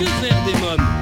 Que 0.00 0.06
faire 0.06 0.42
des 0.46 0.58
mômes 0.60 0.99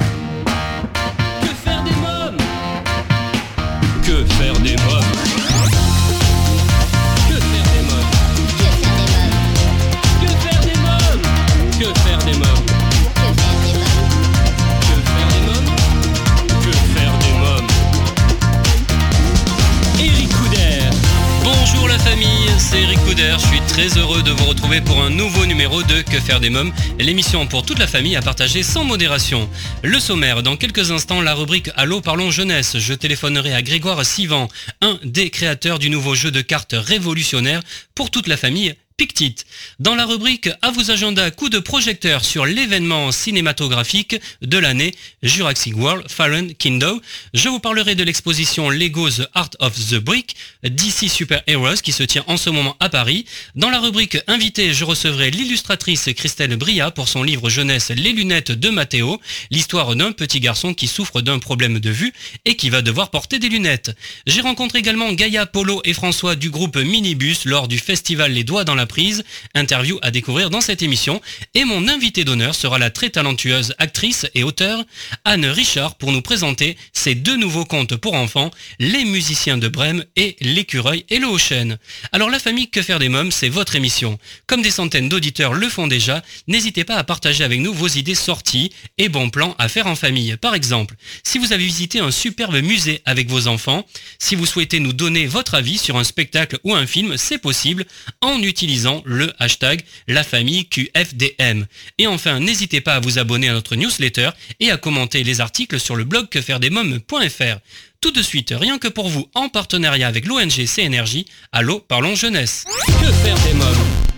Faire 26.20 26.40
des 26.40 26.50
mômes, 26.50 26.72
l'émission 26.98 27.46
pour 27.46 27.64
toute 27.64 27.78
la 27.78 27.86
famille 27.86 28.16
à 28.16 28.22
partager 28.22 28.62
sans 28.62 28.82
modération. 28.84 29.48
Le 29.82 30.00
sommaire, 30.00 30.42
dans 30.42 30.56
quelques 30.56 30.90
instants, 30.90 31.20
la 31.20 31.34
rubrique 31.34 31.70
Allô 31.76 32.00
parlons 32.00 32.30
jeunesse, 32.30 32.78
je 32.78 32.92
téléphonerai 32.92 33.54
à 33.54 33.62
Grégoire 33.62 34.04
Sivan, 34.04 34.48
un 34.80 34.98
des 35.04 35.30
créateurs 35.30 35.78
du 35.78 35.90
nouveau 35.90 36.14
jeu 36.14 36.30
de 36.30 36.40
cartes 36.40 36.74
révolutionnaire 36.76 37.62
pour 37.94 38.10
toute 38.10 38.26
la 38.26 38.36
famille 38.36 38.74
Pictit. 38.98 39.36
Dans 39.78 39.94
la 39.94 40.06
rubrique 40.06 40.50
À 40.60 40.72
vos 40.72 40.90
agendas, 40.90 41.30
coup 41.30 41.50
de 41.50 41.60
projecteur 41.60 42.24
sur 42.24 42.46
l'événement 42.46 43.12
cinématographique 43.12 44.16
de 44.42 44.58
l'année 44.58 44.92
Jurassic 45.22 45.76
World 45.76 46.10
Fallen 46.10 46.52
Kingdom, 46.56 47.00
je 47.32 47.48
vous 47.48 47.60
parlerai 47.60 47.94
de 47.94 48.02
l'exposition 48.02 48.70
Lego 48.70 49.08
The 49.08 49.28
Art 49.34 49.50
of 49.60 49.78
the 49.90 49.98
Brick 49.98 50.34
DC 50.64 51.08
Super 51.08 51.44
Heroes 51.46 51.76
qui 51.80 51.92
se 51.92 52.02
tient 52.02 52.24
en 52.26 52.36
ce 52.36 52.50
moment 52.50 52.76
à 52.80 52.88
Paris. 52.88 53.24
Dans 53.54 53.70
la 53.70 53.78
rubrique 53.78 54.18
Invité, 54.26 54.74
je 54.74 54.84
recevrai 54.84 55.30
l'illustratrice 55.30 56.10
Christelle 56.16 56.56
Bria 56.56 56.90
pour 56.90 57.06
son 57.06 57.22
livre 57.22 57.48
jeunesse 57.48 57.90
Les 57.90 58.10
lunettes 58.10 58.50
de 58.50 58.68
Matteo, 58.68 59.20
l'histoire 59.52 59.94
d'un 59.94 60.10
petit 60.10 60.40
garçon 60.40 60.74
qui 60.74 60.88
souffre 60.88 61.20
d'un 61.20 61.38
problème 61.38 61.78
de 61.78 61.90
vue 61.90 62.12
et 62.44 62.56
qui 62.56 62.68
va 62.68 62.82
devoir 62.82 63.10
porter 63.10 63.38
des 63.38 63.48
lunettes. 63.48 63.94
J'ai 64.26 64.40
rencontré 64.40 64.80
également 64.80 65.12
Gaïa, 65.12 65.46
Polo 65.46 65.82
et 65.84 65.94
François 65.94 66.34
du 66.34 66.50
groupe 66.50 66.78
Minibus 66.78 67.44
lors 67.44 67.68
du 67.68 67.78
festival 67.78 68.32
Les 68.32 68.42
Doigts 68.42 68.64
dans 68.64 68.74
la 68.74 68.87
prise, 68.88 69.22
interview 69.54 69.98
à 70.02 70.10
découvrir 70.10 70.50
dans 70.50 70.60
cette 70.60 70.82
émission, 70.82 71.20
et 71.54 71.64
mon 71.64 71.86
invité 71.86 72.24
d'honneur 72.24 72.56
sera 72.56 72.80
la 72.80 72.90
très 72.90 73.10
talentueuse 73.10 73.74
actrice 73.78 74.26
et 74.34 74.42
auteure 74.42 74.84
Anne 75.24 75.46
Richard 75.46 75.94
pour 75.94 76.10
nous 76.10 76.22
présenter 76.22 76.76
ses 76.92 77.14
deux 77.14 77.36
nouveaux 77.36 77.64
contes 77.64 77.94
pour 77.94 78.14
enfants, 78.14 78.50
Les 78.80 79.04
musiciens 79.04 79.58
de 79.58 79.68
Brême 79.68 80.04
et 80.16 80.36
L'écureuil 80.40 81.04
et 81.08 81.18
le 81.18 81.28
Haut-Chêne. 81.28 81.78
Alors 82.12 82.30
la 82.30 82.38
famille 82.38 82.70
Que 82.70 82.82
faire 82.82 82.98
des 82.98 83.08
mômes, 83.08 83.30
c'est 83.30 83.48
votre 83.48 83.76
émission. 83.76 84.18
Comme 84.46 84.62
des 84.62 84.70
centaines 84.70 85.08
d'auditeurs 85.08 85.54
le 85.54 85.68
font 85.68 85.86
déjà, 85.86 86.22
n'hésitez 86.46 86.84
pas 86.84 86.96
à 86.96 87.04
partager 87.04 87.44
avec 87.44 87.60
nous 87.60 87.72
vos 87.72 87.88
idées 87.88 88.14
sorties 88.14 88.72
et 88.96 89.08
bons 89.08 89.30
plans 89.30 89.54
à 89.58 89.68
faire 89.68 89.86
en 89.86 89.94
famille. 89.94 90.36
Par 90.36 90.54
exemple, 90.54 90.96
si 91.22 91.38
vous 91.38 91.52
avez 91.52 91.64
visité 91.64 92.00
un 92.00 92.10
superbe 92.10 92.56
musée 92.56 93.02
avec 93.04 93.28
vos 93.28 93.46
enfants, 93.46 93.84
si 94.18 94.34
vous 94.34 94.46
souhaitez 94.46 94.80
nous 94.80 94.92
donner 94.92 95.26
votre 95.26 95.54
avis 95.54 95.78
sur 95.78 95.96
un 95.96 96.04
spectacle 96.04 96.58
ou 96.64 96.74
un 96.74 96.86
film, 96.86 97.16
c'est 97.16 97.38
possible 97.38 97.84
en 98.20 98.42
utilisant 98.42 98.77
le 99.04 99.32
hashtag 99.38 99.82
la 100.06 100.24
famille 100.24 100.68
QFDM. 100.68 101.66
Et 101.98 102.06
enfin, 102.06 102.40
n'hésitez 102.40 102.80
pas 102.80 102.94
à 102.94 103.00
vous 103.00 103.18
abonner 103.18 103.48
à 103.48 103.52
notre 103.52 103.76
newsletter 103.76 104.30
et 104.60 104.70
à 104.70 104.76
commenter 104.76 105.24
les 105.24 105.40
articles 105.40 105.80
sur 105.80 105.96
le 105.96 106.04
blog 106.04 106.28
quefairedesmômes.fr. 106.28 107.58
Tout 108.00 108.12
de 108.12 108.22
suite, 108.22 108.54
rien 108.56 108.78
que 108.78 108.88
pour 108.88 109.08
vous, 109.08 109.28
en 109.34 109.48
partenariat 109.48 110.06
avec 110.06 110.26
l'ONG 110.26 110.66
CNRJ, 110.66 111.24
Allô, 111.52 111.80
parlons 111.80 112.14
jeunesse. 112.14 112.64
Que 112.86 113.12
faire 113.12 113.38
des 113.40 114.17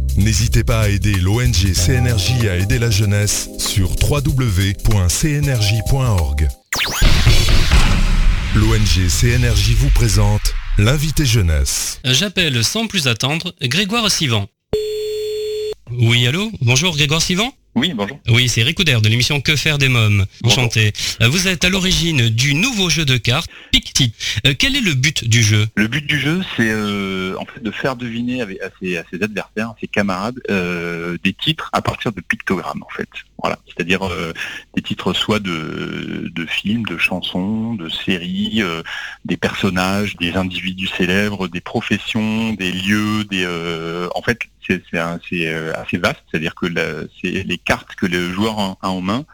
N'hésitez 0.17 0.63
pas 0.63 0.81
à 0.81 0.89
aider 0.89 1.13
l'ONG 1.13 1.73
CNRJ 1.73 2.45
à 2.49 2.57
aider 2.57 2.79
la 2.79 2.89
jeunesse 2.89 3.49
sur 3.57 3.91
www.cnrj.org. 4.09 4.79
L'ONG 8.55 9.07
CNRJ 9.07 9.71
vous 9.77 9.89
présente 9.89 10.53
l'invité 10.77 11.25
jeunesse. 11.25 11.99
J'appelle 12.03 12.61
sans 12.63 12.87
plus 12.87 13.07
attendre 13.07 13.53
Grégoire 13.61 14.11
Sivan. 14.11 14.47
Oui, 15.91 16.27
allô? 16.27 16.51
Bonjour 16.61 16.95
Grégoire 16.95 17.21
Sivan? 17.21 17.53
Oui, 17.73 17.93
bonjour. 17.95 18.19
Oui, 18.27 18.49
c'est 18.49 18.63
Ricouder 18.63 18.97
de 19.01 19.07
l'émission 19.07 19.39
Que 19.39 19.55
faire 19.55 19.77
des 19.77 19.87
mômes? 19.87 20.25
Enchanté. 20.43 20.91
Euh, 21.21 21.29
Vous 21.29 21.47
êtes 21.47 21.63
à 21.63 21.69
l'origine 21.69 22.27
du 22.27 22.53
nouveau 22.53 22.89
jeu 22.89 23.05
de 23.05 23.15
cartes 23.15 23.49
Pictit. 23.71 24.13
Euh, 24.45 24.53
quel 24.59 24.75
est 24.75 24.81
le 24.81 24.93
but 24.93 25.23
du 25.25 25.41
jeu? 25.41 25.65
Le 25.75 25.87
but 25.87 26.05
du 26.05 26.19
jeu, 26.19 26.41
c'est 26.57 26.69
euh, 26.69 27.33
en 27.39 27.45
fait 27.45 27.63
de 27.63 27.71
faire 27.71 27.95
deviner 27.95 28.41
avec- 28.41 28.61
à 28.61 28.69
ses, 28.81 28.97
à 28.97 29.03
ses 29.09 29.23
adversaires, 29.23 29.69
à 29.69 29.75
ses 29.79 29.87
camarades, 29.87 30.35
euh, 30.49 31.17
des 31.23 31.31
titres 31.31 31.69
à 31.71 31.81
partir 31.81 32.11
de 32.11 32.19
pictogrammes, 32.19 32.83
en 32.83 32.93
fait. 32.93 33.07
Voilà, 33.41 33.57
c'est-à-dire 33.65 34.01
des 34.75 34.81
titres 34.83 35.13
soit 35.13 35.39
de, 35.39 36.29
de 36.31 36.45
films, 36.45 36.83
de 36.85 36.97
chansons, 36.99 37.73
de 37.73 37.89
séries, 37.89 38.61
des 39.25 39.37
personnages, 39.37 40.15
des 40.17 40.33
individus 40.33 40.85
célèbres, 40.95 41.47
des 41.47 41.61
professions, 41.61 42.53
des 42.53 42.71
lieux, 42.71 43.23
des. 43.23 43.47
en 44.13 44.21
fait, 44.21 44.37
c'est 44.91 45.47
euh, 45.47 45.73
assez 45.75 45.97
vaste, 45.97 46.21
c'est-à-dire 46.29 46.55
que 46.55 46.67
c'est 47.21 47.43
les 47.43 47.57
cartes 47.57 47.95
que 47.95 48.05
le 48.05 48.31
joueur 48.31 48.59
a 48.59 48.89
en 48.89 49.01
main 49.01 49.25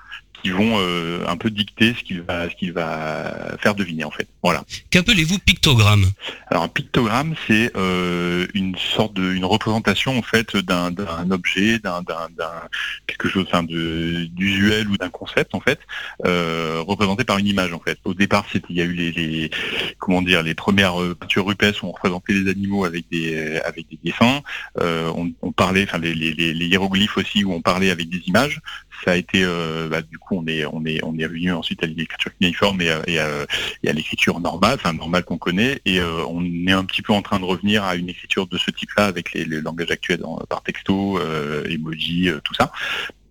qui 0.44 0.50
vont 0.52 0.76
euh, 0.78 1.26
un 1.28 1.38
peu 1.38 1.50
dicter 1.50 1.96
ce 1.98 2.04
qu'il 2.04 2.22
va, 2.22 2.50
ce 2.50 2.56
qu'il 2.56 2.74
va 2.74 3.58
faire 3.60 3.76
deviner, 3.76 4.04
en 4.04 4.12
fait. 4.12 4.28
Voilà. 4.44 4.64
Qu'appelez-vous 4.92 5.40
pictogramme? 5.40 6.06
Alors 6.50 6.64
un 6.64 6.68
pictogramme, 6.68 7.36
c'est 7.48 7.72
euh, 7.76 8.48
une 8.54 8.76
sorte 8.78 9.14
de, 9.14 9.34
une 9.34 9.46
représentation 9.46 10.18
en 10.18 10.22
fait 10.22 10.56
d'un, 10.56 10.92
d'un 10.92 11.30
objet, 11.32 11.80
d'un, 11.80 12.02
d'un, 12.02 12.28
d'un- 12.38 12.68
quelque 13.08 13.28
chose 13.30 13.46
enfin, 13.48 13.64
de, 13.64 14.26
d'usuel 14.32 14.88
ou 14.88 14.98
d'un 14.98 15.10
concept 15.10 15.56
en 15.56 15.60
fait, 15.60 15.80
euh, 16.26 16.82
représenté 16.88 17.24
par 17.24 17.38
une 17.38 17.48
image 17.48 17.74
en 17.74 17.80
fait. 17.80 18.00
Au 18.06 18.14
départ, 18.14 18.46
c'était, 18.52 18.68
il 18.70 18.78
y 18.78 18.82
a 18.82 18.86
eu 18.86 18.94
les, 18.94 19.12
les 19.12 19.52
comment 20.00 20.22
dire, 20.22 20.44
les 20.44 20.54
premières 20.54 20.96
peintures 21.20 21.46
rupestres 21.46 21.84
où 21.84 21.88
on 21.88 21.92
représentait 21.92 22.34
les 22.34 22.50
animaux 22.50 22.86
avec 22.86 23.06
des, 23.12 23.60
avec 23.66 23.88
des 23.90 24.00
dessins. 24.04 24.42
On, 24.80 25.32
on 25.42 25.52
parlait, 25.52 25.84
enfin 25.84 25.98
les, 25.98 26.14
les, 26.14 26.32
les, 26.34 26.54
les 26.54 26.66
hiéroglyphes 26.68 27.18
aussi 27.18 27.44
où 27.44 27.54
on 27.54 27.62
parlait 27.62 27.90
avec 27.90 28.10
des 28.10 28.22
images. 28.28 28.62
Ça 29.06 29.12
a 29.12 29.16
été, 29.16 29.44
euh, 29.44 29.88
bah, 29.90 30.02
du 30.02 30.18
coup, 30.18 30.36
on 30.38 30.48
est, 30.48 30.66
on 30.66 30.86
est, 30.86 31.04
on 31.04 31.18
est 31.18 31.26
revenu 31.26 31.52
ensuite 31.52 31.84
à 31.84 31.88
l'écriture 31.88 32.32
cunéiforme 32.38 32.82
et, 32.82 32.90
à- 32.90 33.46
l'écriture 33.84 34.40
normale, 34.40 34.76
enfin 34.76 34.94
normale 34.94 35.24
qu'on 35.24 35.38
connaît, 35.38 35.82
et 35.86 36.00
euh, 36.00 36.24
on 36.28 36.44
est 36.44 36.72
un 36.72 36.84
petit 36.86 37.02
peu 37.02 37.14
en 37.14 37.22
train 37.22 37.40
de 37.40 37.46
revenir 37.46 37.84
à 37.84 37.96
une 37.96 38.10
écriture 38.10 38.48
de 38.48 38.58
ce 38.58 38.72
type-là 38.72 39.06
avec 39.06 39.34
les, 39.34 39.46
langages 39.46 39.92
actuels 39.92 40.22
par 40.50 40.62
texto, 40.64 41.20
euh, 41.20 41.64
emoji, 41.70 42.30
tout 42.44 42.54
ça. 42.54 42.72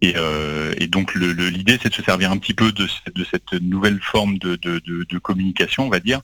Et, 0.02 0.14
donc 0.88 1.14
l'idée 1.14 1.78
c'est 1.82 1.88
de 1.88 1.94
se 1.94 2.02
servir 2.02 2.30
un 2.30 2.38
petit 2.38 2.54
peu 2.54 2.70
de, 2.72 2.86
ce- 2.86 3.10
de 3.14 3.24
cette 3.24 3.52
nouvelle 3.60 3.98
forme 4.00 4.38
de, 4.38 4.56
de- 4.56 4.80
de 5.08 5.18
communication, 5.18 5.86
on 5.86 5.90
va 5.90 6.00
dire, 6.00 6.20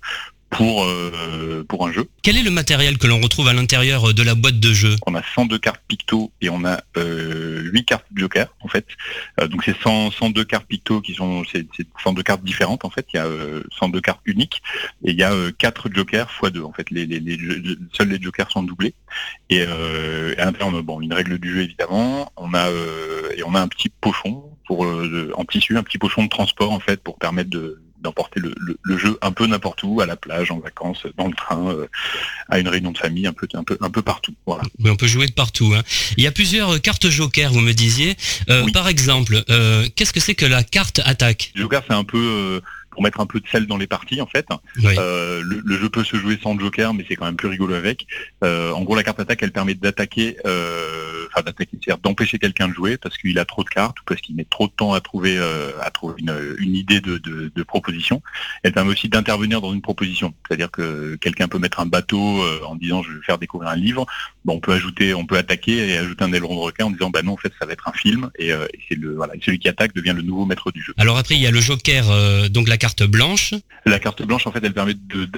pour, 0.52 0.84
euh, 0.84 1.64
pour 1.68 1.86
un 1.86 1.92
jeu. 1.92 2.08
Quel 2.22 2.36
est 2.36 2.42
le 2.42 2.50
matériel 2.50 2.98
que 2.98 3.06
l'on 3.06 3.20
retrouve 3.20 3.48
à 3.48 3.54
l'intérieur 3.54 4.12
de 4.12 4.22
la 4.22 4.34
boîte 4.34 4.60
de 4.60 4.72
jeu? 4.74 4.96
On 5.06 5.14
a 5.14 5.22
102 5.34 5.58
cartes 5.58 5.80
picto 5.88 6.30
et 6.42 6.50
on 6.50 6.64
a 6.64 6.80
euh, 6.98 7.62
8 7.72 7.84
cartes 7.84 8.04
joker 8.14 8.54
en 8.60 8.68
fait. 8.68 8.86
Euh, 9.40 9.48
donc 9.48 9.64
c'est 9.64 9.76
100 9.82 10.10
102 10.10 10.44
cartes 10.44 10.66
picto 10.66 11.00
qui 11.00 11.14
sont 11.14 11.42
c'est 11.50 11.66
c'est 11.76 11.86
102 12.04 12.22
cartes 12.22 12.44
différentes 12.44 12.84
en 12.84 12.90
fait. 12.90 13.06
Il 13.14 13.16
y 13.16 13.20
a 13.20 13.24
euh, 13.26 13.62
102 13.78 14.00
cartes 14.02 14.20
uniques 14.26 14.60
et 15.04 15.12
il 15.12 15.18
y 15.18 15.22
a 15.22 15.32
euh, 15.32 15.50
4 15.56 15.88
jokers 15.92 16.28
x 16.42 16.52
2 16.52 16.62
en 16.62 16.72
fait. 16.72 16.90
Les, 16.90 17.06
les, 17.06 17.18
les 17.18 17.38
jeux- 17.38 17.78
seuls 17.96 18.08
les 18.10 18.20
jokers 18.20 18.50
sont 18.50 18.62
doublés 18.62 18.94
et 19.48 19.64
euh, 19.66 20.34
à 20.38 20.44
l'intérieur 20.44 20.68
on 20.74 20.78
a, 20.78 20.82
bon 20.82 21.00
une 21.00 21.14
règle 21.14 21.38
du 21.38 21.50
jeu 21.52 21.62
évidemment. 21.62 22.30
On 22.36 22.52
a 22.52 22.68
euh, 22.68 23.30
et 23.36 23.42
on 23.42 23.54
a 23.54 23.60
un 23.60 23.68
petit 23.68 23.88
pochon 23.88 24.44
pour 24.66 24.84
euh, 24.84 25.32
en 25.34 25.44
tissu, 25.46 25.78
un 25.78 25.82
petit 25.82 25.98
pochon 25.98 26.24
de 26.24 26.28
transport 26.28 26.72
en 26.72 26.78
fait 26.80 27.02
pour 27.02 27.18
permettre 27.18 27.48
de 27.50 27.80
d'emporter 28.02 28.40
le, 28.40 28.54
le- 28.58 28.76
le 28.82 28.98
jeu 28.98 29.18
un 29.22 29.32
peu 29.32 29.46
n'importe 29.46 29.82
où, 29.82 30.00
à 30.00 30.06
la 30.06 30.16
plage, 30.16 30.50
en 30.50 30.58
vacances, 30.58 31.06
dans 31.16 31.26
le 31.28 31.34
train, 31.34 31.68
euh, 31.68 31.86
à 32.48 32.58
une 32.58 32.68
réunion 32.68 32.90
de 32.92 32.98
famille, 32.98 33.26
un 33.26 33.32
peu, 33.32 33.46
un 33.54 33.64
peu, 33.64 33.78
un 33.80 33.90
peu 33.90 34.02
partout. 34.02 34.34
Voilà. 34.46 34.62
Oui, 34.80 34.90
on 34.90 34.96
peut 34.96 35.06
jouer 35.06 35.26
de 35.26 35.32
partout. 35.32 35.72
hein. 35.76 35.82
Il 36.16 36.24
y 36.24 36.26
a 36.26 36.32
plusieurs 36.32 36.74
euh, 36.74 36.78
cartes 36.78 37.08
joker, 37.08 37.52
vous 37.52 37.60
me 37.60 37.72
disiez. 37.72 38.16
Euh, 38.50 38.62
Oui. 38.64 38.72
Par 38.72 38.88
exemple, 38.88 39.42
qu'est-ce 39.96 40.12
que 40.12 40.20
c'est 40.20 40.34
que 40.34 40.46
la 40.46 40.62
carte 40.62 41.00
attaque? 41.04 41.52
Joker, 41.54 41.82
c'est 41.86 41.94
un 41.94 42.04
peu, 42.04 42.60
pour 42.92 43.02
mettre 43.02 43.20
un 43.20 43.26
peu 43.26 43.40
de 43.40 43.48
sel 43.48 43.66
dans 43.66 43.78
les 43.78 43.86
parties 43.86 44.20
en 44.20 44.26
fait. 44.26 44.46
Euh, 44.84 45.42
le, 45.42 45.76
jeu 45.76 45.88
peut 45.88 46.04
se 46.04 46.16
jouer 46.16 46.38
sans 46.40 46.58
joker, 46.58 46.94
mais 46.94 47.04
c'est 47.08 47.16
quand 47.16 47.24
même 47.24 47.36
plus 47.36 47.48
rigolo 47.48 47.74
avec. 47.74 48.06
Euh, 48.44 48.70
en 48.72 48.82
gros, 48.82 48.94
la 48.94 49.02
carte 49.02 49.18
attaque, 49.18 49.42
elle 49.42 49.50
permet 49.50 49.74
d'attaquer, 49.74 50.36
euh, 50.46 51.26
enfin 51.32 51.42
d'attaquer, 51.42 51.78
c'est-à-dire 51.82 52.02
d'empêcher 52.02 52.38
quelqu'un 52.38 52.68
de 52.68 52.74
jouer 52.74 52.98
parce 52.98 53.16
qu'il 53.16 53.38
a 53.38 53.44
trop 53.44 53.64
de 53.64 53.68
cartes 53.70 53.98
ou 54.00 54.02
parce 54.06 54.20
qu'il 54.20 54.36
met 54.36 54.44
trop 54.48 54.66
de 54.66 54.72
temps 54.72 54.92
à 54.92 55.00
trouver, 55.00 55.38
à 55.38 55.90
trouver 55.90 56.16
une, 56.18 56.74
idée 56.76 57.00
de, 57.00 57.18
de, 57.18 57.62
proposition. 57.62 58.22
Elle 58.62 58.72
permet 58.72 58.92
aussi 58.92 59.08
d'intervenir 59.08 59.60
dans 59.60 59.72
une 59.72 59.80
proposition, 59.80 60.34
c'est-à-dire 60.46 60.70
que 60.70 61.16
quelqu'un 61.16 61.48
peut 61.48 61.58
mettre 61.58 61.80
un 61.80 61.86
bateau 61.86 62.42
en 62.66 62.76
disant 62.76 63.02
je 63.02 63.12
vais 63.12 63.22
faire 63.24 63.38
découvrir 63.38 63.70
un 63.70 63.76
livre. 63.76 64.06
Bon, 64.44 64.54
on 64.54 64.60
peut 64.60 64.72
ajouter, 64.72 65.14
on 65.14 65.24
peut 65.24 65.38
attaquer 65.38 65.88
et 65.88 65.96
ajouter 65.96 66.24
un 66.24 66.32
aileron 66.32 66.56
de 66.56 66.60
requin 66.60 66.86
en 66.86 66.90
disant 66.90 67.10
bah 67.10 67.22
non, 67.22 67.32
en 67.32 67.36
fait, 67.36 67.52
ça 67.58 67.64
va 67.64 67.72
être 67.72 67.88
un 67.88 67.92
film 67.92 68.30
et, 68.38 68.50
c'est 68.88 68.96
le 68.96 69.14
voilà, 69.14 69.32
celui 69.40 69.58
qui 69.58 69.68
attaque 69.68 69.94
devient 69.94 70.12
le 70.14 70.22
nouveau 70.22 70.44
maître 70.44 70.70
du 70.70 70.82
jeu. 70.82 70.92
Alors 70.98 71.16
après, 71.16 71.36
il 71.36 71.40
y 71.40 71.46
a 71.46 71.50
le 71.50 71.60
joker, 71.60 72.50
donc 72.50 72.68
la 72.68 72.76
carte 72.82 73.04
blanche. 73.04 73.54
La 73.86 74.00
carte 74.00 74.22
blanche, 74.22 74.46
en 74.48 74.52
fait, 74.52 74.60
elle 74.64 74.74
permet 74.74 74.94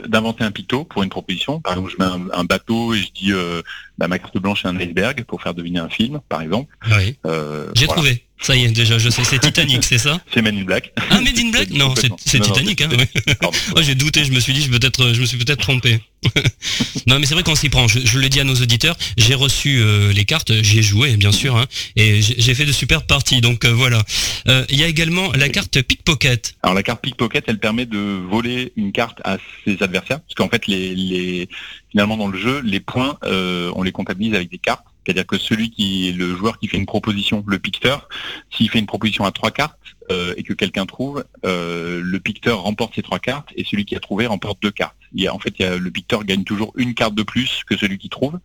d'inventer 0.09 0.45
un 0.45 0.51
picto 0.51 0.85
pour 0.85 1.03
une 1.03 1.11
proposition. 1.11 1.61
Par 1.61 1.75
exemple, 1.75 1.93
je 1.93 2.03
mets 2.03 2.11
un, 2.33 2.45
bateau 2.45 2.95
et 2.95 2.99
je 2.99 3.13
dis 3.13 3.33
euh, 3.33 3.61
bah, 3.99 4.09
ma 4.09 4.19
carte 4.19 4.39
blanche 4.39 4.65
est 4.65 4.69
un 4.69 4.81
iceberg 4.81 5.25
pour 5.25 5.43
faire 5.43 5.53
deviner 5.53 5.79
un 5.79 5.91
film, 5.91 6.21
par 6.31 6.41
exemple. 6.41 6.75
Oui. 6.91 7.19
Euh, 7.27 7.71
J'ai 7.75 7.87
trouvé. 7.87 8.25
Ça 8.41 8.57
y 8.57 8.65
est, 8.65 8.69
déjà, 8.69 8.99
je 8.99 9.09
sais, 9.09 9.25
c'est 9.25 9.39
Titanic, 9.39 9.85
c'est 9.85 9.99
ça 9.99 10.21
C'est 10.33 10.43
Men 10.43 10.59
in 10.59 10.65
Black. 10.65 10.93
Ah, 11.11 11.21
Men 11.21 11.33
in 11.39 11.51
Black 11.51 11.71
Non, 11.71 11.95
c'est 11.97 12.41
Titanic. 12.41 12.83
Hein, 12.83 12.89
j'ai 13.81 13.95
douté, 13.95 14.25
je 14.25 14.33
me 14.33 14.41
suis 14.41 14.53
dit, 14.53 14.61
je, 14.61 14.67
je 14.71 15.21
me 15.21 15.27
suis 15.27 15.39
peut-être 15.39 15.61
trompé. 15.61 16.01
non, 17.07 17.19
mais 17.19 17.27
c'est 17.27 17.35
vrai 17.35 17.43
qu'on 17.43 17.55
s'y 17.55 17.69
prend. 17.69 17.89
Je, 17.89 18.19
le 18.19 18.29
dis 18.29 18.41
à 18.41 18.45
nos 18.45 18.55
auditeurs, 18.55 18.97
j'ai 19.17 19.35
reçu 19.35 19.81
euh, 19.81 20.13
les 20.13 20.25
cartes, 20.25 20.53
j'ai 20.63 20.83
joué, 20.83 21.17
bien 21.17 21.33
sûr, 21.33 21.57
hein, 21.57 21.67
et 21.97 22.21
j'ai 22.23 22.55
fait 22.55 22.65
de 22.65 22.73
super 22.73 23.07
parties. 23.07 23.41
Donc 23.41 23.65
euh, 23.65 23.73
voilà. 23.73 24.03
Euh, 24.49 24.65
il 24.69 24.79
y 24.79 24.85
a 24.85 24.89
également 24.89 25.33
la 25.33 25.49
carte 25.49 25.81
pickpocket. 25.83 26.55
Alors 26.63 26.75
la 26.75 26.83
carte 26.83 27.03
pickpocket, 27.03 27.45
elle 27.47 27.59
permet 27.59 27.87
de 27.87 27.99
voler 27.99 28.73
une 28.77 28.93
carte 28.93 29.21
à 29.25 29.39
ses 29.65 29.83
adversaires, 29.83 30.21
parce 30.21 30.35
qu'en 30.35 30.49
fait, 30.49 30.67
les, 30.67 30.95
les, 30.95 31.49
finalement 31.91 32.17
dans 32.17 32.29
le 32.29 32.39
jeu, 32.39 32.61
les 32.65 32.81
points, 32.81 33.19
on 33.23 33.83
les 33.83 33.93
comptabilise 33.93 34.35
avec 34.35 34.51
des 34.51 34.59
cartes. 34.59 34.85
C'est-à-dire 35.05 35.27
que 35.27 35.39
celui 35.39 35.71
qui 35.71 36.13
le 36.13 36.35
joueur 36.35 36.59
qui 36.59 36.69
fait 36.69 36.77
une 36.77 36.87
proposition, 36.87 37.45
le 37.47 37.59
picteur, 37.59 38.09
s'il 38.51 38.71
fait 38.71 38.79
une 38.79 38.87
proposition 38.87 39.25
à 39.25 39.33
trois 39.33 39.51
cartes 39.51 39.79
euh, 40.11 40.35
et 40.37 40.43
que 40.43 40.53
quelqu'un 40.53 40.87
trouve, 40.87 41.25
euh, 41.45 42.01
le 42.03 42.21
picteur 42.21 42.63
remporte 42.63 42.95
ces 42.95 43.03
trois 43.03 43.19
cartes 43.19 43.49
et 43.57 43.65
celui 43.65 43.85
qui 43.85 43.97
a 43.97 44.01
trouvé 44.01 44.27
remporte 44.27 44.61
deux 44.63 44.71
cartes. 44.71 44.97
Il 45.13 45.23
y 45.23 45.29
a, 45.29 45.35
en 45.35 45.39
fait, 45.39 45.55
il 45.59 45.63
y 45.63 45.67
a, 45.67 45.77
le 45.77 45.91
picteur 45.91 46.25
gagne 46.25 46.45
toujours 46.45 46.73
une 46.77 46.95
carte 46.95 47.15
de 47.15 47.23
plus 47.23 47.63
que 47.67 47.77
celui 47.77 47.99
qui 47.99 48.09
trouve. 48.09 48.39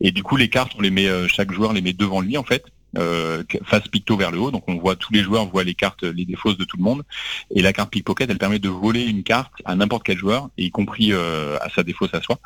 Et 0.00 0.10
du 0.10 0.22
coup, 0.22 0.36
les 0.36 0.48
cartes, 0.48 0.72
on 0.76 0.82
les 0.82 0.90
met, 0.90 1.06
euh, 1.06 1.28
chaque 1.28 1.52
joueur 1.52 1.72
les 1.72 1.80
met 1.80 1.92
devant 1.92 2.20
lui 2.20 2.36
en 2.36 2.44
fait 2.44 2.64
euh, 2.98 3.42
face 3.64 3.86
picto 3.88 4.16
vers 4.16 4.30
le 4.30 4.38
haut. 4.38 4.50
Donc 4.50 4.64
on 4.68 4.76
voit 4.76 4.96
tous 4.96 5.12
les 5.12 5.22
joueurs 5.22 5.46
voient 5.46 5.64
les 5.64 5.74
cartes, 5.74 6.02
les 6.02 6.24
défausses 6.24 6.56
de 6.56 6.64
tout 6.64 6.76
le 6.76 6.82
monde. 6.82 7.02
Et 7.54 7.62
la 7.62 7.72
carte 7.72 7.90
pickpocket, 7.90 8.28
elle 8.30 8.38
permet 8.38 8.58
de 8.58 8.68
voler 8.68 9.04
une 9.04 9.22
carte 9.22 9.52
à 9.64 9.74
n'importe 9.74 10.02
quel 10.04 10.18
joueur, 10.18 10.48
et 10.58 10.64
y 10.64 10.70
compris 10.70 11.12
euh, 11.12 11.56
à 11.60 11.70
sa 11.70 11.82
défausse 11.82 12.10
à 12.14 12.20
soi, 12.20 12.38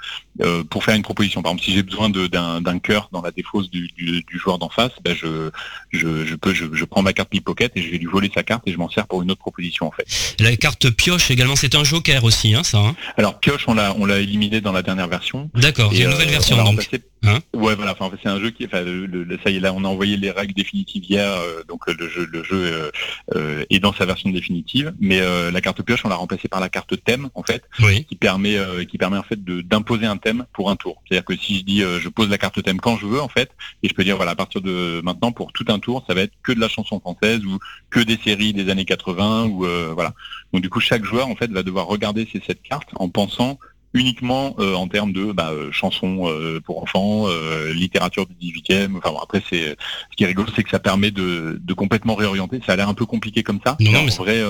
euh, 0.43 0.65
pour 0.65 0.85
faire 0.85 0.95
une 0.95 1.03
proposition. 1.03 1.43
Par 1.43 1.53
exemple, 1.53 1.65
si 1.65 1.73
j'ai 1.73 1.83
besoin 1.83 2.11
d'un 2.11 2.79
cœur 2.79 3.09
dans 3.13 3.23
la 3.23 3.31
défausse 3.31 3.71
du, 3.71 3.91
joueur 4.35 4.59
d'en 4.59 4.69
face, 4.69 4.93
ben 5.03 5.15
je, 5.15 5.51
je, 5.93 6.35
peux 6.35 6.53
je, 6.53 6.85
prends 6.85 7.03
ma 7.03 7.13
carte 7.13 7.31
pickpocket 7.31 7.73
et 7.77 7.83
je 7.83 7.91
vais 7.91 7.99
lui 7.99 8.07
voler 8.07 8.31
sa 8.35 8.43
carte 8.43 8.63
et 8.67 8.73
je 8.73 8.79
m'en 8.79 8.91
sers 8.91 9.07
pour 9.07 9.23
une 9.23 9.31
autre 9.31 9.41
proposition 9.41 9.87
en 9.87 9.91
fait. 9.91 10.37
La 10.41 10.55
carte 10.57 10.91
pioche 10.91 11.31
également, 11.31 11.57
c'est 11.57 11.75
un 11.75 11.85
joker 11.85 12.25
aussi, 12.25 12.55
hein, 12.55 12.63
ça. 12.65 12.79
Hein? 12.79 12.97
Alors 13.17 13.39
pioche, 13.41 13.65
on 13.69 13.75
l'a 13.75 13.95
on 13.99 14.07
l'a 14.07 14.19
éliminé 14.19 14.61
dans 14.61 14.73
la 14.73 14.83
dernière 14.83 15.09
version. 15.09 15.51
D'accord, 15.55 15.93
il 15.93 16.01
y 16.01 16.03
a 16.03 16.07
une 16.07 16.11
nouvelle 16.11 16.29
version 16.29 16.63
donc. 16.63 16.89
Hein 17.27 17.39
ouais, 17.55 17.75
voilà. 17.75 17.93
Enfin, 17.93 18.11
c'est 18.23 18.29
un 18.29 18.41
jeu 18.41 18.51
qui, 18.51 18.67
enfin, 18.67 18.83
le, 18.83 19.39
ça 19.43 19.51
y 19.51 19.57
est, 19.57 19.61
là, 19.61 19.73
on 19.73 19.85
a 19.85 19.89
envoyé 19.89 20.17
les 20.17 20.31
règles 20.31 20.55
définitives 20.55 21.05
hier, 21.09 21.31
euh, 21.33 21.63
donc 21.69 21.89
euh, 21.89 21.95
le 21.99 22.09
jeu, 22.09 22.29
le 22.31 22.43
jeu 22.43 22.57
euh, 22.57 22.91
euh, 23.35 23.65
est 23.71 23.79
dans 23.79 23.93
sa 23.93 24.05
version 24.05 24.31
définitive. 24.31 24.93
Mais 25.01 25.21
la 25.51 25.61
carte 25.61 25.83
pioche, 25.83 26.05
on 26.05 26.09
l'a 26.09 26.17
remplacée 26.17 26.49
par 26.49 26.61
la 26.61 26.69
carte 26.69 27.03
thème, 27.05 27.29
en 27.35 27.43
fait, 27.43 27.65
qui 28.09 28.17
permet, 28.17 28.59
qui 28.87 28.99
permet 28.99 29.17
en 29.17 29.23
fait 29.23 29.43
d'imposer 29.45 30.07
un 30.07 30.17
thème 30.17 30.45
pour 30.53 30.71
un 30.71 30.77
tour. 30.77 31.03
C'est-à-dire 31.07 31.25
que 31.25 31.37
si 31.37 31.59
je 31.59 31.65
dis, 31.65 31.81
je 31.81 32.09
pose 32.09 32.29
la 32.29 32.39
carte 32.39 32.63
thème 32.63 32.81
quand 32.81 32.97
je 32.97 33.07
veux, 33.07 33.21
en 33.21 33.29
fait, 33.29 33.51
et 33.83 33.89
je 33.89 33.95
peux 33.95 34.05
dire, 34.05 34.17
voilà, 34.17 34.33
à 34.33 34.37
partir 34.37 34.61
de 34.61 35.01
maintenant, 35.03 35.33
pour 35.33 35.53
tout 35.53 35.65
un 35.69 35.79
tour, 35.79 36.05
ça 36.07 36.15
va 36.15 36.23
être 36.23 36.33
que 36.43 36.53
de 36.53 36.61
la 36.61 36.69
chanson 36.69 37.01
française 37.01 37.45
ou 37.45 37.59
que 37.91 38.01
des 38.01 38.19
séries 38.23 38.53
des 38.53 38.71
années 38.71 38.85
80 38.85 39.47
ou 39.47 39.67
voilà. 39.95 40.15
Donc 40.53 40.63
du 40.63 40.71
coup, 40.71 40.81
chaque 40.81 41.05
joueur, 41.05 41.29
en 41.29 41.37
fait, 41.37 41.51
va 41.51 41.63
devoir 41.63 41.87
regarder 41.87 42.29
ces 42.31 42.41
sept 42.41 42.63
cartes 42.63 42.91
en 42.97 43.09
pensant 43.09 43.59
uniquement 43.95 44.57
euh, 44.59 44.75
en 44.75 44.89
termes 44.89 45.13
de 45.13 45.33
bah, 45.33 45.51
euh, 45.53 45.71
chansons 45.71 46.29
euh, 46.29 46.61
pour 46.61 46.83
enfants, 46.83 47.27
littérature 47.73 48.27
du 48.27 48.35
18e. 48.35 48.97
Enfin 48.97 49.11
bon, 49.11 49.19
après 49.19 49.43
c'est 49.49 49.77
ce 50.11 50.17
qui 50.17 50.25
est 50.25 50.27
rigolo, 50.27 50.49
c'est 50.55 50.65
que 50.65 50.71
ça 50.71 50.79
permet 50.79 51.11
de, 51.11 51.61
de 51.63 51.75
complètement 51.75 52.15
réorienter. 52.15 52.61
Ça 52.67 52.73
a 52.73 52.77
l'air 52.77 52.89
un 52.89 52.95
peu 52.95 53.07
compliqué 53.07 53.43
comme 53.43 53.61
ça. 53.65 53.77
Non, 53.81 54.03
mais 54.03 54.13
en 54.13 54.23
vrai, 54.23 54.43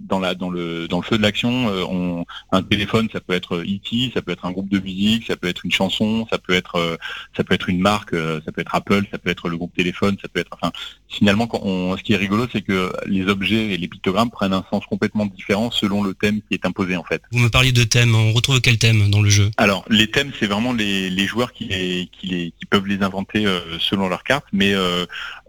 dans 0.00 0.18
la 0.18 0.34
dans 0.34 0.50
le 0.50 0.88
dans 0.88 0.98
le 0.98 1.04
feu 1.04 1.18
de 1.18 1.22
l'action, 1.22 1.66
on 1.88 2.24
un 2.52 2.62
téléphone, 2.62 3.08
ça 3.12 3.20
peut 3.20 3.34
être 3.34 3.58
E.T., 3.58 4.12
ça 4.14 4.22
peut 4.22 4.32
être 4.32 4.46
un 4.46 4.52
groupe 4.52 4.68
de 4.68 4.78
musique, 4.78 5.26
ça 5.26 5.36
peut 5.36 5.48
être 5.48 5.64
une 5.64 5.72
chanson, 5.72 6.26
ça 6.30 6.38
peut 6.38 6.54
être 6.54 6.98
ça 7.36 7.44
peut 7.44 7.54
être 7.54 7.68
une 7.68 7.80
marque, 7.80 8.14
ça 8.14 8.52
peut 8.52 8.62
être 8.62 8.74
Apple, 8.74 9.04
ça 9.10 9.18
peut 9.18 9.30
être 9.30 9.48
le 9.48 9.56
groupe 9.56 9.74
téléphone, 9.74 10.16
ça 10.20 10.28
peut 10.28 10.40
être 10.40 10.50
enfin 10.52 10.72
finalement 11.08 11.46
quand 11.46 11.60
on, 11.62 11.96
ce 11.96 12.02
qui 12.02 12.12
est 12.12 12.16
rigolo, 12.16 12.46
c'est 12.52 12.62
que 12.62 12.92
les 13.06 13.26
objets 13.26 13.72
et 13.72 13.76
les 13.76 13.88
pictogrammes 13.88 14.30
prennent 14.30 14.52
un 14.52 14.64
sens 14.70 14.84
complètement 14.86 15.26
différent 15.26 15.70
selon 15.70 16.02
le 16.02 16.14
thème 16.14 16.40
qui 16.48 16.54
est 16.54 16.66
imposé 16.66 16.96
en 16.96 17.04
fait. 17.04 17.22
Vous 17.32 17.38
me 17.38 17.48
parliez 17.48 17.72
de 17.72 17.84
thème, 17.84 18.14
on 18.14 18.32
retrouve 18.32 18.60
quel 18.60 18.78
thème 18.78 19.10
dans 19.10 19.22
le 19.22 19.30
jeu? 19.30 19.50
Alors, 19.56 19.84
les 19.88 20.10
thèmes, 20.10 20.32
c'est 20.38 20.46
vraiment 20.46 20.72
les, 20.72 21.26
joueurs 21.26 21.52
qui, 21.52 21.66
les, 21.66 22.10
qui, 22.12 22.52
peuvent 22.68 22.86
les 22.86 23.02
inventer 23.02 23.46
euh, 23.46 23.60
selon 23.78 24.08
leur 24.08 24.24
carte, 24.24 24.46
mais 24.52 24.74
euh, 24.74 25.06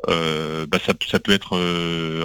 euh, 0.10 0.66
bah, 0.68 0.80
ça, 0.86 1.20
peut 1.20 1.32
être... 1.32 1.54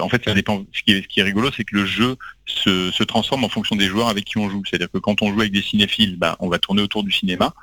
en 0.01 0.09
fait, 0.09 0.23
ça 0.25 0.33
dépend. 0.33 0.65
Ce 0.73 0.83
qui 0.83 0.91
est, 0.91 1.01
ce 1.03 1.07
qui 1.07 1.19
est 1.19 1.23
rigolo, 1.23 1.49
c'est 1.55 1.63
que 1.63 1.75
le 1.75 1.85
jeu 1.85 2.15
se, 2.45 3.03
transforme 3.03 3.43
en 3.43 3.49
fonction 3.49 3.75
des 3.75 3.87
joueurs 3.87 4.07
avec 4.07 4.25
qui 4.25 4.37
on 4.37 4.49
joue. 4.49 4.63
C'est-à-dire 4.65 4.91
que 4.91 4.97
quand 4.97 5.21
on 5.21 5.31
joue 5.31 5.41
avec 5.41 5.51
des 5.51 5.61
cinéphiles, 5.61 6.17
bah, 6.17 6.35
on 6.39 6.49
va 6.49 6.59
tourner 6.59 6.81
autour 6.81 7.03
du 7.03 7.11
cinéma. 7.11 7.53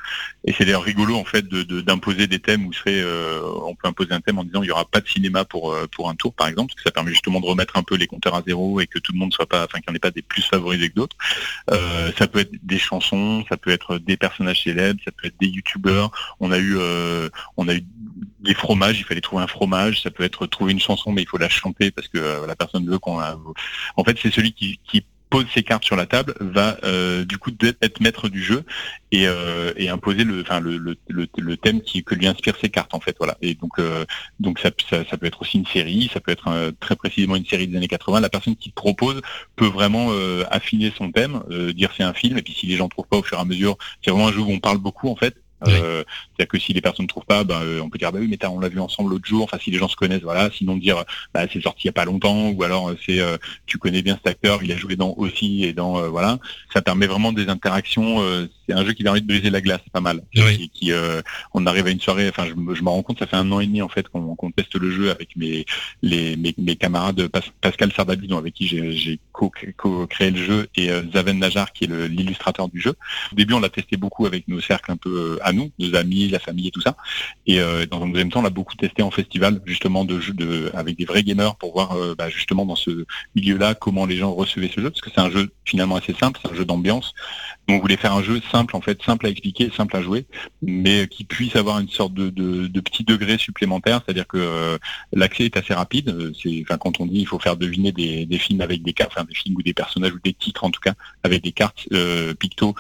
Et 0.45 0.53
c'est 0.53 0.65
d'ailleurs 0.65 0.83
rigolo 0.83 1.17
en 1.17 1.25
fait 1.25 1.47
d'imposer 1.49 2.27
des 2.27 2.39
thèmes 2.39 2.67
où 2.67 2.73
serait, 2.73 3.03
on 3.65 3.75
peut 3.75 3.89
imposer 3.89 4.13
un 4.13 4.21
thème 4.21 4.39
en 4.39 4.45
disant 4.45 4.63
il 4.63 4.67
n'y 4.67 4.73
aura 4.73 4.85
pas 4.85 5.01
de 5.01 5.09
cinéma 5.09 5.45
pour, 5.45 5.77
pour 5.93 6.09
un 6.09 6.15
tour 6.15 6.33
par 6.35 6.49
exemple, 6.49 6.73
parce 6.73 6.83
que 6.83 6.89
ça 6.89 6.93
permet 6.93 7.11
justement 7.11 7.41
de 7.41 7.47
remettre 7.47 7.77
un 7.77 7.83
peu 7.83 7.97
les 7.97 8.07
compteurs 8.07 8.35
à 8.35 8.43
zéro 8.47 8.81
et 8.81 8.87
que 8.87 8.99
tout 8.99 9.13
le 9.13 9.19
monde 9.19 9.33
soit 9.33 9.47
pas, 9.47 9.65
enfin 9.65 9.81
qu'il 9.81 9.91
n'y 9.91 9.95
en 9.95 9.97
ait 9.97 10.01
pas 10.01 10.11
des 10.11 10.23
plus 10.23 10.43
favorisés 10.43 10.91
que 10.91 10.95
d'autres. 10.95 11.17
ça 12.19 12.27
peut 12.27 12.41
être 12.41 12.53
des 12.63 12.79
chansons, 12.79 13.45
ça 13.49 13.57
peut 13.57 13.71
être 13.71 13.99
des 13.99 14.17
personnages 14.17 14.63
célèbres, 14.63 15.01
ça 15.05 15.11
peut 15.11 15.27
être 15.27 15.39
des 15.41 15.49
youtubeurs. 15.49 16.11
On 16.41 16.51
a 16.53 16.59
eu, 16.59 16.77
euh, 16.79 17.29
on 17.57 17.69
a 17.69 17.75
eu 17.75 17.85
des 18.41 18.55
fromages, 18.55 18.99
il 18.99 19.05
fallait 19.05 19.21
trouver 19.21 19.43
un 19.43 19.47
fromage, 19.47 20.03
ça 20.03 20.11
peut 20.11 20.25
être 20.25 20.47
trouver 20.47 20.73
une 20.73 20.81
chanson, 20.81 21.13
mais 21.13 21.23
il 21.23 21.29
faut 21.29 21.39
la 21.39 21.49
chanter 21.49 21.91
parce 21.91 22.09
que 22.09 22.19
euh, 22.19 22.47
la 22.47 22.57
personne 22.57 22.87
veut 22.87 22.99
qu'on 22.99 23.19
la... 23.19 23.39
En 23.97 24.05
fait, 24.05 24.19
c'est 24.21 24.33
celui 24.33 24.53
qui, 24.53 24.81
qui 24.85 25.05
pose 25.31 25.47
ses 25.55 25.63
cartes 25.63 25.85
sur 25.85 25.97
la 25.97 26.07
table 26.07 26.35
va 26.41 26.77
euh, 26.85 27.25
du 27.25 27.39
coup 27.39 27.51
être 27.81 28.01
maître 28.01 28.29
du 28.29 28.43
jeu 28.43 28.65
et, 29.13 29.27
euh, 29.29 29.73
et 29.77 29.89
imposer 29.89 30.25
le, 30.25 30.45
le, 30.61 30.97
le, 31.09 31.29
le, 31.39 31.57
thème 31.57 31.81
qui, 31.81 32.03
que 32.03 32.17
lui 32.17 32.27
inspire 32.27 32.57
ses 32.61 32.69
cartes 32.69 32.93
en 32.95 33.01
fait 33.01 33.17
voilà. 33.19 33.39
Et 33.41 33.55
donc 33.55 33.79
euh, 33.79 34.05
donc 34.41 34.59
ça, 34.59 34.71
ça, 34.91 35.17
peut 35.17 35.27
être 35.27 35.41
aussi 35.41 35.59
une 35.59 35.67
série 35.67 36.11
ça 36.13 36.21
peut 36.21 36.33
être 36.33 36.73
très 36.81 36.97
précisément 36.97 37.37
une 37.37 37.47
série 37.47 37.69
des 37.69 37.77
années 37.77 37.89
80 37.89 38.21
la 38.21 38.29
personne 38.29 38.57
qui 38.57 38.71
propose 38.71 39.23
peut 39.55 39.67
vraiment 39.69 40.11
affiner 40.51 40.93
son 40.97 41.13
thème 41.13 41.43
dire 41.75 41.93
c'est 41.97 42.03
un 42.03 42.15
film 42.15 42.37
et 42.39 42.43
puis 42.43 42.53
si 42.53 42.67
les 42.67 42.77
gens 42.77 42.89
trouvent 42.89 43.07
pas 43.07 43.19
au 43.19 43.23
fur 43.23 43.39
et 43.39 43.41
à 43.41 43.45
mesure 43.45 43.77
c'est 44.03 44.11
vraiment 44.11 44.29
un 44.29 44.33
jeu 44.33 44.41
où 44.41 44.51
on 44.51 44.59
parle 44.59 44.79
beaucoup 44.79 45.09
en 45.09 45.17
fait 45.17 45.37
euh, 45.69 46.05
c'est-à-dire 46.37 46.49
que 46.49 46.59
si 46.59 46.73
les 46.73 46.81
personnes 46.81 47.05
ne 47.05 47.09
trouvent 47.09 47.25
pas, 47.25 47.45
bah, 47.45 47.61
euh, 47.63 47.81
on 47.81 47.91
peut 47.91 47.99
dire 47.99 48.13
bah 48.13 48.19
oui 48.21 48.29
mais 48.29 48.39
on 48.47 48.61
l'a 48.61 48.69
vu 48.69 48.81
ensemble 48.81 49.11
l'autre 49.11 49.27
jour. 49.27 49.45
Enfin 49.45 49.59
si 49.63 49.71
les 49.71 49.79
gens 49.79 49.89
se 49.89 49.97
connaissent, 49.97 50.23
voilà. 50.23 50.51
Sinon 50.51 50.77
dire 50.77 51.05
bah 51.35 51.47
c'est 51.53 51.63
sorti 51.63 51.83
il 51.85 51.87
y 51.87 51.91
a 51.91 51.93
pas 51.93 52.05
longtemps 52.05 52.51
ou 52.51 52.63
alors 52.63 52.91
euh, 52.91 52.99
c'est 53.07 53.21
tu 53.67 53.79
connais 53.79 54.03
bien 54.03 54.17
cet 54.17 54.27
acteur, 54.27 54.63
il 54.63 54.73
a 54.73 54.77
joué 54.77 54.97
dans 54.97 55.15
aussi 55.17 55.65
et 55.65 55.73
dans 55.73 56.09
voilà. 56.09 56.39
Ça 56.73 56.83
permet 56.83 57.07
vraiment 57.07 57.33
des 57.33 57.49
interactions. 57.49 58.23
c'est 58.67 58.75
un 58.75 58.85
jeu 58.85 58.93
qui 58.93 59.03
permet 59.03 59.21
de 59.21 59.27
briser 59.27 59.51
la 59.51 59.61
glace, 59.61 59.81
pas 59.93 60.01
mal. 60.01 60.23
Qui, 60.73 60.93
on 61.55 61.67
arrive 61.67 61.87
à 61.87 61.91
une 61.91 62.01
soirée. 62.01 62.29
Enfin 62.29 62.47
je, 62.47 62.75
je 62.75 62.83
m'en 62.83 62.93
rends 62.93 63.03
compte, 63.03 63.19
ça 63.19 63.27
fait 63.27 63.37
un 63.37 63.51
an 63.53 63.61
et 63.61 63.67
demi 63.67 63.83
en 63.83 63.89
fait 63.89 64.09
qu'on 64.09 64.51
teste 64.51 64.75
le 64.77 64.91
jeu 64.91 65.11
avec 65.11 65.37
mes 65.37 65.65
les 66.03 66.37
mes, 66.37 66.77
camarades 66.77 67.29
Pascal 67.61 67.93
Sardabidon 67.93 68.39
avec 68.39 68.55
qui 68.55 68.67
j'ai 68.67 69.19
co-créé 69.33 70.31
le 70.31 70.43
jeu 70.43 70.69
et 70.77 70.91
Zaven 71.13 71.39
Najar 71.39 71.73
qui 71.73 71.85
est 71.85 72.09
l'illustrateur 72.09 72.69
du 72.69 72.81
jeu. 72.81 72.95
Au 73.33 73.37
début 73.37 73.55
on 73.55 73.61
l'a 73.61 73.69
testé 73.69 73.97
beaucoup 73.97 74.27
avec 74.27 74.49
nos 74.49 74.61
cercles 74.61 74.93
un 74.93 74.97
peu 74.97 75.39
nous, 75.53 75.71
nos 75.79 75.95
amis, 75.95 76.29
la 76.29 76.39
famille 76.39 76.69
et 76.69 76.71
tout 76.71 76.81
ça. 76.81 76.97
Et 77.47 77.61
euh, 77.61 77.87
dans 77.87 78.03
un 78.03 78.09
deuxième 78.09 78.31
temps, 78.31 78.41
on 78.41 78.43
l'a 78.43 78.51
beaucoup 78.51 78.77
testé 78.77 79.03
en 79.03 79.11
festival, 79.11 79.61
justement, 79.67 80.05
de 80.05 80.21
de, 80.33 80.71
avec 80.75 80.97
des 80.97 81.05
vrais 81.05 81.23
gamers 81.23 81.57
pour 81.57 81.73
voir 81.73 81.93
euh, 81.93 82.15
bah, 82.17 82.29
justement 82.29 82.67
dans 82.67 82.77
ce 82.77 83.05
milieu-là 83.35 83.75
comment 83.75 84.07
les 84.07 84.17
gens 84.17 84.33
recevaient 84.33 84.71
ce 84.75 84.81
jeu, 84.81 84.91
parce 84.91 85.01
que 85.01 85.11
c'est 85.15 85.21
un 85.21 85.31
jeu 85.31 85.51
finalement 85.65 85.97
assez 85.97 86.15
simple, 86.15 86.39
c'est 86.43 86.51
un 86.51 86.55
jeu 86.55 86.65
d'ambiance. 86.65 87.15
On 87.69 87.79
voulait 87.79 87.97
faire 87.97 88.15
un 88.15 88.23
jeu 88.23 88.41
simple 88.51 88.77
en 88.77 88.81
fait, 88.81 89.01
simple 89.03 89.27
à 89.27 89.29
expliquer, 89.29 89.71
simple 89.77 89.97
à 89.97 90.03
jouer, 90.03 90.27
mais 90.63 91.07
qui 91.09 91.25
puisse 91.25 91.55
avoir 91.57 91.79
une 91.79 91.89
sorte 91.89 92.15
de, 92.15 92.81
petit 92.81 93.05
degré 93.05 93.39
supplémentaire, 93.39 94.01
c'est-à-dire 94.05 94.27
que 94.27 94.39
euh, 94.39 94.79
l'accès 95.13 95.45
est 95.45 95.57
assez 95.57 95.75
rapide. 95.75 96.33
Quand 96.81 97.01
on 97.01 97.07
dit 97.07 97.21
il 97.21 97.27
faut 97.27 97.39
faire 97.39 97.57
deviner 97.57 97.93
des, 97.93 98.39
films 98.39 98.63
avec 98.63 98.83
des 98.83 98.93
cartes, 98.93 99.13
enfin 99.15 99.25
des 99.25 99.35
films 99.35 99.57
ou 99.57 99.63
des 99.63 99.75
personnages 99.75 100.13
ou 100.13 100.19
des 100.23 100.33
titres 100.33 100.65
en 100.65 100.71
tout 100.71 100.81
cas 100.81 100.95
avec 101.23 101.43
des 101.43 101.53
cartes 101.53 101.89
picto, 102.39 102.75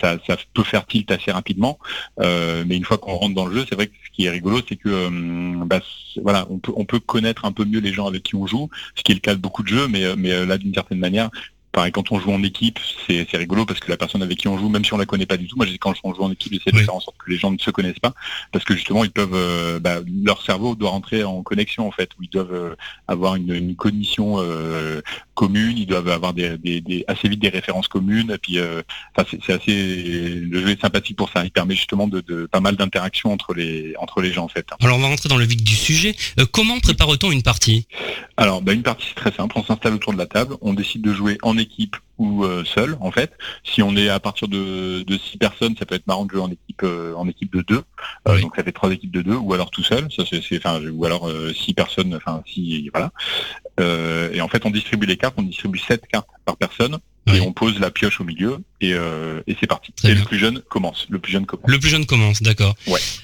ça 0.00 0.18
peut 0.54 0.62
faire 0.62 0.86
tilt 0.86 1.10
assez 1.10 1.32
rapidement. 1.32 1.78
Euh, 2.20 2.64
mais 2.66 2.76
une 2.76 2.84
fois 2.84 2.98
qu'on 2.98 3.14
rentre 3.14 3.34
dans 3.34 3.46
le 3.46 3.54
jeu, 3.54 3.66
c'est 3.68 3.74
vrai 3.74 3.86
que 3.86 3.94
ce 4.04 4.10
qui 4.10 4.26
est 4.26 4.30
rigolo, 4.30 4.60
c'est 4.68 4.76
que 4.76 4.88
euh, 4.88 5.64
bah, 5.64 5.80
voilà, 6.22 6.46
on 6.50 6.58
peut, 6.58 6.72
on 6.76 6.84
peut 6.84 7.00
connaître 7.00 7.44
un 7.44 7.52
peu 7.52 7.64
mieux 7.64 7.80
les 7.80 7.92
gens 7.92 8.06
avec 8.06 8.22
qui 8.22 8.34
on 8.34 8.46
joue, 8.46 8.68
ce 8.94 9.02
qui 9.02 9.12
est 9.12 9.14
le 9.14 9.20
cas 9.20 9.34
de 9.34 9.40
beaucoup 9.40 9.62
de 9.62 9.68
jeux, 9.68 9.88
mais, 9.88 10.04
mais 10.16 10.32
euh, 10.32 10.46
là 10.46 10.58
d'une 10.58 10.74
certaine 10.74 10.98
manière, 10.98 11.30
pareil, 11.72 11.90
quand 11.90 12.12
on 12.12 12.20
joue 12.20 12.30
en 12.30 12.42
équipe, 12.42 12.78
c'est 13.08 13.26
rigolo 13.34 13.64
parce 13.64 13.80
que 13.80 13.90
la 13.90 13.96
personne 13.96 14.22
avec 14.22 14.38
qui 14.38 14.48
on 14.48 14.58
joue, 14.58 14.68
même 14.68 14.84
si 14.84 14.92
on 14.92 14.98
la 14.98 15.06
connaît 15.06 15.26
pas 15.26 15.38
du 15.38 15.48
tout, 15.48 15.56
moi 15.56 15.66
quand 15.80 15.94
on 16.04 16.14
joue 16.14 16.22
en 16.22 16.30
équipe, 16.30 16.52
j'essaie 16.52 16.70
de 16.70 16.78
faire 16.78 16.94
en 16.94 17.00
sorte 17.00 17.16
que 17.16 17.30
les 17.30 17.38
gens 17.38 17.50
ne 17.50 17.58
se 17.58 17.70
connaissent 17.70 17.98
pas, 17.98 18.12
parce 18.52 18.64
que 18.64 18.74
justement 18.74 19.04
ils 19.04 19.10
peuvent, 19.10 19.34
euh, 19.34 19.80
bah, 19.80 19.96
leur 20.22 20.42
cerveau 20.42 20.74
doit 20.74 20.90
rentrer 20.90 21.24
en 21.24 21.42
connexion 21.42 21.88
en 21.88 21.90
fait, 21.90 22.10
où 22.18 22.22
ils 22.22 22.28
doivent 22.28 22.54
euh, 22.54 22.76
avoir 23.08 23.36
une, 23.36 23.54
une 23.54 23.74
cognition 23.74 24.36
euh, 24.38 25.00
commune, 25.34 25.78
ils 25.78 25.86
doivent 25.86 26.08
avoir 26.08 26.34
des, 26.34 26.58
assez 27.08 27.28
vite 27.28 27.40
des 27.40 27.48
références 27.48 27.88
communes, 27.88 28.30
et 28.30 28.38
puis 28.38 28.58
c'est 29.30 29.52
assez, 29.52 30.40
le 30.40 30.60
jeu 30.60 30.68
est 30.68 30.80
sympathique 30.80 31.16
pour 31.16 31.30
ça, 31.30 31.44
il 31.44 31.50
permet 31.50 31.74
justement 31.74 32.06
de, 32.06 32.46
pas 32.50 32.60
mal 32.60 32.76
d'interactions 32.76 33.32
entre 33.32 33.54
les 33.54 33.94
entre 33.98 34.20
les 34.20 34.32
gens 34.32 34.44
en 34.44 34.48
fait. 34.48 34.66
Alors 34.80 34.98
on 34.98 35.00
va 35.00 35.08
rentrer 35.08 35.28
dans 35.28 35.38
le 35.38 35.46
vif 35.46 35.62
du 35.62 35.74
sujet. 35.74 36.14
comment 36.50 36.78
prépare-t-on 36.80 37.30
une 37.30 37.42
partie? 37.42 37.86
Alors 38.36 38.60
bah, 38.60 38.72
une 38.72 38.82
partie 38.82 39.06
c'est 39.08 39.14
très 39.14 39.32
simple, 39.32 39.54
on 39.56 39.64
s'installe 39.64 39.94
autour 39.94 40.12
de 40.12 40.18
la 40.18 40.26
table, 40.26 40.56
on 40.60 40.74
décide 40.74 41.02
de 41.02 41.12
jouer 41.12 41.38
en 41.42 41.56
équipe 41.56 41.61
ou 42.18 42.44
euh, 42.44 42.64
seul 42.64 42.96
en 43.00 43.10
fait. 43.10 43.32
Si 43.64 43.82
on 43.82 43.96
est 43.96 44.08
à 44.08 44.20
partir 44.20 44.48
de, 44.48 45.02
de 45.02 45.18
six 45.18 45.38
personnes, 45.38 45.74
ça 45.78 45.86
peut 45.86 45.94
être 45.94 46.06
marrant 46.06 46.24
de 46.24 46.30
jouer 46.30 46.40
en 46.40 46.50
équipe 46.50 46.82
euh, 46.82 47.14
en 47.14 47.28
équipe 47.28 47.52
de 47.52 47.62
deux. 47.62 47.82
Euh, 48.28 48.40
donc 48.40 48.54
ça 48.56 48.62
fait 48.62 48.72
trois 48.72 48.90
équipes 48.92 49.10
de 49.10 49.22
deux, 49.22 49.34
ou 49.34 49.52
alors 49.54 49.70
tout 49.70 49.82
seul. 49.82 50.08
Ça 50.14 50.24
c'est 50.28 50.56
enfin 50.56 50.80
ou 50.90 51.04
alors 51.04 51.30
six 51.54 51.74
personnes, 51.74 52.14
enfin 52.14 52.42
si 52.46 52.90
voilà. 52.92 53.12
et 54.32 54.40
en 54.40 54.48
fait 54.48 54.64
on 54.64 54.70
distribue 54.70 55.06
les 55.06 55.16
cartes, 55.16 55.34
on 55.36 55.42
distribue 55.42 55.78
sept 55.78 56.06
cartes 56.06 56.28
par 56.44 56.56
personne. 56.56 56.98
Et 57.32 57.40
on 57.40 57.52
pose 57.52 57.78
la 57.78 57.92
pioche 57.92 58.20
au 58.20 58.24
milieu 58.24 58.58
et, 58.80 58.90
et 58.90 59.56
c'est 59.60 59.68
parti. 59.68 59.92
et 60.04 60.14
le 60.14 60.24
plus 60.24 60.38
jeune 60.38 60.60
commence. 60.68 61.06
Le 61.08 61.18
plus 61.18 61.32
jeune 61.32 61.46
commence. 61.46 61.70
Le 61.70 61.78
plus 61.78 61.88
jeune 61.88 62.04
commence, 62.06 62.42
d'accord. 62.42 62.74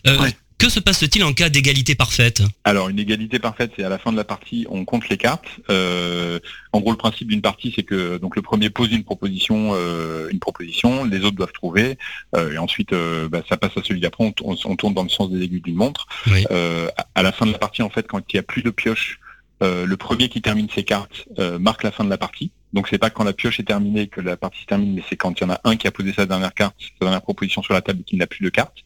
ouais. 0.07 0.37
Que 0.59 0.69
se 0.69 0.81
passe-t-il 0.81 1.23
en 1.23 1.33
cas 1.33 1.51
d'égalité 1.51 1.95
parfaite? 1.95 2.43
Alors 2.65 2.89
une 2.89 2.99
égalité 2.99 3.39
parfaite, 3.39 3.71
c'est 3.77 3.85
à 3.85 3.89
la 3.89 3.97
fin 3.97 4.11
de 4.11 4.17
la 4.17 4.25
partie, 4.25 4.67
on 4.69 4.85
compte 4.85 5.09
les 5.09 5.17
cartes. 5.17 5.47
Euh, 5.71 6.41
en 6.73 6.81
gros, 6.81 6.91
le 6.91 6.97
principe 6.97 7.29
d'une 7.29 7.43
partie, 7.43 7.73
c'est 7.77 7.85
que 7.85 8.19
donc 8.19 8.35
le 8.35 8.43
premier 8.43 8.69
pose 8.69 8.91
une 8.91 9.05
proposition, 9.05 9.71
euh, 9.75 10.29
une 10.33 10.41
proposition, 10.41 11.05
les 11.05 11.21
autres 11.21 11.37
doivent 11.37 11.53
trouver, 11.53 11.97
euh, 12.35 12.53
et 12.53 12.59
ensuite 12.59 12.93
bah, 13.31 13.43
ça 13.49 13.57
passe 13.57 13.77
à 13.77 13.85
celui 13.85 14.01
d'après. 14.01 14.25
On, 14.25 14.33
tourne 14.75 14.95
dans 14.95 15.05
le 15.05 15.09
sens 15.09 15.31
des 15.31 15.41
aiguilles 15.43 15.61
d'une 15.61 15.77
montre. 15.77 16.09
à 16.27 17.23
la 17.23 17.31
fin 17.31 17.47
de 17.47 17.53
la 17.53 17.59
partie, 17.59 17.83
en 17.83 17.91
fait, 17.91 18.09
quand 18.09 18.19
il 18.19 18.35
n'y 18.37 18.41
a 18.41 18.43
plus 18.43 18.63
de 18.63 18.71
pioche, 18.71 19.21
le 19.61 19.95
premier 19.95 20.29
qui 20.29 20.43
termine 20.43 20.69
ses 20.75 20.83
cartes 20.83 21.29
marque 21.61 21.85
la 21.85 21.93
fin 21.93 22.03
de 22.05 22.11
la 22.11 22.19
partie. 22.19 22.51
Donc 22.73 22.89
c'est 22.89 22.99
pas 22.99 23.11
quand 23.11 23.25
la 23.25 23.33
pioche 23.33 23.61
est 23.61 23.65
terminée 23.65 24.09
que 24.09 24.21
la 24.21 24.37
partie 24.37 24.61
se 24.61 24.67
termine, 24.67 24.95
mais 24.95 25.03
c'est 25.09 25.17
quand 25.17 25.39
il 25.39 25.45
y 25.45 25.47
en 25.47 25.51
a 25.51 25.61
un 25.65 25.77
qui 25.77 25.87
a 25.87 25.91
posé 25.91 26.13
sa 26.13 26.27
dernière 26.27 26.55
carte, 26.55 26.75
sa 26.79 27.07
dernière 27.07 27.23
proposition 27.23 27.63
sur 27.63 27.75
la 27.75 27.81
table 27.81 28.01
et 28.01 28.05
qui 28.05 28.17
n'a 28.17 28.27
plus 28.27 28.45
de 28.45 28.51
carte. 28.51 28.77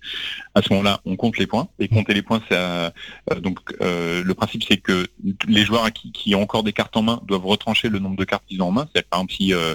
À 0.54 0.62
ce 0.62 0.72
moment-là, 0.72 1.00
on 1.04 1.16
compte 1.16 1.38
les 1.38 1.46
points. 1.46 1.68
Et 1.78 1.88
compter 1.88 2.14
les 2.14 2.22
points, 2.22 2.40
ça, 2.48 2.54
euh, 3.30 3.40
donc 3.40 3.58
euh, 3.80 4.22
le 4.22 4.34
principe 4.34 4.64
c'est 4.68 4.76
que 4.76 5.06
les 5.48 5.64
joueurs 5.64 5.88
qui, 5.92 6.34
ont 6.34 6.42
encore 6.42 6.62
des 6.62 6.72
cartes 6.72 6.96
en 6.96 7.02
main 7.02 7.20
doivent 7.26 7.46
retrancher 7.46 7.88
le 7.88 7.98
nombre 7.98 8.16
de 8.16 8.24
cartes 8.24 8.44
qu'ils 8.46 8.62
ont 8.62 8.68
en 8.68 8.72
main. 8.72 8.88
C'est-à-dire 8.92 9.08
par 9.08 9.20
exemple 9.20 9.34
si 9.34 9.52
euh, 9.52 9.74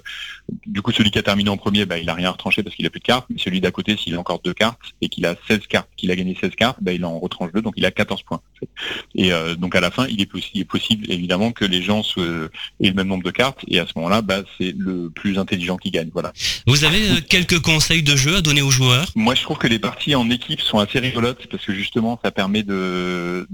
du 0.66 0.82
coup 0.82 0.92
celui 0.92 1.12
qui 1.12 1.20
a 1.20 1.24
terminé 1.24 1.50
en 1.50 1.58
premier, 1.58 1.86
bah, 1.86 1.98
il 1.98 2.10
a 2.10 2.14
rien 2.14 2.30
à 2.30 2.32
retrancher 2.32 2.64
parce 2.64 2.76
qu'il 2.76 2.86
a 2.86 2.90
plus 2.90 3.00
de 3.00 3.06
cartes, 3.06 3.26
mais 3.30 3.38
celui 3.38 3.62
d'à 3.62 3.72
côté, 3.72 3.98
s'il 3.98 4.16
a 4.16 4.20
encore 4.20 4.40
deux 4.42 4.54
cartes 4.54 4.80
et 5.02 5.10
qu'il 5.10 5.26
a 5.26 5.36
16 5.48 5.68
cartes, 5.68 5.90
qu'il 5.98 6.12
a 6.12 6.16
gagné 6.16 6.38
16 6.40 6.52
cartes, 6.56 6.78
bah, 6.82 6.94
il 6.94 7.04
en 7.04 7.20
retranche 7.20 7.52
deux, 7.52 7.62
donc 7.62 7.74
il 7.78 7.86
a 7.86 7.92
14 7.92 8.24
points. 8.24 8.42
Et 9.16 9.32
donc 9.58 9.76
à 9.76 9.82
la 9.82 9.92
fin, 9.92 10.08
il 10.08 10.22
est, 10.22 10.26
possible, 10.26 10.66
possible 10.66 11.12
évidemment 11.12 11.52
que 11.52 11.66
les 11.66 11.82
gens 11.82 12.02
aient 12.02 12.50
le 12.90 12.94
même 12.94 13.08
nombre 13.08 13.24
de 13.24 13.32
cartes 13.32 13.64
et 13.68 13.80
à 13.80 13.86
ce 13.86 13.97
moment-là, 13.98 14.22
bah, 14.22 14.42
c'est 14.58 14.74
le 14.78 15.10
plus 15.10 15.38
intelligent 15.38 15.78
qui 15.78 15.92
gagne. 15.92 16.10
Voilà. 16.14 16.34
Vous 16.66 16.84
avez 16.84 17.02
euh, 17.10 17.22
quelques 17.28 17.60
conseils 17.60 18.04
de 18.04 18.16
jeu 18.16 18.38
à 18.38 18.42
donner 18.42 18.62
aux 18.62 18.72
joueurs? 18.72 19.08
Moi, 19.16 19.36
je 19.36 19.44
trouve 19.44 19.58
que 19.58 19.68
les 19.68 19.80
parties 19.80 20.16
en 20.16 20.30
équipe 20.30 20.62
sont 20.62 20.80
assez 20.80 21.00
rigolotes 21.00 21.48
parce 21.50 21.66
que 21.66 21.74
justement, 21.74 22.20
ça 22.24 22.32
permet 22.32 22.64
de, 22.64 23.48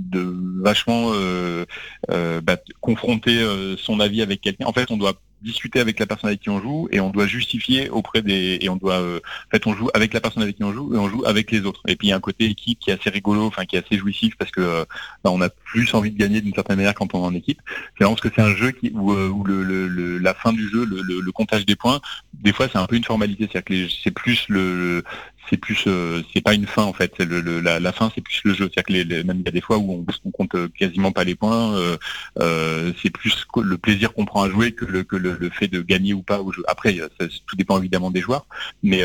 vachement 0.62 1.12
euh, 1.14 1.66
euh, 2.12 2.42
bah, 2.42 2.58
confronter 2.82 3.44
son 3.78 4.00
avis 4.00 4.22
avec 4.22 4.42
quelqu'un. 4.42 4.66
En 4.66 4.74
fait, 4.74 4.92
on 4.92 4.98
doit 4.98 5.14
discuter 5.44 5.80
avec 5.80 6.00
la 6.00 6.06
personne 6.06 6.30
avec 6.30 6.42
qui 6.42 6.50
on 6.50 6.62
joue 6.62 6.88
et 6.92 7.00
on 7.00 7.10
doit 7.10 7.28
justifier 7.28 7.90
auprès 7.90 8.22
des 8.22 8.58
et 8.62 8.70
on 8.70 8.76
doit 8.76 9.00
euh, 9.02 9.20
en 9.20 9.52
fait 9.52 9.68
on 9.68 9.76
joue 9.76 9.90
avec 9.94 10.14
la 10.14 10.22
personne 10.22 10.44
avec 10.44 10.56
qui 10.56 10.64
on 10.64 10.74
joue 10.74 10.96
et 10.96 10.98
on 10.98 11.10
joue 11.10 11.24
avec 11.26 11.52
les 11.52 11.62
autres. 11.66 11.82
Et 11.88 11.96
puis 11.96 12.08
il 12.08 12.10
y 12.12 12.14
a 12.14 12.16
un 12.16 12.22
côté 12.22 12.46
équipe 12.46 12.80
qui 12.80 12.90
est 12.90 13.00
assez 13.00 13.10
rigolo 13.10 13.44
enfin 13.44 13.66
qui 13.66 13.76
est 13.76 13.86
assez 13.86 13.98
jouissif 13.98 14.36
parce 14.38 14.52
que 14.52 14.62
euh, 14.62 14.86
bah, 15.24 15.32
on 15.32 15.42
a 15.42 15.50
plus 15.50 15.94
envie 15.94 16.12
de 16.12 16.18
gagner 16.18 16.42
d'une 16.42 16.54
certaine 16.54 16.78
manière 16.78 16.96
quand 16.96 17.14
on 17.14 17.24
est 17.24 17.28
en 17.28 17.36
équipe. 17.36 17.60
C'est 17.98 18.06
parce 18.06 18.22
que 18.22 18.30
c'est 18.34 18.42
un 18.42 18.56
jeu 18.56 18.72
qui 18.72 18.92
où, 18.94 19.12
euh, 19.12 19.30
où 19.30 19.44
le, 19.44 19.64
le, 19.64 20.18
la 20.18 20.34
fin 20.34 20.54
du 20.54 20.70
jeu 20.70 20.86
le, 20.86 21.02
le, 21.02 21.32
comptage 21.32 21.66
des 21.66 21.76
points 21.76 22.00
des 22.34 22.54
fois 22.54 22.68
c'est 22.72 22.78
un 22.78 22.86
peu 22.86 22.96
une 22.96 23.04
formalité. 23.04 23.50
C'est-à-dire 23.52 23.88
que 23.88 23.94
c'est 24.04 24.12
plus 24.12 24.46
le 24.50 25.04
c'est 25.50 25.58
plus 25.58 25.84
euh, 25.88 26.22
c'est 26.34 26.42
pas 26.42 26.54
une 26.54 26.68
fin 26.68 26.84
en 26.84 26.94
fait. 26.94 27.14
C'est 27.18 27.26
le, 27.26 27.60
la, 27.60 27.80
la, 27.80 27.92
fin 27.92 28.12
c'est 28.14 28.22
plus 28.22 28.42
le 28.44 28.54
jeu. 28.54 28.70
C'est-à-dire 28.74 28.84
que 28.84 28.94
les, 28.94 29.24
même 29.24 29.40
il 29.40 29.46
y 29.46 29.50
a 29.50 29.52
des 29.52 29.62
fois 29.62 29.78
où 29.78 30.06
on, 30.26 30.32
compte 30.32 30.56
quasiment 30.74 31.12
pas 31.12 31.24
les 31.24 31.36
points 31.36 31.76
euh, 31.76 31.98
euh, 32.40 32.92
c'est 33.02 33.10
plus 33.10 33.46
le 33.58 33.78
plaisir 33.78 34.14
qu'on 34.14 34.26
prend 34.26 34.44
à 34.44 34.50
jouer 34.50 34.72
que 34.72 34.86
le 34.86 35.04
que 35.04 35.16
le, 35.16 35.38
le, 35.40 35.50
fait 35.50 35.68
de 35.68 35.82
gagner 35.82 36.14
ou 36.14 36.24
pas 36.24 36.42
au 36.42 36.52
jeu. 36.52 36.64
Après 36.68 36.96
ça, 36.98 37.28
tout 37.46 37.56
dépend 37.56 37.78
évidemment 37.78 38.12
des 38.12 38.22
joueurs 38.22 38.46
mais 38.82 39.04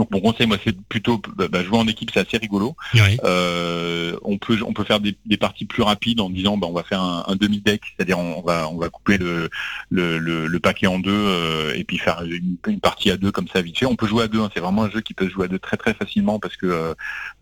donc 0.00 0.10
mon 0.12 0.20
conseil, 0.20 0.46
moi, 0.46 0.56
c'est 0.64 0.74
plutôt 0.88 1.20
bah, 1.36 1.48
bah, 1.48 1.62
jouer 1.62 1.76
en 1.76 1.86
équipe, 1.86 2.10
c'est 2.10 2.20
assez 2.20 2.38
rigolo. 2.38 2.74
Euh, 3.22 4.16
on 4.22 4.38
peut 4.38 4.56
on 4.66 4.72
peut 4.72 4.84
faire 4.84 4.98
des, 4.98 5.14
parties 5.36 5.66
plus 5.66 5.82
rapides 5.82 6.22
en 6.22 6.30
disant, 6.30 6.56
bah, 6.56 6.66
on 6.70 6.72
va 6.72 6.84
faire 6.84 7.02
un, 7.02 7.36
demi 7.36 7.60
deck, 7.60 7.82
c'est-à-dire 7.84 8.18
on 8.18 8.40
va 8.40 8.66
on 8.70 8.78
va 8.78 8.88
couper 8.88 9.18
le 9.18 9.50
le, 9.90 10.18
le, 10.18 10.60
paquet 10.60 10.86
en 10.86 10.98
deux 10.98 11.12
euh, 11.12 11.74
et 11.76 11.84
puis 11.84 11.98
faire 11.98 12.22
une, 12.22 12.80
partie 12.80 13.10
à 13.10 13.18
deux 13.18 13.30
comme 13.30 13.46
ça 13.48 13.60
vite 13.60 13.78
fait. 13.78 13.84
On 13.84 13.94
peut 13.94 14.06
jouer 14.06 14.24
à 14.24 14.28
deux, 14.28 14.40
hein. 14.40 14.48
c'est 14.54 14.60
vraiment 14.60 14.84
un 14.84 14.90
jeu 14.90 15.02
qui 15.02 15.12
peut 15.12 15.26
se 15.26 15.32
jouer 15.32 15.44
à 15.44 15.48
deux 15.48 15.58
très 15.58 15.76
très 15.76 15.92
facilement 15.92 16.38
parce 16.38 16.56
que 16.56 16.94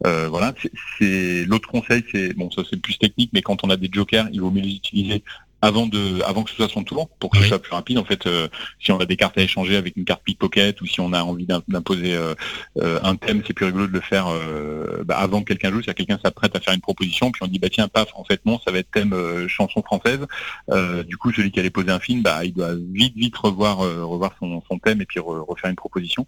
euh, 0.05 0.29
voilà. 0.29 0.53
C'est 0.99 1.45
l'autre 1.45 1.69
conseil, 1.69 2.03
c'est 2.11 2.35
bon, 2.35 2.51
ça 2.51 2.63
c'est 2.69 2.81
plus 2.81 2.99
technique, 2.99 3.31
mais 3.33 3.43
quand 3.43 3.63
on 3.63 3.71
a 3.71 3.77
des 3.77 3.89
jokers, 3.93 4.27
il 4.33 4.41
vaut 4.41 4.51
mieux 4.51 4.63
les 4.63 4.75
utiliser 4.75 5.23
avant 5.61 5.87
de 5.87 6.23
avant 6.23 6.45
que 6.45 6.51
ce 6.51 6.57
soit 6.57 6.69
son 6.69 6.85
tour 6.85 7.09
pour 7.19 7.31
que 7.31 7.39
ce 7.39 7.45
soit 7.45 7.59
plus 7.59 7.73
rapide 7.73 7.99
en 7.99 8.05
fait 8.05 8.27
euh, 8.27 8.49
si 8.81 8.93
on 8.93 8.99
a 8.99 9.07
des 9.07 9.17
cartes 9.17 9.37
à 9.39 9.43
échanger 9.43 9.77
avec 9.77 9.97
une 9.97 10.05
carte 10.05 10.23
pickpocket 10.23 10.81
ou 10.81 10.87
si 10.87 11.01
on 11.01 11.13
a 11.13 11.23
envie 11.23 11.47
d'imposer 11.47 12.15
euh, 12.15 12.35
euh, 12.79 13.01
un 13.03 13.17
thème 13.17 13.43
c'est 13.47 13.53
plus 13.53 13.67
rigolo 13.67 13.89
de 13.89 13.93
le 13.93 14.01
faire 14.01 14.29
bah, 15.05 15.19
avant 15.19 15.41
que 15.41 15.47
quelqu'un 15.47 15.71
joue 15.71 15.83
c'est-à-dire 15.83 16.07
quelqu'un 16.07 16.21
s'apprête 16.23 16.55
à 16.55 16.61
faire 16.61 16.75
une 16.75 16.81
proposition 16.81 17.33
puis 17.33 17.43
on 17.43 17.49
dit 17.49 17.59
bah 17.59 17.69
tiens 17.71 17.89
paf 17.89 18.11
en 18.15 18.25
fait 18.25 18.41
non 18.47 18.61
ça 18.65 18.71
va 18.71 18.79
être 18.79 18.91
thème 18.91 19.15
chanson 19.49 19.83
française. 19.83 20.21
Du 21.07 21.17
coup 21.17 21.33
celui 21.33 21.51
qui 21.51 21.59
allait 21.59 21.71
poser 21.71 21.91
un 21.91 21.99
film 21.99 22.23
bah 22.23 22.45
il 22.45 22.55
doit 22.55 22.75
vite 22.75 23.17
vite 23.17 23.37
revoir 23.37 23.79
revoir 23.79 24.33
son, 24.39 24.63
son, 24.69 24.79
thème 24.79 25.01
et 25.01 25.07
puis 25.07 25.19
refaire 25.21 25.71
une 25.71 25.77
proposition. 25.77 26.27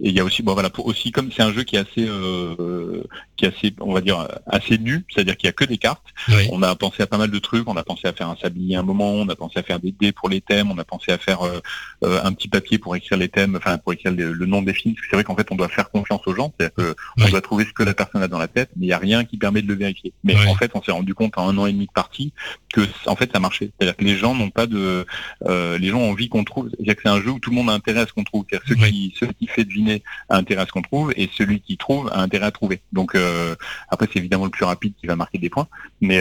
Et 0.00 0.08
il 0.10 0.14
y 0.14 0.20
a 0.20 0.24
aussi 0.24 0.42
bon 0.42 0.54
voilà 0.54 0.70
pour, 0.70 0.86
aussi 0.86 1.10
comme 1.10 1.32
c'est 1.32 1.42
un 1.42 1.52
jeu 1.52 1.64
qui 1.64 1.76
est 1.76 1.80
assez 1.80 2.08
qui 3.36 3.44
est 3.44 3.48
assez 3.48 3.74
on 3.80 3.92
va 3.92 4.00
dire 4.00 4.28
assez 4.46 4.78
nu 4.78 5.04
c'est-à-dire 5.12 5.36
qu'il 5.36 5.48
y 5.48 5.50
a 5.50 5.52
que 5.52 5.64
des 5.64 5.78
cartes 5.78 6.06
on 6.50 6.62
a 6.62 6.74
pensé 6.76 7.02
à 7.02 7.06
pas 7.06 7.18
mal 7.18 7.30
de 7.30 7.38
trucs 7.38 7.68
on 7.68 7.76
a 7.76 7.82
pensé 7.82 8.06
à 8.06 8.12
faire 8.12 8.28
un 8.28 8.36
sablier 8.36 8.67
y 8.72 8.76
a 8.76 8.80
un 8.80 8.84
moment, 8.84 9.10
on 9.12 9.28
a 9.28 9.36
pensé 9.36 9.58
à 9.58 9.62
faire 9.62 9.80
des 9.80 9.92
dés 9.92 10.12
pour 10.12 10.28
les 10.28 10.40
thèmes, 10.40 10.70
on 10.70 10.78
a 10.78 10.84
pensé 10.84 11.12
à 11.12 11.18
faire 11.18 11.42
euh, 11.42 11.60
euh, 12.04 12.20
un 12.22 12.32
petit 12.32 12.48
papier 12.48 12.78
pour 12.78 12.94
écrire 12.96 13.18
les 13.18 13.28
thèmes, 13.28 13.56
enfin 13.56 13.78
pour 13.78 13.92
écrire 13.92 14.12
le, 14.12 14.46
nom 14.46 14.62
des 14.62 14.72
films. 14.72 14.94
C'est 15.08 15.16
vrai 15.16 15.24
qu'en 15.24 15.36
fait, 15.36 15.46
on 15.50 15.56
doit 15.56 15.68
faire 15.68 15.90
confiance 15.90 16.20
aux 16.26 16.34
gens, 16.34 16.52
c'est-à-dire 16.58 16.94
qu'on 16.94 17.30
doit 17.30 17.40
trouver 17.40 17.64
ce 17.64 17.72
que 17.72 17.82
la 17.82 17.94
personne 17.94 18.22
a 18.22 18.28
dans 18.28 18.38
la 18.38 18.48
tête, 18.48 18.70
mais 18.76 18.86
il 18.86 18.88
n'y 18.88 18.94
a 18.94 18.98
rien 18.98 19.24
qui 19.24 19.36
permet 19.36 19.62
de 19.62 19.68
le 19.68 19.74
vérifier. 19.74 20.12
Mais 20.24 20.34
en 20.46 20.54
fait, 20.54 20.70
on 20.74 20.82
s'est 20.82 20.92
rendu 20.92 21.14
compte 21.14 21.36
en 21.38 21.48
un 21.48 21.58
an 21.58 21.66
et 21.66 21.72
demi 21.72 21.86
de 21.86 21.92
partie 21.92 22.32
que 22.72 22.82
en 23.06 23.16
fait 23.16 23.30
ça 23.32 23.40
marchait. 23.40 23.70
C'est-à-dire 23.78 23.96
que 23.96 24.04
les 24.04 24.16
gens 24.16 24.34
n'ont 24.34 24.50
pas 24.50 24.66
de, 24.66 25.06
euh, 25.46 25.78
les 25.78 25.88
gens 25.88 25.98
ont 25.98 26.10
envie 26.10 26.28
qu'on 26.28 26.44
trouve. 26.44 26.68
C'est-à-dire 26.70 26.96
que 26.96 27.02
c'est 27.02 27.08
un 27.08 27.20
jeu 27.20 27.30
où 27.30 27.38
tout 27.38 27.50
le 27.50 27.56
monde 27.56 27.70
a 27.70 27.72
intérêt 27.72 28.00
à 28.00 28.06
ce 28.06 28.12
qu'on 28.12 28.24
trouve. 28.24 28.44
C'est-à-dire 28.48 28.68
ceux 28.68 28.74
qui, 28.74 29.14
ceux 29.18 29.26
qui 29.26 29.46
fait 29.46 29.64
deviner 29.64 30.02
a 30.28 30.36
intérêt 30.36 30.62
à 30.62 30.66
ce 30.66 30.72
qu'on 30.72 30.82
trouve 30.82 31.12
et 31.16 31.30
celui 31.36 31.60
qui 31.60 31.76
trouve 31.76 32.08
a 32.12 32.20
intérêt 32.20 32.46
à 32.46 32.50
trouver. 32.50 32.80
Donc 32.92 33.16
après, 33.88 34.08
c'est 34.12 34.18
évidemment 34.18 34.44
le 34.44 34.50
plus 34.50 34.64
rapide 34.64 34.94
qui 35.00 35.06
va 35.06 35.16
marquer 35.16 35.38
des 35.38 35.50
points, 35.50 35.68
mais 36.00 36.20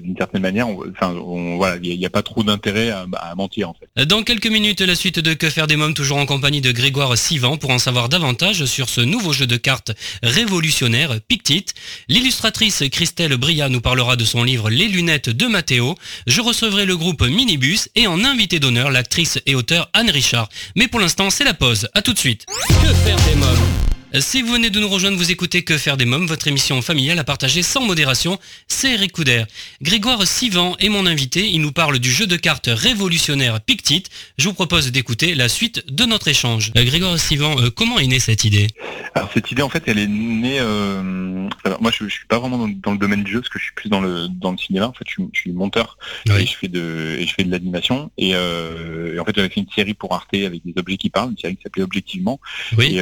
d'une 0.00 0.16
certaine 0.16 0.42
manière, 0.42 0.68
enfin, 0.68 1.12
voilà, 1.56 1.78
il 1.82 1.98
n'y 1.98 2.06
a, 2.06 2.10
pas 2.10 2.22
trop 2.22 2.42
d'intérêt 2.42 2.62
intérêt 2.62 3.16
à, 3.18 3.34
mentir 3.34 3.70
en 3.70 3.74
fait. 3.74 4.06
Dans 4.06 4.22
quelques 4.22 4.46
minutes, 4.46 4.80
la 4.80 4.94
suite 4.94 5.18
de 5.18 5.34
Que 5.34 5.50
faire 5.50 5.66
des 5.66 5.76
mômes, 5.76 5.94
toujours 5.94 6.18
en 6.18 6.26
compagnie 6.26 6.60
de 6.60 6.70
Grégoire 6.70 7.16
Sivan 7.16 7.56
pour 7.56 7.70
en 7.70 7.78
savoir 7.78 8.08
davantage 8.08 8.64
sur 8.66 8.88
ce 8.88 9.00
nouveau 9.00 9.32
jeu 9.32 9.46
de 9.46 9.56
cartes 9.56 9.92
révolutionnaire, 10.22 11.20
Pictit. 11.26 11.66
L'illustratrice 12.08 12.84
Christelle 12.90 13.36
Bria 13.36 13.68
nous 13.68 13.80
parlera 13.80 14.16
de 14.16 14.24
son 14.24 14.44
livre 14.44 14.70
Les 14.70 14.88
lunettes 14.88 15.30
de 15.30 15.46
Mathéo. 15.46 15.96
Je 16.26 16.40
recevrai 16.40 16.84
le 16.84 16.96
groupe 16.96 17.22
Minibus 17.22 17.88
et 17.94 18.06
en 18.06 18.24
invité 18.24 18.60
d'honneur 18.60 18.90
l'actrice 18.90 19.40
et 19.46 19.54
auteur 19.54 19.90
Anne 19.92 20.10
Richard. 20.10 20.48
Mais 20.76 20.88
pour 20.88 21.00
l'instant, 21.00 21.30
c'est 21.30 21.44
la 21.44 21.54
pause. 21.54 21.88
À 21.94 22.02
tout 22.02 22.12
de 22.12 22.18
suite. 22.18 22.46
Que 22.68 22.94
faire 22.94 23.16
des 23.16 23.34
mômes? 23.36 23.71
Si 24.20 24.42
vous 24.42 24.52
venez 24.52 24.68
de 24.68 24.78
nous 24.78 24.88
rejoindre, 24.88 25.16
vous 25.16 25.30
écoutez 25.30 25.62
Que 25.62 25.78
faire 25.78 25.96
des 25.96 26.04
mômes, 26.04 26.26
votre 26.26 26.46
émission 26.46 26.82
familiale 26.82 27.18
à 27.18 27.24
partager 27.24 27.62
sans 27.62 27.80
modération, 27.80 28.38
c'est 28.68 28.92
Eric 28.92 29.12
Couder. 29.12 29.44
Grégoire 29.80 30.26
Sivan 30.26 30.76
est 30.80 30.90
mon 30.90 31.06
invité, 31.06 31.48
il 31.48 31.62
nous 31.62 31.72
parle 31.72 31.98
du 31.98 32.10
jeu 32.10 32.26
de 32.26 32.36
cartes 32.36 32.68
révolutionnaire 32.70 33.62
Pictit. 33.62 34.04
Je 34.36 34.48
vous 34.48 34.54
propose 34.54 34.92
d'écouter 34.92 35.34
la 35.34 35.48
suite 35.48 35.84
de 35.90 36.04
notre 36.04 36.28
échange. 36.28 36.72
Euh, 36.76 36.84
Grégoire 36.84 37.18
Sivan, 37.18 37.58
euh, 37.58 37.70
comment 37.70 37.98
est 37.98 38.06
née 38.06 38.18
cette 38.18 38.44
idée? 38.44 38.66
Alors 39.14 39.30
cette 39.32 39.50
idée 39.50 39.62
en 39.62 39.68
fait 39.68 39.82
elle 39.86 39.98
est 39.98 40.06
née, 40.06 40.58
euh, 40.58 41.48
moi 41.80 41.90
je, 41.94 42.04
ne 42.04 42.08
suis 42.08 42.24
pas 42.26 42.38
vraiment 42.38 42.66
dans, 42.66 42.92
le 42.92 42.98
domaine 42.98 43.22
du 43.22 43.32
jeu 43.32 43.40
parce 43.40 43.50
que 43.50 43.58
je 43.58 43.64
suis 43.64 43.74
plus 43.74 43.90
dans 43.90 44.00
le, 44.00 44.28
dans 44.28 44.52
le 44.52 44.58
cinéma, 44.58 44.88
en 44.88 44.92
fait 44.94 45.04
je, 45.06 45.22
suis 45.34 45.52
monteur 45.52 45.98
et 46.26 46.46
je 46.46 46.56
fais 46.56 46.68
de, 46.68 47.16
et 47.18 47.26
je 47.26 47.34
fais 47.34 47.44
de 47.44 47.50
l'animation 47.50 48.10
et, 48.16 48.34
en 48.34 49.24
fait 49.24 49.36
j'avais 49.36 49.50
fait 49.50 49.60
une 49.60 49.70
série 49.74 49.92
pour 49.92 50.14
Arte 50.14 50.32
avec 50.32 50.62
des 50.64 50.72
objets 50.78 50.96
qui 50.96 51.10
parlent, 51.10 51.30
une 51.30 51.36
série 51.36 51.56
qui 51.56 51.62
s'appelait 51.62 51.82
Objectivement 51.82 52.40
et, 52.80 53.00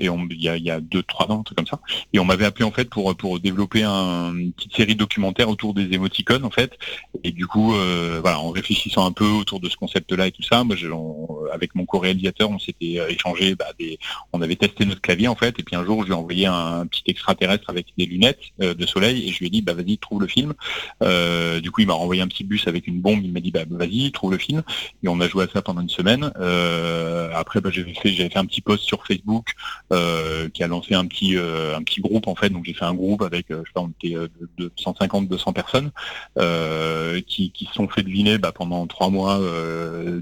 et 0.00 0.08
on, 0.08 0.26
il 0.44 0.64
y 0.64 0.70
a 0.70 0.80
deux, 0.80 1.02
trois 1.02 1.30
ans, 1.30 1.40
un 1.40 1.42
truc 1.42 1.58
comme 1.58 1.66
ça. 1.66 1.80
Et 2.12 2.18
on 2.18 2.24
m'avait 2.24 2.44
appelé 2.44 2.64
en 2.64 2.70
fait 2.70 2.88
pour 2.88 3.14
pour 3.16 3.40
développer 3.40 3.82
un, 3.82 4.34
une 4.34 4.52
petite 4.52 4.76
série 4.76 4.94
documentaire 4.94 5.48
autour 5.48 5.74
des 5.74 5.92
émoticônes 5.92 6.44
en 6.44 6.50
fait. 6.50 6.78
Et 7.22 7.32
du 7.32 7.46
coup, 7.46 7.74
euh, 7.74 8.18
voilà, 8.20 8.40
en 8.40 8.50
réfléchissant 8.50 9.06
un 9.06 9.12
peu 9.12 9.26
autour 9.26 9.60
de 9.60 9.68
ce 9.68 9.76
concept-là 9.76 10.26
et 10.26 10.32
tout 10.32 10.42
ça, 10.42 10.64
moi, 10.64 10.76
avec 11.52 11.74
mon 11.74 11.86
co-réalisateur, 11.86 12.50
on 12.50 12.58
s'était 12.58 12.98
échangé, 13.08 13.54
bah, 13.54 13.66
des, 13.78 13.98
on 14.32 14.42
avait 14.42 14.56
testé 14.56 14.84
notre 14.84 15.00
clavier 15.00 15.28
en 15.28 15.36
fait. 15.36 15.58
Et 15.58 15.62
puis 15.62 15.76
un 15.76 15.84
jour, 15.84 16.02
je 16.02 16.06
lui 16.06 16.12
ai 16.12 16.16
envoyé 16.16 16.46
un, 16.46 16.86
petit 16.86 17.04
extraterrestre 17.06 17.70
avec 17.70 17.86
des 17.96 18.06
lunettes 18.06 18.40
de 18.58 18.86
soleil 18.86 19.28
et 19.28 19.32
je 19.32 19.38
lui 19.38 19.46
ai 19.46 19.50
dit, 19.50 19.62
bah 19.62 19.74
vas-y, 19.74 19.98
trouve 19.98 20.20
le 20.20 20.26
film. 20.26 20.54
du 21.62 21.70
coup, 21.70 21.80
il 21.80 21.86
m'a 21.86 21.94
renvoyé 21.94 22.22
un 22.22 22.28
petit 22.28 22.44
bus 22.44 22.66
avec 22.68 22.86
une 22.86 23.00
bombe. 23.00 23.20
Il 23.22 23.32
m'a 23.32 23.40
dit, 23.40 23.50
bah 23.50 23.64
vas-y, 23.68 24.12
trouve 24.12 24.32
le 24.32 24.38
film. 24.38 24.62
Et 25.02 25.08
on 25.08 25.20
a 25.20 25.28
joué 25.28 25.44
à 25.44 25.48
ça 25.48 25.62
pendant 25.62 25.80
une 25.80 25.88
semaine. 25.88 26.24
après, 27.34 27.60
bah, 27.60 27.70
j'avais 27.72 27.94
fait, 27.94 28.10
fait 28.10 28.36
un 28.36 28.46
petit 28.46 28.60
post 28.60 28.84
sur 28.84 29.06
Facebook 29.06 29.54
euh, 29.92 30.33
qui 30.52 30.62
a 30.62 30.68
lancé 30.68 30.94
un 30.94 31.06
petit 31.06 31.36
euh, 31.36 31.76
un 31.76 31.82
petit 31.82 32.00
groupe 32.00 32.26
en 32.26 32.34
fait. 32.34 32.50
Donc 32.50 32.64
j'ai 32.64 32.74
fait 32.74 32.84
un 32.84 32.94
groupe 32.94 33.22
avec 33.22 33.50
euh, 33.50 33.62
je 33.64 33.68
sais 33.68 33.72
pas 33.74 33.80
on 33.80 33.88
était 33.88 34.14
de, 34.58 34.70
150 34.76 35.28
200 35.28 35.52
personnes 35.52 35.90
qui 37.26 37.50
qui 37.50 37.64
se 37.66 37.72
sont 37.72 37.88
fait 37.88 38.02
deviner 38.02 38.38
bah, 38.38 38.52
pendant 38.52 38.86
trois 38.86 39.10
mois 39.10 39.40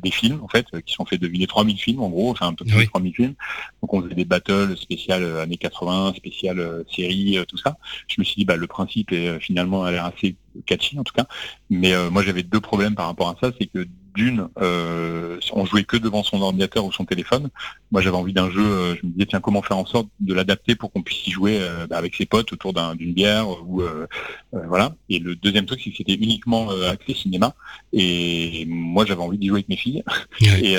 des 0.02 0.10
films 0.10 0.40
en 0.42 0.48
fait, 0.48 0.66
qui 0.84 0.94
sont 0.94 1.04
fait 1.04 1.18
deviner 1.18 1.46
3000 1.46 1.78
films 1.78 2.00
en 2.00 2.08
gros, 2.08 2.30
enfin 2.30 2.48
un 2.48 2.54
peu 2.54 2.64
plus 2.64 2.84
de 2.84 2.90
3000 2.90 3.14
films. 3.14 3.34
Donc 3.82 3.94
on 3.94 4.02
faisait 4.02 4.14
des 4.14 4.24
battles 4.24 4.76
spéciales 4.76 5.38
années 5.38 5.56
80, 5.56 6.14
spéciales 6.16 6.84
séries, 6.94 7.38
tout 7.48 7.58
ça. 7.58 7.76
Je 8.08 8.16
me 8.18 8.24
suis 8.24 8.36
dit 8.36 8.44
bah 8.44 8.56
le 8.56 8.66
principe 8.66 9.12
est 9.12 9.38
finalement 9.40 9.84
a 9.84 9.90
l'air 9.90 10.06
assez 10.06 10.36
catchy 10.66 10.98
en 10.98 11.04
tout 11.04 11.14
cas. 11.14 11.26
Mais 11.70 11.92
moi 12.10 12.22
j'avais 12.22 12.42
deux 12.42 12.60
problèmes 12.60 12.94
par 12.94 13.06
rapport 13.06 13.28
à 13.28 13.36
ça, 13.40 13.52
c'est 13.58 13.66
que 13.66 13.86
d'une, 14.14 14.48
euh, 14.60 15.38
on 15.52 15.64
jouait 15.64 15.84
que 15.84 15.96
devant 15.96 16.22
son 16.22 16.40
ordinateur 16.40 16.84
ou 16.84 16.92
son 16.92 17.04
téléphone. 17.04 17.50
Moi, 17.90 18.00
j'avais 18.00 18.16
envie 18.16 18.32
d'un 18.32 18.50
jeu. 18.50 18.60
Euh, 18.60 18.96
je 18.96 19.06
me 19.06 19.12
disais 19.12 19.26
tiens, 19.26 19.40
comment 19.40 19.62
faire 19.62 19.78
en 19.78 19.86
sorte 19.86 20.08
de 20.20 20.34
l'adapter 20.34 20.74
pour 20.74 20.92
qu'on 20.92 21.02
puisse 21.02 21.26
y 21.26 21.30
jouer 21.30 21.58
euh, 21.60 21.86
bah, 21.86 21.98
avec 21.98 22.14
ses 22.14 22.26
potes 22.26 22.52
autour 22.52 22.72
d'une 22.94 23.12
bière 23.12 23.46
ou 23.66 23.82
euh, 23.82 24.06
voilà. 24.52 24.94
Et 25.08 25.18
le 25.18 25.34
deuxième 25.36 25.66
truc, 25.66 25.80
c'est 25.82 25.90
que 25.90 25.96
c'était 25.96 26.14
uniquement 26.14 26.70
axé 26.90 27.14
cinéma. 27.14 27.54
Et 27.92 28.64
moi, 28.66 29.04
j'avais 29.04 29.22
envie 29.22 29.38
d'y 29.38 29.48
jouer 29.48 29.58
avec 29.58 29.68
mes 29.68 29.76
filles. 29.76 30.02
Et, 30.62 30.76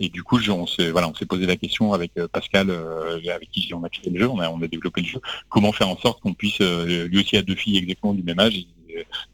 et, 0.00 0.08
du 0.08 0.22
coup, 0.22 0.38
on 0.48 0.66
s'est 0.66 0.90
voilà, 0.90 1.08
on 1.08 1.14
s'est 1.14 1.26
posé 1.26 1.46
la 1.46 1.56
question 1.56 1.92
avec 1.92 2.12
Pascal, 2.32 2.70
avec 2.70 3.50
qui 3.50 3.72
on 3.74 3.82
a 3.84 3.88
créé 3.88 4.10
le 4.10 4.20
jeu, 4.20 4.28
on 4.28 4.38
a, 4.40 4.48
on 4.48 4.60
a 4.62 4.66
développé 4.66 5.02
le 5.02 5.06
jeu. 5.06 5.20
Comment 5.48 5.72
faire 5.72 5.88
en 5.88 5.96
sorte 5.96 6.20
qu'on 6.20 6.34
puisse 6.34 6.60
lui 6.60 7.20
aussi 7.20 7.36
a 7.36 7.42
deux 7.42 7.54
filles 7.54 7.78
exactement 7.78 8.14
du 8.14 8.22
même 8.22 8.38
âge 8.38 8.66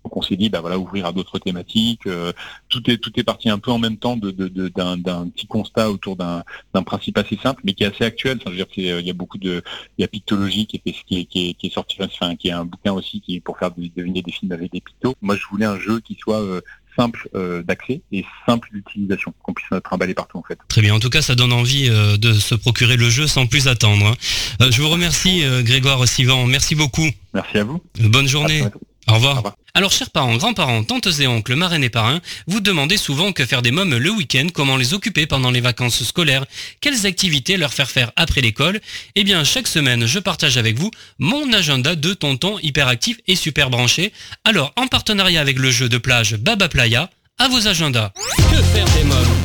donc 0.04 0.16
on 0.16 0.22
s'est 0.22 0.36
dit, 0.36 0.48
bah 0.48 0.60
voilà, 0.60 0.78
ouvrir 0.78 1.06
à 1.06 1.12
d'autres 1.12 1.38
thématiques. 1.38 2.06
Euh, 2.06 2.32
tout 2.68 2.90
est 2.90 2.98
tout 2.98 3.12
est 3.16 3.22
parti 3.22 3.48
un 3.48 3.58
peu 3.58 3.70
en 3.70 3.78
même 3.78 3.96
temps 3.96 4.16
d'un 4.16 4.32
de, 4.32 5.30
petit 5.30 5.46
constat 5.46 5.90
autour 5.90 6.16
d'un 6.16 6.44
principe 6.84 7.18
assez 7.18 7.38
simple, 7.42 7.62
mais 7.64 7.72
qui 7.74 7.84
est 7.84 7.94
assez 7.94 8.04
actuel. 8.04 8.38
Enfin, 8.40 8.50
je 8.54 8.60
veux 8.60 8.64
dire, 8.64 8.98
il 9.00 9.06
y 9.06 9.10
a 9.10 9.14
beaucoup 9.14 9.38
de, 9.38 9.62
il 9.98 10.02
y 10.02 10.04
a 10.04 10.08
Pictologie 10.08 10.66
qui 10.66 10.76
est 10.84 10.92
qui 10.92 11.20
est, 11.20 11.24
qui 11.24 11.56
est, 11.62 11.72
sorti, 11.72 11.96
enfin, 12.00 12.36
qui 12.36 12.48
est 12.48 12.52
un 12.52 12.64
bouquin 12.64 12.92
aussi 12.92 13.20
qui 13.20 13.36
est 13.36 13.40
pour 13.40 13.58
faire 13.58 13.70
deviner 13.70 14.22
des 14.22 14.32
films 14.32 14.52
avec 14.52 14.72
des 14.72 14.80
pictos. 14.80 15.14
Moi, 15.22 15.36
je 15.36 15.42
voulais 15.50 15.66
un 15.66 15.78
jeu 15.78 16.00
qui 16.00 16.16
soit 16.20 16.40
euh, 16.40 16.60
simple 16.96 17.28
euh, 17.34 17.62
d'accès 17.62 18.02
et 18.12 18.24
simple 18.46 18.68
d'utilisation, 18.72 19.32
qu'on 19.42 19.54
puisse 19.54 19.68
trimballer 19.82 20.12
partout 20.12 20.38
en 20.38 20.42
fait. 20.42 20.58
Très 20.68 20.82
bien, 20.82 20.94
en 20.94 21.00
tout 21.00 21.08
cas 21.08 21.22
ça 21.22 21.34
donne 21.34 21.52
envie 21.52 21.88
de 21.88 22.32
se 22.34 22.54
procurer 22.54 22.96
le 22.96 23.08
jeu 23.08 23.26
sans 23.26 23.46
plus 23.46 23.66
attendre. 23.68 24.06
Hein. 24.06 24.68
je 24.70 24.82
vous 24.82 24.90
remercie 24.90 25.42
Grégoire 25.62 26.06
Sivan, 26.06 26.46
merci 26.46 26.74
beaucoup. 26.74 27.08
Merci 27.32 27.58
à 27.58 27.64
vous. 27.64 27.82
Bonne 27.98 28.28
journée. 28.28 28.62
Au 29.08 29.14
revoir. 29.14 29.56
Alors 29.74 29.90
chers 29.90 30.10
parents, 30.10 30.36
grands-parents, 30.36 30.84
tantes 30.84 31.08
et 31.20 31.26
oncles, 31.26 31.54
marraines 31.54 31.82
et 31.82 31.90
parrains, 31.90 32.20
vous 32.46 32.60
demandez 32.60 32.96
souvent 32.96 33.32
que 33.32 33.44
faire 33.46 33.62
des 33.62 33.70
mômes 33.70 33.96
le 33.96 34.10
week-end, 34.10 34.46
comment 34.52 34.76
les 34.76 34.94
occuper 34.94 35.26
pendant 35.26 35.50
les 35.50 35.60
vacances 35.60 36.04
scolaires, 36.04 36.44
quelles 36.80 37.06
activités 37.06 37.56
leur 37.56 37.72
faire 37.72 37.90
faire 37.90 38.12
après 38.16 38.42
l'école. 38.42 38.80
Eh 39.14 39.24
bien 39.24 39.44
chaque 39.44 39.66
semaine 39.66 40.06
je 40.06 40.18
partage 40.18 40.56
avec 40.56 40.78
vous 40.78 40.90
mon 41.18 41.52
agenda 41.52 41.96
de 41.96 42.14
tonton 42.14 42.58
hyperactif 42.62 43.18
et 43.26 43.34
super 43.34 43.70
branché. 43.70 44.12
Alors 44.44 44.72
en 44.76 44.86
partenariat 44.86 45.40
avec 45.40 45.58
le 45.58 45.70
jeu 45.70 45.88
de 45.88 45.98
plage 45.98 46.36
Baba 46.36 46.68
Playa, 46.68 47.10
à 47.38 47.48
vos 47.48 47.66
agendas. 47.66 48.12
Que 48.36 48.62
faire 48.62 48.86
des 48.96 49.04
mômes? 49.04 49.36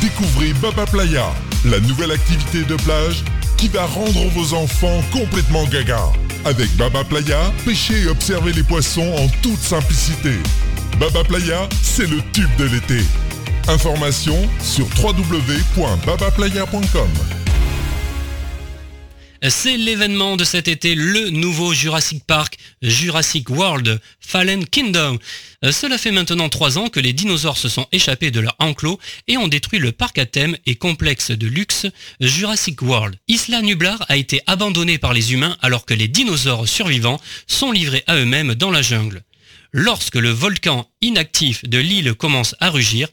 Découvrez 0.00 0.52
Baba 0.54 0.86
Playa, 0.86 1.32
la 1.64 1.80
nouvelle 1.80 2.12
activité 2.12 2.64
de 2.64 2.76
plage 2.76 3.22
qui 3.56 3.68
va 3.68 3.86
rendre 3.86 4.28
vos 4.30 4.54
enfants 4.54 5.02
complètement 5.12 5.64
gaga. 5.64 6.00
Avec 6.44 6.74
Baba 6.76 7.02
Playa, 7.04 7.52
pêchez 7.64 8.02
et 8.02 8.08
observez 8.08 8.52
les 8.52 8.62
poissons 8.62 9.14
en 9.16 9.28
toute 9.42 9.60
simplicité. 9.60 10.34
Baba 11.00 11.24
Playa, 11.24 11.68
c'est 11.82 12.08
le 12.08 12.20
tube 12.32 12.54
de 12.58 12.64
l'été. 12.64 13.00
Information 13.68 14.36
sur 14.60 14.86
www.babaplaya.com. 15.02 17.08
C'est 19.48 19.76
l'événement 19.76 20.36
de 20.36 20.44
cet 20.44 20.66
été, 20.66 20.94
le 20.94 21.30
nouveau 21.30 21.72
Jurassic 21.72 22.24
Park, 22.24 22.58
Jurassic 22.82 23.48
World, 23.50 24.00
Fallen 24.18 24.66
Kingdom. 24.66 25.18
Euh, 25.64 25.72
cela 25.72 25.98
fait 25.98 26.10
maintenant 26.10 26.48
trois 26.48 26.78
ans 26.78 26.88
que 26.88 26.98
les 26.98 27.12
dinosaures 27.12 27.58
se 27.58 27.68
sont 27.68 27.86
échappés 27.92 28.30
de 28.30 28.40
leur 28.40 28.56
enclos 28.58 28.98
et 29.28 29.36
ont 29.36 29.46
détruit 29.46 29.78
le 29.78 29.92
parc 29.92 30.18
à 30.18 30.26
thème 30.26 30.56
et 30.66 30.74
complexe 30.74 31.30
de 31.30 31.46
luxe 31.46 31.86
Jurassic 32.20 32.82
World. 32.82 33.16
Isla 33.28 33.62
Nublar 33.62 34.04
a 34.08 34.16
été 34.16 34.40
abandonnée 34.46 34.98
par 34.98 35.12
les 35.12 35.32
humains 35.32 35.56
alors 35.60 35.86
que 35.86 35.94
les 35.94 36.08
dinosaures 36.08 36.66
survivants 36.66 37.20
sont 37.46 37.70
livrés 37.70 38.02
à 38.06 38.16
eux-mêmes 38.16 38.54
dans 38.54 38.70
la 38.70 38.82
jungle. 38.82 39.22
Lorsque 39.70 40.16
le 40.16 40.30
volcan 40.30 40.88
inactif 41.02 41.64
de 41.64 41.78
l'île 41.78 42.14
commence 42.14 42.56
à 42.58 42.70
rugir, 42.70 43.08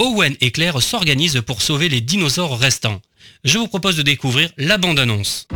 Owen 0.00 0.36
et 0.40 0.50
Claire 0.50 0.82
s'organisent 0.82 1.42
pour 1.46 1.62
sauver 1.62 1.88
les 1.88 2.00
dinosaures 2.00 2.58
restants. 2.58 3.00
Je 3.44 3.58
vous 3.58 3.68
propose 3.68 3.96
de 3.96 4.02
découvrir 4.02 4.50
la 4.56 4.78
bande-annonce. 4.78 5.46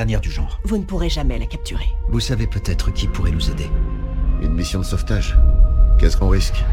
Dernière 0.00 0.22
du 0.22 0.30
genre. 0.30 0.58
Vous 0.64 0.78
ne 0.78 0.84
pourrez 0.84 1.10
jamais 1.10 1.38
la 1.38 1.44
capturer. 1.44 1.94
Vous 2.08 2.20
savez 2.20 2.46
peut-être 2.46 2.90
qui 2.90 3.06
pourrait 3.06 3.32
nous 3.32 3.50
aider. 3.50 3.68
Une 4.40 4.54
mission 4.54 4.78
de 4.78 4.84
sauvetage. 4.84 5.36
Qu'est-ce 5.98 6.16
qu'on 6.16 6.30
risque? 6.30 6.64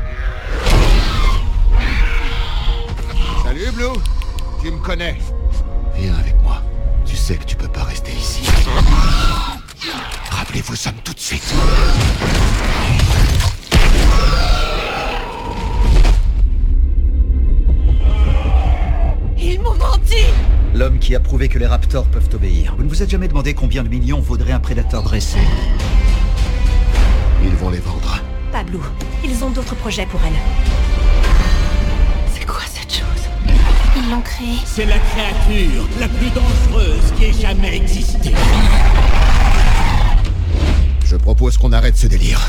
Salut 3.43 3.69
Blue 3.73 3.99
Tu 4.61 4.71
me 4.71 4.77
connais 4.77 5.17
Viens 5.97 6.15
avec 6.15 6.41
moi. 6.41 6.61
Tu 7.05 7.17
sais 7.17 7.35
que 7.35 7.43
tu 7.43 7.57
peux 7.57 7.67
pas 7.67 7.83
rester 7.83 8.13
ici. 8.13 8.49
Rappelez-vous 10.31 10.77
sommes 10.77 11.01
tout 11.03 11.13
de 11.13 11.19
suite. 11.19 11.53
L'homme 20.77 20.99
qui 20.99 21.15
a 21.15 21.19
prouvé 21.19 21.49
que 21.49 21.57
les 21.57 21.65
raptors 21.65 22.05
peuvent 22.05 22.29
obéir. 22.35 22.75
Vous 22.77 22.83
ne 22.83 22.89
vous 22.89 23.01
êtes 23.01 23.09
jamais 23.09 23.27
demandé 23.27 23.55
combien 23.55 23.81
de 23.81 23.89
millions 23.89 24.19
vaudrait 24.19 24.51
un 24.51 24.59
prédateur 24.59 25.01
dressé 25.01 25.39
Ils 27.43 27.55
vont 27.55 27.71
les 27.71 27.79
vendre. 27.79 28.21
Pas 28.51 28.63
Blue. 28.63 28.77
Ils 29.25 29.43
ont 29.43 29.49
d'autres 29.49 29.73
projets 29.73 30.05
pour 30.05 30.19
elle. 30.23 30.33
C'est 32.31 32.45
quoi 32.45 32.61
cette 32.71 32.93
chose? 32.93 33.23
Ils 33.95 34.07
l'ont 34.11 34.21
créée. 34.21 34.59
C'est 34.65 34.85
la 34.85 34.99
créature 34.99 35.87
la 35.99 36.07
plus 36.09 36.29
dangereuse 36.29 37.11
qui 37.17 37.25
ait 37.25 37.33
jamais 37.33 37.77
existé. 37.77 38.33
Je 41.03 41.15
propose 41.15 41.57
qu'on 41.57 41.71
arrête 41.71 41.97
ce 41.97 42.05
délire. 42.05 42.47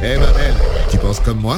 Hé 0.00 0.06
hey, 0.06 0.18
Babel, 0.18 0.54
tu 0.88 0.98
penses 0.98 1.18
comme 1.18 1.40
moi? 1.40 1.56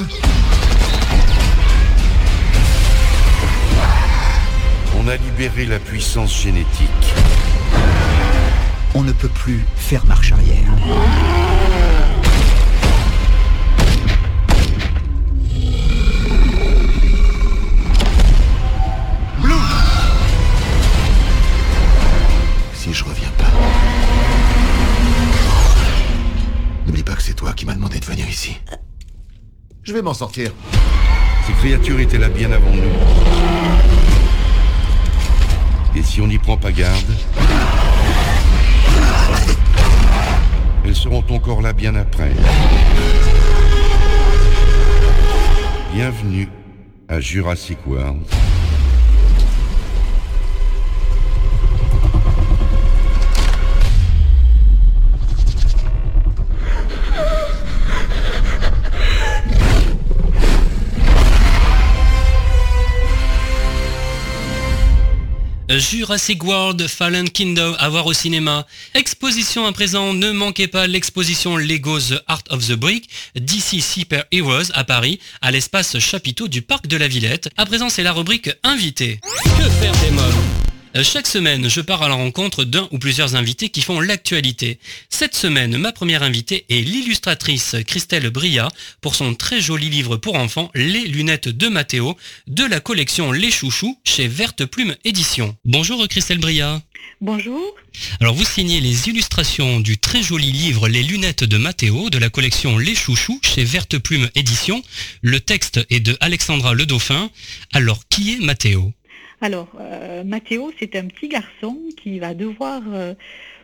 On 4.99 5.09
a 5.09 5.17
libéré 5.17 5.67
la 5.67 5.79
puissance 5.79 6.43
génétique. 6.43 7.15
On 8.95 9.03
ne 9.03 9.13
peut 9.13 9.29
plus 9.29 9.65
faire 9.77 10.05
marche 10.07 10.33
arrière. 10.33 10.57
Blue 19.41 19.55
Si 22.75 22.93
je 22.93 23.05
reviens 23.05 23.31
pas... 23.39 23.45
N'oublie 26.87 27.03
pas 27.03 27.15
que 27.15 27.23
c'est 27.23 27.35
toi 27.35 27.53
qui 27.53 27.67
m'as 27.67 27.75
demandé 27.75 28.01
de 28.01 28.05
venir 28.05 28.29
ici. 28.29 28.59
Je 29.83 29.93
vais 29.93 30.03
m'en 30.03 30.15
sortir. 30.15 30.51
Ces 31.47 31.53
créatures 31.53 32.01
étaient 32.01 32.19
là 32.19 32.29
bien 32.29 32.51
avant 32.51 32.71
nous. 32.71 34.06
Et 35.97 36.03
si 36.03 36.21
on 36.21 36.27
n'y 36.27 36.37
prend 36.37 36.59
pas 36.59 36.73
garde, 36.73 37.11
elles 40.85 40.95
seront 40.95 41.25
encore 41.31 41.63
là 41.63 41.73
bien 41.73 41.95
après. 41.95 42.33
Bienvenue 45.95 46.51
à 47.09 47.19
Jurassic 47.21 47.79
World. 47.87 48.21
Jurassic 65.69 66.45
World 66.45 66.87
Fallen 66.87 67.29
Kingdom 67.29 67.75
à 67.79 67.89
voir 67.89 68.07
au 68.07 68.13
cinéma. 68.13 68.67
Exposition 68.95 69.67
à 69.67 69.73
présent, 69.73 70.15
ne 70.15 70.31
manquez 70.31 70.69
pas 70.69 70.87
l'exposition 70.87 71.57
Lego 71.57 71.99
The 71.99 72.23
Art 72.27 72.43
of 72.51 72.67
the 72.67 72.75
Brick 72.75 73.09
DC 73.35 73.83
Super 73.83 74.25
Heroes 74.31 74.71
à 74.75 74.85
Paris, 74.85 75.19
à 75.41 75.51
l'espace 75.51 75.99
chapiteau 75.99 76.49
du 76.49 76.63
Parc 76.63 76.87
de 76.87 76.97
la 76.97 77.09
Villette. 77.09 77.49
À 77.57 77.67
présent, 77.67 77.89
c'est 77.89 78.03
la 78.03 78.13
rubrique 78.13 78.51
Invité. 78.63 79.21
Que 79.59 79.69
faire 79.71 79.93
des 79.93 80.17
euh, 80.17 80.46
chaque 81.03 81.27
semaine, 81.27 81.69
je 81.69 81.81
pars 81.81 82.03
à 82.03 82.09
la 82.09 82.15
rencontre 82.15 82.65
d'un 82.65 82.89
ou 82.91 82.99
plusieurs 82.99 83.35
invités 83.35 83.69
qui 83.69 83.83
font 83.83 84.01
l'actualité. 84.01 84.79
Cette 85.11 85.35
semaine, 85.35 85.77
ma 85.77 85.93
première 85.93 86.23
invitée 86.23 86.65
est 86.71 86.81
l'illustratrice 86.81 87.77
Christelle 87.87 88.31
Bria 88.31 88.69
pour 89.01 89.15
son 89.15 89.35
très 89.35 89.61
joli 89.61 89.91
livre 89.91 90.17
pour 90.17 90.37
enfants 90.37 90.71
Les 90.75 91.07
lunettes 91.07 91.49
de 91.49 91.69
Mathéo 91.69 92.17
de 92.47 92.65
la 92.65 92.81
collection 92.81 93.33
Les 93.33 93.51
Chouchous 93.51 93.99
chez 94.05 94.27
Verte 94.27 94.65
Plume 94.65 94.97
Édition. 95.05 95.57
Bonjour 95.65 96.07
Christelle 96.09 96.39
Bria. 96.39 96.81
Bonjour. 97.21 97.75
Alors 98.21 98.35
vous 98.35 98.45
signez 98.45 98.81
les 98.81 99.09
illustrations 99.09 99.81
du 99.81 99.99
très 99.99 100.23
joli 100.23 100.53
livre 100.53 100.89
Les 100.89 101.03
lunettes 101.03 101.45
de 101.45 101.57
Mathéo 101.57 102.11
de 102.11 102.19
la 102.19 102.31
collection 102.31 102.79
Les 102.79 102.95
Chouchous 102.95 103.41
chez 103.43 103.65
Verte 103.65 103.99
Plume 103.99 104.29
Édition. 104.35 104.83
Le 105.21 105.41
texte 105.41 105.81
est 105.91 106.01
de 106.01 106.17
Alexandra 106.21 106.75
Le 106.75 106.87
Dauphin. 106.87 107.31
Alors 107.73 108.07
qui 108.09 108.35
est 108.35 108.39
Mathéo 108.39 108.93
alors, 109.47 109.69
euh, 109.79 110.25
Mathéo, 110.25 110.73
c'est 110.77 110.97
un 110.97 111.07
petit 111.07 111.29
garçon 111.29 111.79
qui 111.97 112.19
va 112.19 112.35
devoir, 112.35 112.83
euh, 112.93 113.15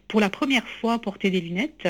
pour 0.07 0.21
la 0.21 0.31
première 0.31 0.66
fois, 0.68 1.01
porter 1.01 1.29
des 1.29 1.40
lunettes. 1.40 1.88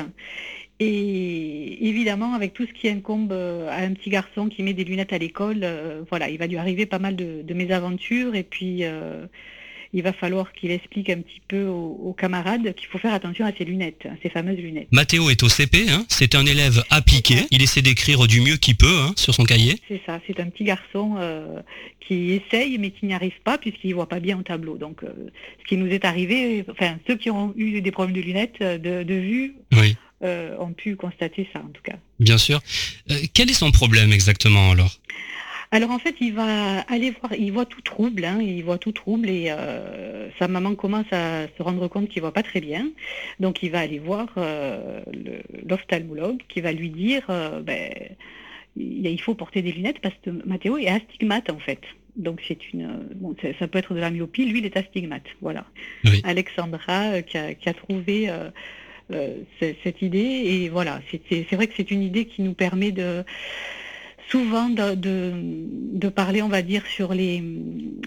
Et 0.80 1.86
évidemment, 1.88 2.32
avec 2.32 2.54
tout 2.54 2.66
ce 2.66 2.72
qui 2.72 2.88
incombe 2.88 3.32
euh, 3.32 3.68
à 3.68 3.82
un 3.82 3.92
petit 3.92 4.08
garçon 4.08 4.48
qui 4.48 4.62
met 4.62 4.72
des 4.72 4.84
lunettes 4.84 5.12
à 5.12 5.18
l'école, 5.18 5.66
voilà, 6.08 6.30
il 6.30 6.38
va 6.38 6.46
lui 6.46 6.56
arriver 6.56 6.86
pas 6.86 6.98
mal 6.98 7.16
de, 7.16 7.42
de 7.42 7.54
mésaventures. 7.54 8.34
Et 8.34 8.44
puis, 8.44 8.82
il 9.92 10.02
va 10.02 10.12
falloir 10.12 10.52
qu'il 10.52 10.70
explique 10.70 11.10
un 11.10 11.20
petit 11.20 11.40
peu 11.46 11.66
aux, 11.66 12.14
camarades 12.18 12.74
qu'il 12.74 12.86
faut 12.88 12.98
faire 12.98 13.14
attention 13.14 13.44
à 13.44 13.52
ses 13.52 13.64
lunettes, 13.64 14.06
à 14.06 14.14
ces 14.22 14.28
fameuses 14.28 14.58
lunettes. 14.58 14.88
Mathéo 14.90 15.30
est 15.30 15.42
au 15.42 15.48
CP, 15.48 15.88
hein. 15.88 16.04
c'est 16.08 16.34
un 16.34 16.46
élève 16.46 16.82
appliqué, 16.90 17.46
il 17.50 17.62
essaie 17.62 17.82
d'écrire 17.82 18.26
du 18.26 18.40
mieux 18.40 18.56
qu'il 18.56 18.76
peut 18.76 19.00
hein, 19.00 19.12
sur 19.16 19.34
son 19.34 19.44
cahier. 19.44 19.78
C'est 19.88 20.00
ça, 20.06 20.20
c'est 20.26 20.40
un 20.40 20.48
petit 20.48 20.64
garçon 20.64 21.16
euh, 21.18 21.60
qui 22.06 22.32
essaye 22.32 22.78
mais 22.78 22.90
qui 22.90 23.06
n'y 23.06 23.14
arrive 23.14 23.38
pas 23.44 23.58
puisqu'il 23.58 23.90
ne 23.90 23.94
voit 23.94 24.08
pas 24.08 24.20
bien 24.20 24.38
au 24.38 24.42
tableau. 24.42 24.76
Donc 24.76 25.02
euh, 25.02 25.08
ce 25.62 25.68
qui 25.68 25.76
nous 25.76 25.88
est 25.88 26.04
arrivé, 26.04 26.64
enfin 26.70 26.98
ceux 27.06 27.16
qui 27.16 27.30
ont 27.30 27.52
eu 27.56 27.80
des 27.80 27.90
problèmes 27.90 28.16
de 28.16 28.22
lunettes, 28.22 28.56
euh, 28.62 28.78
de, 28.78 29.14
vue, 29.14 29.54
ont 30.22 30.72
pu 30.72 30.96
constater 30.96 31.48
ça 31.52 31.58
en 31.58 31.68
tout 31.68 31.82
cas. 31.82 31.96
Bien 32.20 32.38
sûr. 32.38 32.60
quel 33.34 33.50
est 33.50 33.54
son 33.54 33.72
problème 33.72 34.12
exactement 34.12 34.70
alors? 34.70 34.98
Alors 35.72 35.90
en 35.90 35.98
fait, 35.98 36.16
il 36.20 36.34
va 36.34 36.80
aller 36.80 37.12
voir, 37.12 37.32
il 37.32 37.50
voit 37.50 37.64
tout 37.64 37.80
trouble, 37.80 38.26
hein, 38.26 38.40
il 38.42 38.62
voit 38.62 38.76
tout 38.76 38.92
trouble 38.92 39.30
et 39.30 39.46
euh, 39.48 40.28
sa 40.38 40.46
maman 40.46 40.74
commence 40.74 41.10
à 41.12 41.46
se 41.56 41.62
rendre 41.62 41.88
compte 41.88 42.10
qu'il 42.10 42.20
voit 42.20 42.34
pas 42.34 42.42
très 42.42 42.60
bien. 42.60 42.90
Donc 43.40 43.62
il 43.62 43.70
va 43.70 43.80
aller 43.80 43.98
voir 43.98 44.28
euh, 44.36 45.00
l'ophtalmologue 45.66 46.42
qui 46.46 46.60
va 46.60 46.72
lui 46.72 46.90
dire, 46.90 47.22
euh, 47.30 47.62
ben, 47.62 47.90
il 48.76 49.20
faut 49.22 49.34
porter 49.34 49.62
des 49.62 49.72
lunettes 49.72 50.00
parce 50.00 50.14
que 50.22 50.28
Mathéo 50.44 50.76
est 50.76 50.88
astigmate 50.88 51.48
en 51.48 51.58
fait. 51.58 51.80
Donc 52.16 52.42
c'est 52.46 52.74
une, 52.74 53.08
bon, 53.14 53.34
ça 53.58 53.66
peut 53.66 53.78
être 53.78 53.94
de 53.94 54.00
la 54.00 54.10
myopie, 54.10 54.44
lui 54.44 54.58
il 54.58 54.66
est 54.66 54.76
astigmate, 54.76 55.24
voilà. 55.40 55.64
Alexandra 56.24 57.22
qui 57.22 57.38
a, 57.38 57.74
trouvé 57.74 58.30
cette 59.58 60.02
idée 60.02 60.18
et 60.18 60.68
voilà, 60.68 61.00
c'est 61.30 61.50
vrai 61.52 61.66
que 61.66 61.72
c'est 61.74 61.90
une 61.90 62.02
idée 62.02 62.26
qui 62.26 62.42
nous 62.42 62.52
permet 62.52 62.92
de 62.92 63.24
souvent 64.30 64.68
de, 64.68 64.94
de, 64.94 66.08
parler, 66.08 66.42
on 66.42 66.48
va 66.48 66.62
dire, 66.62 66.82
sur 66.86 67.14
les, 67.14 67.42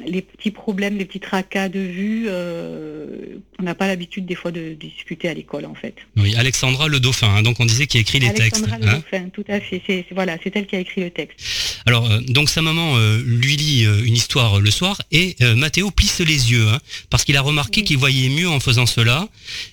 les 0.05 0.21
petits 0.21 0.51
problèmes, 0.51 0.97
les 0.97 1.05
petits 1.05 1.19
tracas 1.19 1.69
de 1.69 1.79
vue. 1.79 2.25
Euh, 2.27 3.37
on 3.59 3.63
n'a 3.63 3.75
pas 3.75 3.87
l'habitude 3.87 4.25
des 4.25 4.35
fois 4.35 4.51
de, 4.51 4.73
discuter 4.73 5.29
à 5.29 5.33
l'école, 5.33 5.65
en 5.65 5.75
fait. 5.75 5.95
Oui, 6.17 6.35
Alexandra 6.35 6.87
Le 6.87 6.99
Dauphin, 6.99 7.35
hein, 7.35 7.43
donc 7.43 7.59
on 7.59 7.65
disait 7.65 7.87
qu'il 7.87 8.01
écrit 8.01 8.19
les 8.19 8.33
textes. 8.33 8.63
Alexandra 8.63 8.77
Le 8.77 8.87
hein. 8.87 9.03
Dauphin, 9.11 9.29
tout 9.29 9.45
à 9.47 9.59
fait. 9.59 9.81
C'est, 9.85 10.05
voilà, 10.11 10.37
c'est 10.43 10.55
elle 10.55 10.65
qui 10.65 10.75
a 10.75 10.79
écrit 10.79 11.01
le 11.01 11.11
texte. 11.11 11.39
Alors, 11.85 12.09
euh, 12.09 12.19
donc 12.27 12.49
sa 12.49 12.61
maman 12.61 12.97
euh, 12.97 13.21
lui 13.25 13.55
lit 13.55 13.83
une 13.83 14.15
histoire 14.15 14.59
le 14.59 14.71
soir 14.71 15.01
et 15.11 15.35
Mathéo 15.55 15.91
plisse 15.91 16.19
les 16.19 16.51
yeux, 16.51 16.67
hein, 16.67 16.79
parce 17.09 17.23
qu'il 17.23 17.37
a 17.37 17.41
remarqué 17.41 17.83
qu'il 17.83 17.97
voyait 17.97 18.29
mieux 18.29 18.49
en 18.49 18.59
faisant 18.59 18.85
cela. 18.85 19.27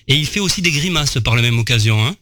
Et 0.07 0.15
il 0.15 0.25
fait 0.25 0.39
aussi 0.39 0.61
des 0.61 0.71
grimaces 0.71 1.19
par 1.19 1.35
la 1.35 1.41
même 1.41 1.59
occasion. 1.59 2.05
Hein. 2.05 2.15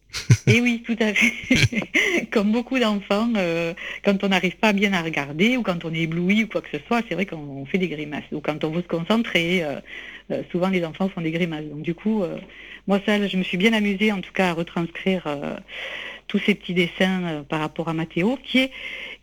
Et 0.48 0.58
eh 0.58 0.62
oui, 0.62 0.84
tout 0.86 0.98
à 1.00 1.14
fait. 1.14 2.26
Comme 2.32 2.52
beaucoup 2.52 2.78
d'enfants, 2.80 3.30
euh, 3.38 3.74
quand 4.04 4.24
on 4.24 4.30
n'arrive 4.30 4.58
pas 4.58 4.74
bien 4.74 4.92
à 4.94 5.02
regarder 5.02 5.56
ou 5.56 5.62
quand 5.62 5.86
on 5.86 5.94
est 5.94 6.02
ébloui 6.02 6.44
ou 6.44 6.48
quoi 6.48 6.62
que 6.62 6.70
ce 6.72 6.84
soit, 6.88 7.02
c'est 7.08 7.16
vrai 7.16 7.26
qu'on 7.26 7.66
fait 7.66 7.78
des 7.78 7.88
grimaces. 7.88 8.26
Ou 8.32 8.42
quand 8.42 8.64
on 8.64 8.72
veut 8.72 8.82
se 8.82 8.88
concentrer, 8.88 9.64
euh, 9.64 9.80
euh, 10.32 10.42
souvent 10.52 10.70
les 10.70 10.84
enfants 10.84 11.10
font 11.10 11.22
des 11.22 11.32
grimaces. 11.32 11.66
Donc 11.66 11.82
du 11.82 11.94
coup, 11.94 12.24
moi 12.88 13.00
ça, 13.06 13.26
je 13.28 13.38
me 13.38 13.44
suis 13.44 13.58
bien 13.58 13.74
amusée 13.74 14.12
en 14.12 14.20
tout 14.20 14.34
cas 14.34 14.50
à 14.50 14.54
retranscrire 14.54 15.24
tous 16.28 16.40
ces 16.40 16.56
petits 16.56 16.74
dessins 16.74 17.46
par 17.48 17.60
rapport 17.60 17.90
à 17.90 17.94
Mathéo, 17.94 18.38
qui 18.44 18.60
est, 18.60 18.72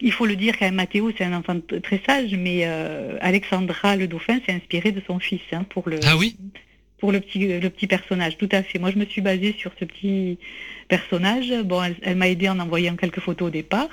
il 0.01 0.13
faut 0.13 0.27
le 0.27 0.37
dire 0.37 0.59
quand 0.59 0.67
même, 0.67 0.75
Mathéo 0.75 1.11
c'est 1.17 1.25
un 1.25 1.33
enfant 1.33 1.57
très 1.83 2.01
sage, 2.07 2.35
mais 2.35 2.65
Alexandra 3.21 3.97
le 3.97 4.07
dauphin 4.07 4.39
s'est 4.47 4.53
inspiré 4.53 4.93
de 4.93 5.03
son 5.07 5.19
fils 5.19 5.41
hein, 5.53 5.65
pour 5.69 5.89
le. 5.89 5.99
Ah 6.05 6.17
oui? 6.17 6.37
Pour 6.99 7.13
le 7.13 7.21
petit, 7.21 7.47
le 7.47 7.71
petit 7.71 7.87
personnage, 7.87 8.37
tout 8.37 8.49
à 8.53 8.63
fait. 8.63 8.79
Moi, 8.79 8.91
je 8.91 8.99
me 8.99 9.05
suis 9.05 9.21
basée 9.21 9.55
sur 9.59 9.71
ce 9.79 9.85
petit 9.85 10.39
personnage. 10.89 11.53
Bon, 11.65 11.83
elle, 12.03 12.17
m'a 12.17 12.29
aidé 12.29 12.49
en 12.49 12.59
envoyant 12.59 12.97
quelques 12.97 13.21
photos 13.21 13.49
au 13.49 13.51
départ. 13.51 13.89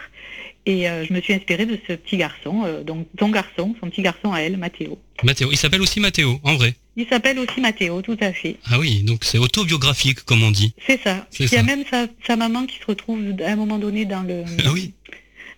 Et 0.66 0.90
euh, 0.90 1.06
je 1.06 1.14
me 1.14 1.22
suis 1.22 1.34
inspirée 1.34 1.68
de 1.68 1.78
ce 1.88 1.94
petit 1.94 2.18
garçon, 2.18 2.64
euh, 2.66 2.84
donc 2.84 3.06
son 3.20 3.30
garçon, 3.30 3.76
son 3.80 3.90
petit 3.90 4.02
garçon 4.02 4.34
à 4.34 4.40
elle, 4.40 4.58
Mathéo. 4.58 4.98
Mathéo, 5.24 5.50
il 5.52 5.58
s'appelle 5.58 5.82
aussi 5.82 6.00
Mathéo, 6.00 6.40
en 6.42 6.56
vrai 6.56 6.74
Il 6.96 7.06
s'appelle 7.08 7.38
aussi 7.38 7.62
Mathéo, 7.62 8.02
tout 8.02 8.18
à 8.20 8.34
fait. 8.34 8.58
Ah 8.66 8.80
oui, 8.80 9.04
donc 9.04 9.26
c'est 9.26 9.38
autobiographique, 9.38 10.22
comme 10.22 10.42
on 10.42 10.50
dit. 10.50 10.74
C'est 10.88 11.00
ça. 11.00 11.28
Il 11.40 11.52
y 11.52 11.58
a 11.58 11.62
même 11.62 11.84
sa, 11.92 12.08
sa, 12.26 12.36
maman 12.36 12.66
qui 12.66 12.80
se 12.80 12.86
retrouve 12.88 13.22
à 13.46 13.52
un 13.52 13.56
moment 13.56 13.78
donné 13.78 14.06
dans 14.06 14.24
le... 14.24 14.44
Ah 14.66 14.72
oui 14.74 14.96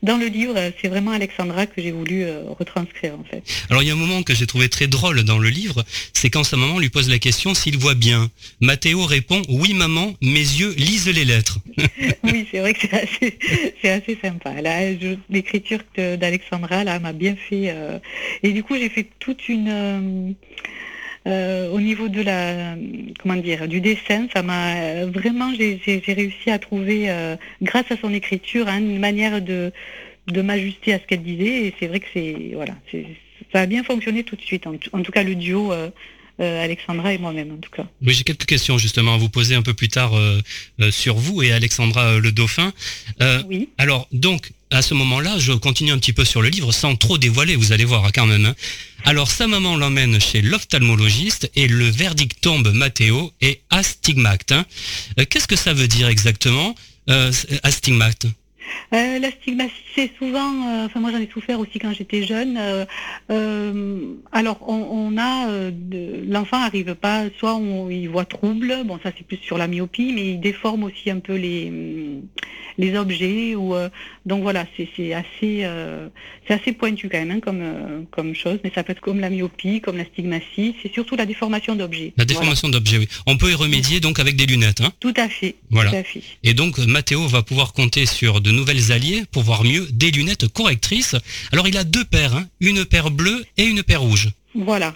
dans 0.04 0.18
le 0.18 0.28
livre, 0.28 0.56
c'est 0.82 0.88
vraiment 0.88 1.12
Alexandra 1.12 1.66
que 1.66 1.82
j'ai 1.82 1.92
voulu 1.92 2.24
euh, 2.24 2.44
retranscrire 2.58 3.14
en 3.16 3.24
fait. 3.24 3.44
Alors 3.70 3.82
il 3.82 3.88
y 3.88 3.90
a 3.90 3.94
un 3.94 3.98
moment 3.98 4.24
que 4.24 4.34
j'ai 4.34 4.46
trouvé 4.46 4.70
très 4.70 4.88
drôle 4.88 5.24
dans 5.24 5.40
le 5.40 5.50
livre, 5.50 5.84
c'est 6.14 6.30
quand 6.30 6.44
sa 6.44 6.58
maman 6.58 6.80
lui 6.80 6.90
pose 6.90 7.10
la 7.10 7.20
question 7.20 7.54
s'il 7.54 7.78
voit 7.78 7.96
bien. 7.96 8.30
Mathéo 8.62 9.06
répond 9.06 9.42
oui 9.50 9.74
maman, 9.74 10.14
mes 10.22 10.40
yeux 10.40 10.74
lisent 10.78 11.10
les 11.10 11.26
lettres. 11.26 11.60
oui, 12.24 12.48
c'est 12.52 12.60
vrai 12.60 12.74
que 12.74 12.88
c'est 13.82 13.90
assez, 13.90 14.18
sympa. 14.22 14.54
L'écriture 15.30 15.80
d'Alexandra 15.98 16.84
là 16.84 17.00
m'a 17.00 17.14
bien 17.14 17.36
fait. 17.36 17.70
Euh, 17.70 18.00
et 18.44 18.52
du 18.52 18.64
coup 18.64 18.76
j'ai 18.76 18.90
fait 18.90 19.08
toute 19.20 19.50
une 19.50 19.70
euh, 19.70 20.32
euh, 21.28 21.70
au 21.72 21.82
niveau 21.82 22.08
de 22.08 22.22
la, 22.22 22.76
comment 23.22 23.36
dire, 23.36 23.68
du 23.68 23.82
dessin, 23.82 24.28
ça 24.34 24.44
m'a 24.44 25.06
vraiment, 25.06 25.54
j'ai 25.54 26.02
réussi 26.08 26.50
à 26.50 26.58
trouver, 26.58 27.10
euh, 27.10 27.36
grâce 27.62 27.92
à 27.92 27.98
son 27.98 28.14
écriture, 28.14 28.68
hein, 28.70 28.80
une 28.80 29.00
manière 29.00 29.42
de, 29.42 29.74
de 30.28 30.42
m'ajuster 30.42 30.94
à 30.94 31.00
ce 31.00 31.06
qu'elle 31.06 31.24
disait. 31.24 31.66
Et 31.66 31.74
c'est 31.80 31.88
vrai 31.88 32.00
que 32.00 32.08
c'est, 32.14 32.52
voilà, 32.54 32.76
ça 33.52 33.62
a 33.62 33.66
bien 33.66 33.84
fonctionné 33.84 34.24
tout 34.24 34.38
de 34.38 34.42
suite. 34.42 34.66
En, 34.68 35.02
tout 35.02 35.12
cas, 35.12 35.24
le 35.24 35.36
duo. 35.36 35.72
Euh, 35.74 35.90
Alexandra 36.40 37.14
et 37.14 37.18
moi-même 37.18 37.52
en 37.52 37.58
tout 37.58 37.72
cas. 37.72 37.86
Oui, 38.02 38.14
j'ai 38.14 38.24
quelques 38.24 38.46
questions 38.46 38.78
justement 38.78 39.16
à 39.16 39.18
vous 39.18 39.30
poser 39.30 39.56
un 39.56 39.62
peu 39.64 39.74
plus 39.74 39.90
tard 39.90 40.12
sur 40.92 41.16
vous 41.16 41.42
et 41.42 41.52
Alexandra 41.52 42.20
le 42.20 42.32
Dauphin. 42.32 42.74
oui. 43.50 43.70
Alors 43.78 44.08
donc 44.12 44.52
à 44.70 44.82
ce 44.82 44.94
moment-là, 44.94 45.38
je 45.40 45.54
continue 45.54 45.92
un 45.92 45.98
petit 45.98 46.14
peu 46.14 46.26
sur 46.26 46.42
le 46.42 46.50
livre 46.50 46.72
sans 46.72 46.96
trop 46.96 47.18
dévoiler, 47.18 47.56
vous 47.56 47.72
allez 47.72 47.86
voir 47.86 48.12
quand 48.14 48.26
même. 48.26 48.46
Hein. 48.46 48.56
Alors 49.06 49.32
sa 49.32 49.48
maman 49.48 49.78
l'emmène 49.78 50.20
chez 50.20 50.42
l'ophtalmologiste 50.42 51.50
et 51.56 51.68
le 51.68 51.86
verdict 51.86 52.42
tombe 52.42 52.72
Mathéo 52.74 53.32
et 53.42 53.62
astigmate. 53.70 54.52
Hein. 54.52 54.66
Euh, 55.20 55.26
qu'est-ce 55.30 55.48
que 55.48 55.56
ça 55.56 55.74
veut 55.74 55.88
dire 55.88 56.10
exactement, 56.10 56.76
euh, 57.10 57.32
astigmate 57.64 58.26
Euh, 58.94 59.20
la 59.20 59.32
stigmatie, 59.32 59.74
c'est 59.96 60.12
souvent, 60.18 60.68
euh, 60.68 60.86
enfin 60.86 61.00
moi 61.00 61.12
j'en 61.12 61.20
ai 61.20 61.30
souffert 61.32 61.60
aussi 61.60 61.80
quand 61.80 61.94
j'étais 61.94 62.24
jeune. 62.24 62.58
Euh, 63.30 64.16
alors 64.32 64.68
on, 64.68 65.18
a, 65.18 65.48
l'enfant 66.28 66.60
n'arrive 66.60 66.96
pas, 66.96 67.26
soit 67.38 67.56
on, 67.56 67.90
il 67.90 68.08
voit 68.08 68.26
trouble, 68.26 68.84
bon 68.86 69.00
ça 69.04 69.12
c'est 69.18 69.26
plus 69.26 69.38
sur 69.38 69.58
la 69.58 69.68
myopie, 69.68 70.14
mais 70.14 70.32
il 70.32 70.40
déforme 70.40 70.84
aussi 70.84 71.10
un 71.10 71.20
peu 71.20 71.36
les, 71.36 71.72
les 72.78 72.98
objets. 72.98 73.56
Ou, 73.56 73.76
donc 74.26 74.42
voilà, 74.44 74.66
c'est 74.76 75.14
assez, 75.14 75.66
c'est 76.48 76.54
assez 76.54 76.72
pointu 76.74 77.10
quand 77.10 77.18
même 77.18 77.32
hein, 77.32 77.40
comme, 77.40 78.06
comme 78.12 78.36
chose, 78.36 78.60
mais 78.64 78.72
ça 78.74 78.84
peut 78.84 78.92
être 78.92 79.02
comme 79.02 79.20
la 79.20 79.30
myopie, 79.30 79.82
comme 79.82 79.98
la 79.98 80.06
stigmatie, 80.06 80.76
c'est 80.82 80.94
surtout 80.94 81.16
la 81.16 81.26
déformation 81.26 81.76
d'objets. 81.76 82.14
La 82.18 82.26
déformation 82.26 82.70
d'objets, 82.70 82.98
oui. 82.98 83.08
On 83.26 83.38
peut 83.38 83.52
y 83.52 83.56
remédier 83.56 84.00
donc 84.00 84.20
avec 84.20 84.36
des 84.36 84.46
lunettes. 84.46 84.82
Hein? 84.82 84.92
Tout 85.00 85.14
à 85.18 85.30
fait. 85.30 85.56
Voilà. 85.70 85.92
Tout 85.92 85.98
à 85.98 86.04
fait. 86.04 86.22
Et 86.44 86.54
donc 86.54 86.78
Mathéo 86.80 87.28
va 87.28 87.44
pouvoir 87.44 87.74
compter 87.74 88.06
sur 88.06 88.42
de 88.42 88.52
nouvelles 88.58 88.92
alliées 88.92 89.24
pour 89.32 89.44
voir 89.44 89.64
mieux 89.64 89.88
des 89.92 90.12
lunettes 90.12 90.48
correctrices. 90.48 91.16
Alors 91.54 91.68
il 91.68 91.78
a 91.78 91.84
deux 91.84 92.04
paires, 92.04 92.36
hein. 92.36 92.46
une 92.60 92.84
paire 92.84 93.12
bleue 93.12 93.46
et 93.58 93.64
une 93.64 93.84
paire 93.84 94.02
rouge. 94.02 94.30
Voilà. 94.56 94.94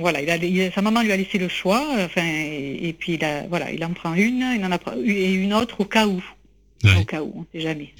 voilà, 0.00 0.20
il 0.20 0.72
sa 0.74 0.82
maman 0.82 1.02
lui 1.02 1.12
a 1.12 1.16
laissé 1.16 1.38
le 1.38 1.48
choix, 1.48 1.82
enfin, 2.04 2.24
et, 2.24 2.94
puis 2.98 3.14
il 3.14 3.46
voilà, 3.48 3.72
il 3.72 3.84
en 3.84 3.92
prend 3.92 4.14
une, 4.14 4.44
il 4.56 4.64
en 4.64 4.72
a 4.72 4.78
et 5.04 5.32
une 5.32 5.54
autre 5.54 5.80
au 5.80 5.84
cas 5.84 6.06
où. 6.06 6.22
Au 6.84 7.04
cas 7.04 7.22
où, 7.22 7.32
on 7.34 7.40
ne 7.40 7.46
sait 7.52 7.60
jamais. 7.60 7.92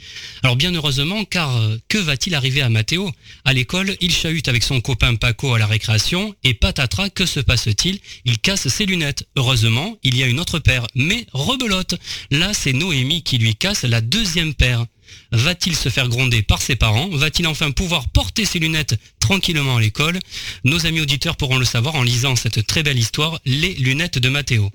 Alors 0.42 0.56
bien 0.56 0.74
heureusement, 0.74 1.24
car 1.24 1.56
euh, 1.56 1.76
que 1.88 1.98
va-t-il 1.98 2.34
arriver 2.34 2.62
à 2.62 2.68
Mathéo 2.68 3.10
À 3.44 3.52
l'école, 3.52 3.94
il 4.00 4.12
chahute 4.12 4.48
avec 4.48 4.62
son 4.62 4.80
copain 4.80 5.14
Paco 5.16 5.54
à 5.54 5.58
la 5.58 5.66
récréation, 5.66 6.34
et 6.44 6.54
patatras, 6.54 7.10
que 7.10 7.26
se 7.26 7.40
passe-t-il? 7.40 7.98
Il 8.24 8.38
casse 8.38 8.68
ses 8.68 8.86
lunettes. 8.86 9.26
Heureusement, 9.36 9.98
il 10.02 10.16
y 10.16 10.22
a 10.22 10.26
une 10.26 10.40
autre 10.40 10.58
paire, 10.58 10.86
mais 10.94 11.26
rebelote. 11.32 11.94
Là, 12.30 12.54
c'est 12.54 12.72
Noémie 12.72 13.22
qui 13.22 13.38
lui 13.38 13.54
casse 13.54 13.84
la 13.84 14.00
deuxième 14.00 14.54
paire. 14.54 14.86
Va-t-il 15.32 15.76
se 15.76 15.88
faire 15.88 16.08
gronder 16.08 16.42
par 16.42 16.60
ses 16.60 16.76
parents 16.76 17.08
Va-t-il 17.12 17.46
enfin 17.46 17.70
pouvoir 17.70 18.08
porter 18.08 18.44
ses 18.44 18.58
lunettes 18.58 18.96
tranquillement 19.20 19.76
à 19.76 19.80
l'école 19.80 20.18
Nos 20.64 20.86
amis 20.86 21.00
auditeurs 21.00 21.36
pourront 21.36 21.58
le 21.58 21.64
savoir 21.64 21.94
en 21.94 22.02
lisant 22.02 22.34
cette 22.36 22.66
très 22.66 22.82
belle 22.82 22.98
histoire, 22.98 23.38
Les 23.44 23.74
lunettes 23.74 24.18
de 24.18 24.28
Mathéo. 24.28 24.70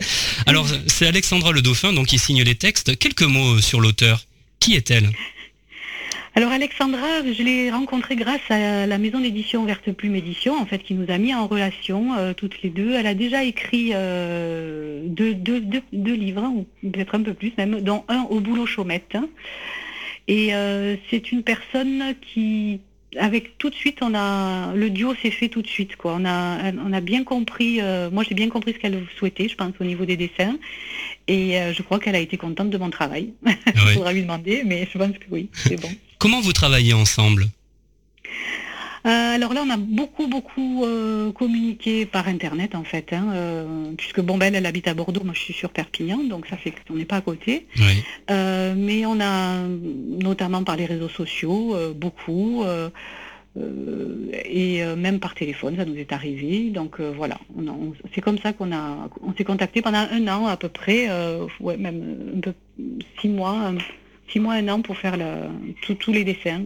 Alors, 0.45 0.67
c'est 0.87 1.07
Alexandra 1.07 1.51
le 1.51 1.61
Dauphin 1.61 1.93
donc, 1.93 2.07
qui 2.07 2.19
signe 2.19 2.43
les 2.43 2.55
textes. 2.55 2.97
Quelques 2.97 3.23
mots 3.23 3.59
sur 3.59 3.81
l'auteur. 3.81 4.25
Qui 4.59 4.75
est-elle? 4.75 5.09
Alors 6.37 6.51
Alexandra, 6.51 7.23
je 7.23 7.43
l'ai 7.43 7.71
rencontrée 7.71 8.17
grâce 8.17 8.41
à 8.49 8.85
la 8.85 8.97
maison 8.97 9.21
d'édition 9.21 9.63
Verte 9.63 9.89
Plume 9.93 10.15
Édition, 10.15 10.59
en 10.59 10.65
fait, 10.65 10.79
qui 10.79 10.93
nous 10.93 11.09
a 11.09 11.17
mis 11.17 11.33
en 11.33 11.47
relation 11.47 12.13
euh, 12.17 12.33
toutes 12.33 12.61
les 12.61 12.69
deux. 12.69 12.93
Elle 12.93 13.07
a 13.07 13.13
déjà 13.13 13.45
écrit 13.45 13.91
euh, 13.93 15.01
deux, 15.05 15.31
livres, 15.93 16.43
hein, 16.43 16.53
ou 16.53 16.89
peut-être 16.89 17.15
un 17.15 17.21
peu 17.21 17.33
plus 17.33 17.53
même, 17.57 17.79
dont 17.79 18.03
un 18.09 18.23
au 18.23 18.41
boulot 18.41 18.65
chaumette. 18.65 19.15
Et 20.27 20.55
euh, 20.55 20.95
c'est 21.09 21.31
une 21.31 21.43
personne 21.43 22.15
qui, 22.21 22.79
avec 23.19 23.57
tout 23.57 23.69
de 23.69 23.75
suite, 23.75 23.99
on 24.01 24.13
a 24.15 24.73
le 24.73 24.89
duo 24.89 25.13
s'est 25.21 25.31
fait 25.31 25.49
tout 25.49 25.61
de 25.61 25.67
suite. 25.67 25.95
Quoi. 25.95 26.15
On 26.19 26.25
a, 26.25 26.71
on 26.73 26.93
a 26.93 27.01
bien 27.01 27.23
compris. 27.23 27.79
Euh, 27.81 28.09
moi, 28.09 28.23
j'ai 28.27 28.35
bien 28.35 28.49
compris 28.49 28.73
ce 28.73 28.79
qu'elle 28.79 29.05
souhaitait, 29.17 29.47
je 29.47 29.55
pense, 29.55 29.73
au 29.79 29.83
niveau 29.83 30.05
des 30.05 30.17
dessins. 30.17 30.57
Et 31.27 31.59
euh, 31.59 31.73
je 31.73 31.81
crois 31.81 31.99
qu'elle 31.99 32.15
a 32.15 32.19
été 32.19 32.37
contente 32.37 32.69
de 32.69 32.77
mon 32.77 32.89
travail. 32.89 33.33
Il 33.45 33.93
faudra 33.93 34.13
lui 34.13 34.21
demander, 34.21 34.63
mais 34.65 34.87
je 34.91 34.97
pense 34.97 35.11
que 35.11 35.25
oui, 35.29 35.49
c'est 35.53 35.79
bon. 35.79 35.89
Comment 36.17 36.41
vous 36.41 36.53
travaillez 36.53 36.93
ensemble? 36.93 37.47
Euh, 39.05 39.35
alors 39.35 39.53
là, 39.53 39.63
on 39.63 39.69
a 39.69 39.77
beaucoup, 39.77 40.27
beaucoup 40.27 40.83
euh, 40.83 41.31
communiqué 41.31 42.07
par 42.07 42.27
Internet, 42.27 42.73
en 42.73 42.83
fait, 42.83 43.13
hein, 43.13 43.27
euh, 43.33 43.91
puisque 43.95 44.19
bon, 44.19 44.37
ben, 44.37 44.55
elle, 44.55 44.65
habite 44.65 44.87
à 44.87 44.95
Bordeaux, 44.95 45.21
moi 45.23 45.33
je 45.35 45.41
suis 45.41 45.53
sur 45.53 45.69
Perpignan, 45.69 46.23
donc 46.23 46.47
ça 46.47 46.57
fait 46.57 46.73
qu'on 46.87 46.95
n'est 46.95 47.05
pas 47.05 47.17
à 47.17 47.21
côté. 47.21 47.67
mais 48.29 49.05
on 49.05 49.19
a, 49.19 49.59
notamment 49.59 50.63
par 50.63 50.75
les 50.75 50.85
réseaux 50.85 51.09
sociaux, 51.09 51.75
beaucoup. 51.95 52.63
et 53.55 54.83
même 54.97 55.19
par 55.19 55.35
téléphone, 55.35 55.75
ça 55.77 55.85
nous 55.85 55.97
est 55.97 56.11
arrivé. 56.11 56.71
Donc 56.71 56.99
voilà, 56.99 57.37
c'est 58.13 58.21
comme 58.21 58.39
ça 58.39 58.53
qu'on 58.53 58.71
a, 58.71 59.07
on 59.21 59.33
s'est 59.35 59.43
contacté 59.43 59.83
pendant 59.83 60.07
un 60.11 60.27
an 60.27 60.47
à 60.47 60.57
peu 60.57 60.69
près, 60.69 61.09
ouais, 61.59 61.77
même 61.77 62.33
un 62.37 62.39
peu 62.39 62.53
six 63.21 63.29
mois, 63.29 63.71
six 64.29 64.39
mois, 64.39 64.55
un 64.55 64.67
an 64.69 64.81
pour 64.81 64.97
faire 64.97 65.15
tous 65.99 66.11
les 66.11 66.23
dessins 66.23 66.63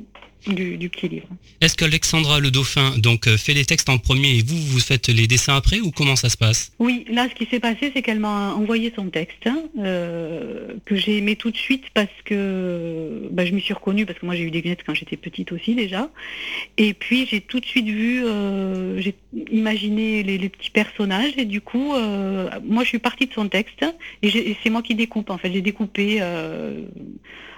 du, 0.48 0.90
petit 0.90 1.08
livre. 1.08 1.28
Est-ce 1.62 1.76
qu'Alexandra 1.76 2.40
le 2.40 2.52
Dauphin 2.52 2.98
donc 2.98 3.28
euh, 3.28 3.38
fait 3.38 3.54
les 3.54 3.66
textes 3.66 3.90
en 3.90 3.98
premier 3.98 4.38
et 4.38 4.44
vous 4.44 4.58
vous 4.58 4.80
faites 4.80 5.08
les 5.08 5.28
dessins 5.28 5.56
après 5.56 5.80
ou 5.80 5.92
comment 5.92 6.16
ça 6.16 6.30
se 6.30 6.38
passe? 6.38 6.72
Oui, 6.80 7.06
là 7.10 7.28
ce 7.30 7.36
qui 7.36 7.46
s'est 7.50 7.60
passé 7.60 7.92
c'est 7.94 8.02
qu'elle 8.02 8.20
m'a 8.20 8.54
envoyé 8.54 8.94
son 8.96 9.10
texte 9.10 9.48
hein, 9.48 9.64
euh, 9.80 10.74
que 10.86 10.96
j'ai 10.96 11.18
aimé 11.18 11.36
tout 11.36 11.52
de 11.52 11.58
suite 11.58 11.86
parce 11.94 12.08
que 12.26 13.28
bah, 13.32 13.46
je 13.46 13.52
m'y 13.52 13.62
suis 13.62 13.74
reconnue 13.74 14.06
parce 14.06 14.20
que 14.20 14.26
moi 14.26 14.36
j'ai 14.36 14.44
eu 14.44 14.52
des 14.52 14.62
lunettes 14.62 14.84
quand 14.86 14.94
j'étais 14.94 15.18
petite 15.18 15.52
aussi 15.52 15.76
déjà. 15.76 16.10
Et 16.78 16.94
puis 16.94 17.28
j'ai 17.30 17.42
tout 17.42 17.60
de 17.60 17.66
suite 17.66 17.88
vu, 17.88 18.26
euh, 18.26 19.00
j'ai 19.02 19.16
imaginé 19.52 20.24
les, 20.24 20.50
petits 20.50 20.72
personnages 20.72 21.34
et 21.38 21.46
du 21.46 21.62
coup 21.62 21.94
moi 22.64 22.84
je 22.84 22.88
suis 22.88 23.00
partie 23.00 23.28
de 23.28 23.34
son 23.34 23.48
texte 23.50 23.86
et, 24.24 24.58
c'est 24.64 24.70
moi 24.70 24.82
qui 24.82 24.96
découpe 24.96 25.30
en 25.30 25.38
fait. 25.38 25.52
J'ai 25.52 25.62
découpé 25.62 26.22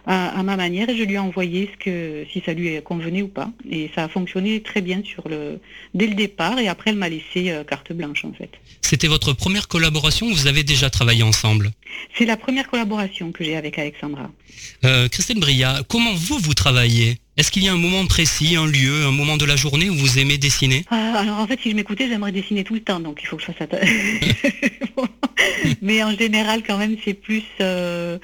à, 0.06 0.44
ma 0.44 0.56
manière 0.58 0.90
et 0.90 0.98
je 0.98 1.04
lui 1.04 1.14
ai 1.14 1.20
envoyé 1.20 1.70
ce 1.74 1.84
que, 1.84 2.26
si 2.32 2.42
ça 2.46 2.54
lui 2.54 2.82
convenait 2.82 3.22
ou 3.22 3.28
pas. 3.28 3.52
Et 3.70 3.90
ça 3.96 4.06
a 4.06 4.10
fonctionné 4.10 4.62
très 4.62 4.82
bien 4.82 5.02
sur 5.04 5.28
le, 5.28 5.60
dès 5.94 6.08
le 6.08 6.16
départ 6.16 6.60
et 6.60 6.68
après 6.68 6.92
elle 6.92 6.98
m'a 6.98 7.10
laissé 7.10 7.52
euh, 7.52 7.64
carte 7.64 7.94
blanche 7.94 8.26
en 8.26 8.34
fait. 8.34 8.50
C'était 8.82 9.08
votre 9.08 9.34
première 9.34 9.68
collaboration 9.68 10.28
ou 10.28 10.34
vous 10.34 10.48
avez 10.48 10.64
déjà 10.64 10.90
travaillé 10.90 11.24
ensemble? 11.24 11.72
C'est 12.18 12.26
la 12.26 12.38
première 12.38 12.70
collaboration 12.70 13.32
que 13.32 13.44
j'ai 13.44 13.56
avec 13.56 13.78
Alexandra. 13.78 14.30
Euh, 14.84 15.08
Christelle 15.08 15.40
Bria, 15.40 15.82
comment 15.88 16.14
vous, 16.14 16.40
vous 16.40 16.54
travaillez? 16.54 17.21
Est-ce 17.42 17.50
qu'il 17.50 17.64
y 17.64 17.70
a 17.70 17.74
un 17.74 17.78
moment 17.78 18.06
précis, 18.06 18.56
un 18.56 18.68
lieu, 18.68 19.04
un 19.04 19.12
moment 19.12 19.36
de 19.36 19.46
la 19.46 19.56
journée 19.56 19.90
où 19.90 19.96
vous 19.96 20.20
aimez 20.20 20.38
dessiner? 20.38 20.86
Ah, 20.92 21.18
Alors 21.18 21.40
en 21.40 21.48
fait, 21.48 21.60
si 21.60 21.72
je 21.72 21.76
m'écoutais, 21.76 22.08
j'aimerais 22.08 22.32
dessiner 22.32 22.64
tout 22.64 22.76
le 22.76 22.82
temps, 22.82 23.00
donc 23.00 23.20
il 23.24 23.26
faut 23.26 23.36
que 23.36 23.42
je 23.42 23.52
fasse 23.52 23.58
ça. 23.58 23.68
Mais 25.82 26.04
en 26.04 26.12
général, 26.12 26.62
quand 26.62 26.78
même, 26.78 26.98
c'est 27.04 27.16
plus 27.16 27.44
euh, 27.60 28.20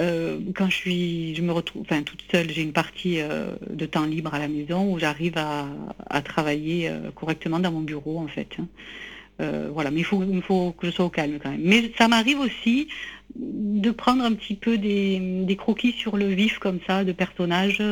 euh, 0.00 0.38
quand 0.54 0.70
je 0.70 0.74
suis, 0.74 1.34
je 1.34 1.42
me 1.42 1.52
retrouve, 1.52 1.82
enfin 1.82 2.02
toute 2.02 2.24
seule, 2.30 2.50
j'ai 2.50 2.62
une 2.62 2.72
partie 2.72 3.20
euh, 3.20 3.54
de 3.68 3.84
temps 3.84 4.06
libre 4.06 4.32
à 4.32 4.38
la 4.38 4.48
maison 4.48 4.90
où 4.90 4.98
j'arrive 4.98 5.36
à, 5.36 6.22
travailler 6.22 6.90
correctement 7.14 7.58
dans 7.58 7.72
mon 7.72 7.82
bureau, 7.82 8.20
en 8.20 8.28
fait. 8.28 8.56
Hein. 8.58 8.68
voilà, 9.74 9.90
mais 9.90 10.00
il 10.00 10.04
faut, 10.04 10.24
il 10.24 10.40
faut 10.40 10.72
que 10.72 10.86
je 10.86 10.92
sois 10.92 11.04
au 11.04 11.10
calme 11.10 11.38
quand 11.42 11.50
même. 11.50 11.60
Mais 11.62 11.92
ça 11.98 12.08
m'arrive 12.08 12.40
aussi 12.40 12.88
de 13.36 13.90
prendre 13.90 14.24
un 14.24 14.32
petit 14.32 14.54
peu 14.54 14.78
des, 14.78 15.18
des, 15.20 15.56
croquis 15.56 15.92
sur 15.92 16.16
le 16.16 16.28
vif 16.28 16.58
comme 16.58 16.78
ça 16.86 17.04
de 17.04 17.12
personnages 17.12 17.82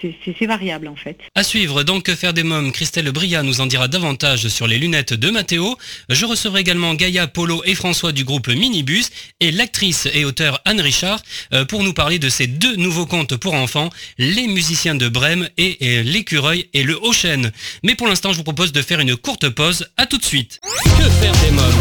c'est 0.00 0.46
variable 0.46 0.88
en 0.88 0.96
fait. 0.96 1.18
À 1.34 1.42
suivre 1.42 1.82
donc 1.82 2.04
Que 2.04 2.14
faire 2.14 2.32
des 2.32 2.42
mômes, 2.42 2.72
Christelle 2.72 3.10
Bria 3.10 3.42
nous 3.42 3.60
en 3.60 3.66
dira 3.66 3.88
davantage 3.88 4.48
sur 4.48 4.66
les 4.66 4.78
lunettes 4.78 5.14
de 5.14 5.30
Mathéo. 5.30 5.76
Je 6.08 6.24
recevrai 6.24 6.60
également 6.60 6.94
Gaïa, 6.94 7.26
Polo 7.26 7.62
et 7.64 7.74
François 7.74 8.12
du 8.12 8.24
groupe 8.24 8.48
Minibus 8.48 9.10
et 9.40 9.50
l'actrice 9.50 10.08
et 10.12 10.24
auteur 10.24 10.60
Anne 10.64 10.80
Richard 10.80 11.20
euh, 11.52 11.64
pour 11.64 11.82
nous 11.82 11.92
parler 11.92 12.18
de 12.18 12.28
ces 12.28 12.46
deux 12.46 12.76
nouveaux 12.76 13.06
contes 13.06 13.36
pour 13.36 13.54
enfants, 13.54 13.90
Les 14.18 14.46
musiciens 14.46 14.94
de 14.94 15.08
Brême 15.08 15.48
et, 15.56 16.02
L'écureuil 16.02 16.68
et 16.72 16.82
le 16.82 17.02
Haut-Chêne. 17.02 17.52
Mais 17.82 17.94
pour 17.94 18.08
l'instant 18.08 18.32
je 18.32 18.38
vous 18.38 18.44
propose 18.44 18.72
de 18.72 18.82
faire 18.82 19.00
une 19.00 19.16
courte 19.16 19.48
pause. 19.48 19.86
À 19.96 20.06
tout 20.06 20.18
de 20.18 20.24
suite. 20.24 20.60
Que 20.98 21.10
faire 21.10 21.32
des 21.42 21.50
mômes? 21.50 21.75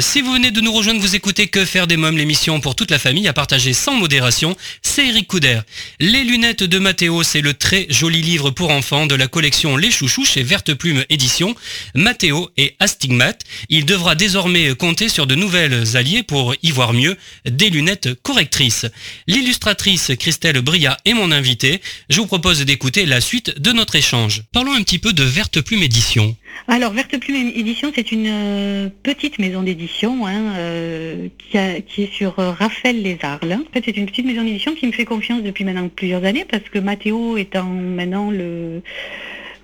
Si 0.00 0.22
vous 0.22 0.32
venez 0.32 0.50
de 0.50 0.60
nous 0.60 0.72
rejoindre, 0.72 1.00
vous 1.00 1.14
écoutez 1.14 1.46
Que 1.46 1.64
faire 1.64 1.86
des 1.86 1.96
mômes, 1.96 2.16
l'émission 2.16 2.58
pour 2.58 2.74
toute 2.74 2.90
la 2.90 2.98
famille 2.98 3.28
à 3.28 3.32
partager 3.32 3.72
sans 3.72 3.94
modération, 3.94 4.56
c'est 4.82 5.06
Eric 5.06 5.28
Couder. 5.28 5.60
Les 6.00 6.24
lunettes 6.24 6.64
de 6.64 6.78
Mathéo, 6.80 7.22
c'est 7.22 7.40
le 7.40 7.54
très 7.54 7.86
joli 7.90 8.20
livre 8.20 8.50
pour 8.50 8.70
enfants 8.70 9.06
de 9.06 9.14
la 9.14 9.28
collection 9.28 9.76
Les 9.76 9.92
Chouchous 9.92 10.24
chez 10.24 10.42
Verte 10.42 10.74
Plume 10.74 11.04
Édition. 11.10 11.54
Mathéo 11.94 12.50
est 12.56 12.74
astigmate. 12.80 13.42
Il 13.68 13.86
devra 13.86 14.16
désormais 14.16 14.74
compter 14.74 15.08
sur 15.08 15.28
de 15.28 15.36
nouvelles 15.36 15.96
alliées 15.96 16.24
pour 16.24 16.56
y 16.62 16.72
voir 16.72 16.92
mieux, 16.92 17.16
des 17.44 17.70
lunettes 17.70 18.20
correctrices. 18.22 18.86
L'illustratrice 19.28 20.10
Christelle 20.18 20.60
Bria 20.60 20.96
est 21.04 21.14
mon 21.14 21.30
invitée. 21.30 21.80
Je 22.10 22.20
vous 22.20 22.26
propose 22.26 22.60
d'écouter 22.62 23.06
la 23.06 23.20
suite 23.20 23.60
de 23.60 23.70
notre 23.70 23.94
échange. 23.94 24.42
Parlons 24.52 24.72
un 24.72 24.82
petit 24.82 24.98
peu 24.98 25.12
de 25.12 25.22
Verte 25.22 25.60
Plume 25.60 25.84
Édition. 25.84 26.36
Alors, 26.66 26.92
Verte 26.92 27.18
Plume 27.18 27.52
Édition, 27.54 27.92
c'est 27.94 28.12
une 28.12 28.26
euh, 28.28 28.88
petite 29.02 29.38
maison 29.38 29.62
d'édition 29.62 29.83
hein, 30.26 30.54
euh, 30.56 31.28
qui, 31.38 31.56
est 32.02 32.12
sur 32.12 32.38
euh, 32.38 32.50
Raphaël 32.50 33.02
Les 33.02 33.18
Arles. 33.22 33.52
En 33.52 33.72
fait, 33.72 33.82
c'est 33.84 33.96
une 33.96 34.06
petite 34.06 34.26
maison 34.26 34.42
d'édition 34.42 34.74
qui 34.74 34.86
me 34.86 34.92
fait 34.92 35.04
confiance 35.04 35.42
depuis 35.42 35.64
maintenant 35.64 35.88
plusieurs 35.88 36.24
années 36.24 36.44
parce 36.44 36.64
que 36.64 36.78
Mathéo 36.78 37.36
étant 37.36 37.64
maintenant 37.64 38.30
le, 38.30 38.82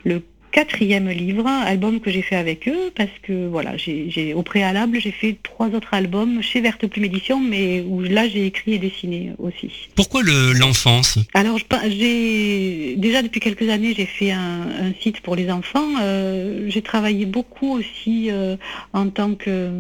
le 0.05 0.23
quatrième 0.53 1.09
livre, 1.09 1.47
album 1.47 2.01
que 2.01 2.11
j'ai 2.11 2.23
fait 2.23 2.37
avec 2.37 2.69
eux, 2.69 2.91
parce 2.95 3.11
que 3.23 3.47
voilà, 3.49 3.77
j'ai 3.77 4.35
au 4.35 4.43
préalable, 4.43 5.01
j'ai 5.01 5.13
fait 5.13 5.37
trois 5.43 5.69
autres 5.69 5.95
albums 5.95 6.43
chez 6.43 6.61
Verte 6.61 6.87
Plume 6.87 7.05
Édition, 7.05 7.41
mais 7.41 7.81
où 7.87 8.01
là 8.01 8.29
j'ai 8.29 8.47
écrit 8.47 8.75
et 8.75 8.79
dessiné 8.79 9.33
aussi. 9.39 9.71
Pourquoi 9.95 10.23
l'enfance? 10.23 11.19
Alors 11.35 11.59
j'ai 11.89 12.97
déjà 12.97 13.23
depuis 13.23 13.41
quelques 13.41 13.69
années 13.69 13.95
j'ai 13.97 14.07
fait 14.07 14.33
un, 14.33 14.93
site 15.01 15.21
pour 15.21 15.37
les 15.37 15.51
enfants. 15.51 15.89
Euh, 16.01 16.67
j'ai 16.69 16.83
travaillé 16.83 17.27
beaucoup 17.27 17.73
aussi 17.79 18.29
euh, 18.31 18.57
en 18.93 19.09
tant 19.09 19.35
que, 19.35 19.71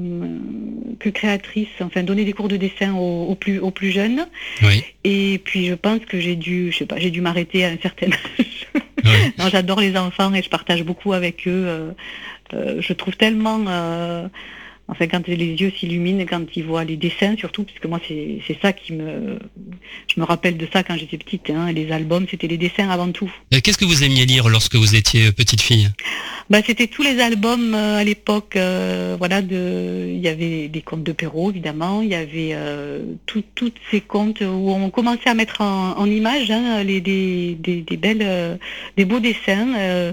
que 0.98 1.09
créatrice, 1.09 1.68
enfin 1.80 2.02
donner 2.02 2.24
des 2.24 2.33
cours 2.33 2.48
de 2.48 2.56
dessin 2.56 2.94
aux, 2.94 3.35
plus, 3.35 3.59
aux 3.59 3.70
plus 3.70 3.90
jeunes. 3.90 4.26
Et 5.05 5.41
puis 5.45 5.67
je 5.67 5.75
pense 5.75 6.01
que 6.01 6.21
j'ai 6.21 6.37
dû, 6.37 6.71
je 6.73 6.79
sais 6.79 6.87
pas, 6.87 6.99
j'ai 6.99 7.11
dû 7.11 7.21
m'arrêter 7.21 7.65
à 7.65 7.69
un 7.69 7.79
certain 7.81 8.07
âge. 8.39 8.69
non, 9.39 9.49
j'adore 9.49 9.81
les 9.81 9.97
enfants 9.97 10.33
et 10.35 10.43
je 10.43 10.51
partage 10.51 10.83
beaucoup 10.85 11.13
avec 11.13 11.47
eux. 11.47 11.65
Euh, 11.67 11.91
euh, 12.53 12.81
je 12.81 12.93
trouve 12.93 13.17
tellement 13.17 13.65
euh, 13.69 14.29
Enfin, 14.90 15.07
quand 15.07 15.26
les 15.29 15.37
yeux 15.37 15.72
s'illuminent, 15.79 16.24
quand 16.29 16.44
ils 16.57 16.64
voient 16.64 16.85
les 16.85 16.96
dessins 16.96 17.37
surtout, 17.37 17.64
puisque 17.64 17.87
moi 17.87 18.00
c'est 18.07 18.59
ça 18.61 18.72
qui 18.72 18.92
me... 18.92 19.38
Je 20.12 20.20
me 20.20 20.24
rappelle 20.24 20.57
de 20.57 20.66
ça 20.72 20.83
quand 20.83 20.96
j'étais 20.96 21.18
petite, 21.18 21.48
hein. 21.50 21.70
les 21.72 21.92
albums, 21.92 22.26
c'était 22.31 22.48
les 22.48 22.59
dessins 22.59 22.88
avant 22.88 23.11
tout. 23.12 23.31
Qu'est-ce 23.50 23.79
que 23.79 23.85
vous 23.85 24.03
aimiez 24.03 24.26
lire 24.26 24.48
lorsque 24.48 24.74
vous 24.74 24.96
étiez 24.96 25.31
petite 25.33 25.61
fille? 25.61 25.90
Bah, 26.50 26.59
C'était 26.66 26.88
tous 26.88 27.05
les 27.05 27.20
albums 27.20 27.74
euh, 27.76 27.98
à 27.98 28.03
l'époque, 28.03 28.57
euh, 28.57 29.14
voilà, 29.16 29.40
de... 29.40 30.07
il 30.09 30.18
y 30.18 30.26
avait 30.26 30.66
des 30.66 30.83
contes 30.83 31.05
de 31.05 31.12
Perrault 31.12 31.50
évidemment, 31.50 32.03
il 32.03 32.09
y 32.09 32.16
avait 32.16 32.50
euh, 32.55 33.05
toutes 33.26 33.79
ces 33.92 34.00
contes 34.00 34.40
où 34.40 34.70
on 34.70 34.90
commençait 34.90 35.29
à 35.29 35.35
mettre 35.35 35.61
en, 35.61 36.05
image 36.07 36.50
hein, 36.50 36.83
les, 36.83 37.00
des, 37.00 37.55
des, 37.55 37.96
belles, 37.96 38.59
des 38.96 39.05
beaux 39.05 39.20
dessins. 39.20 40.12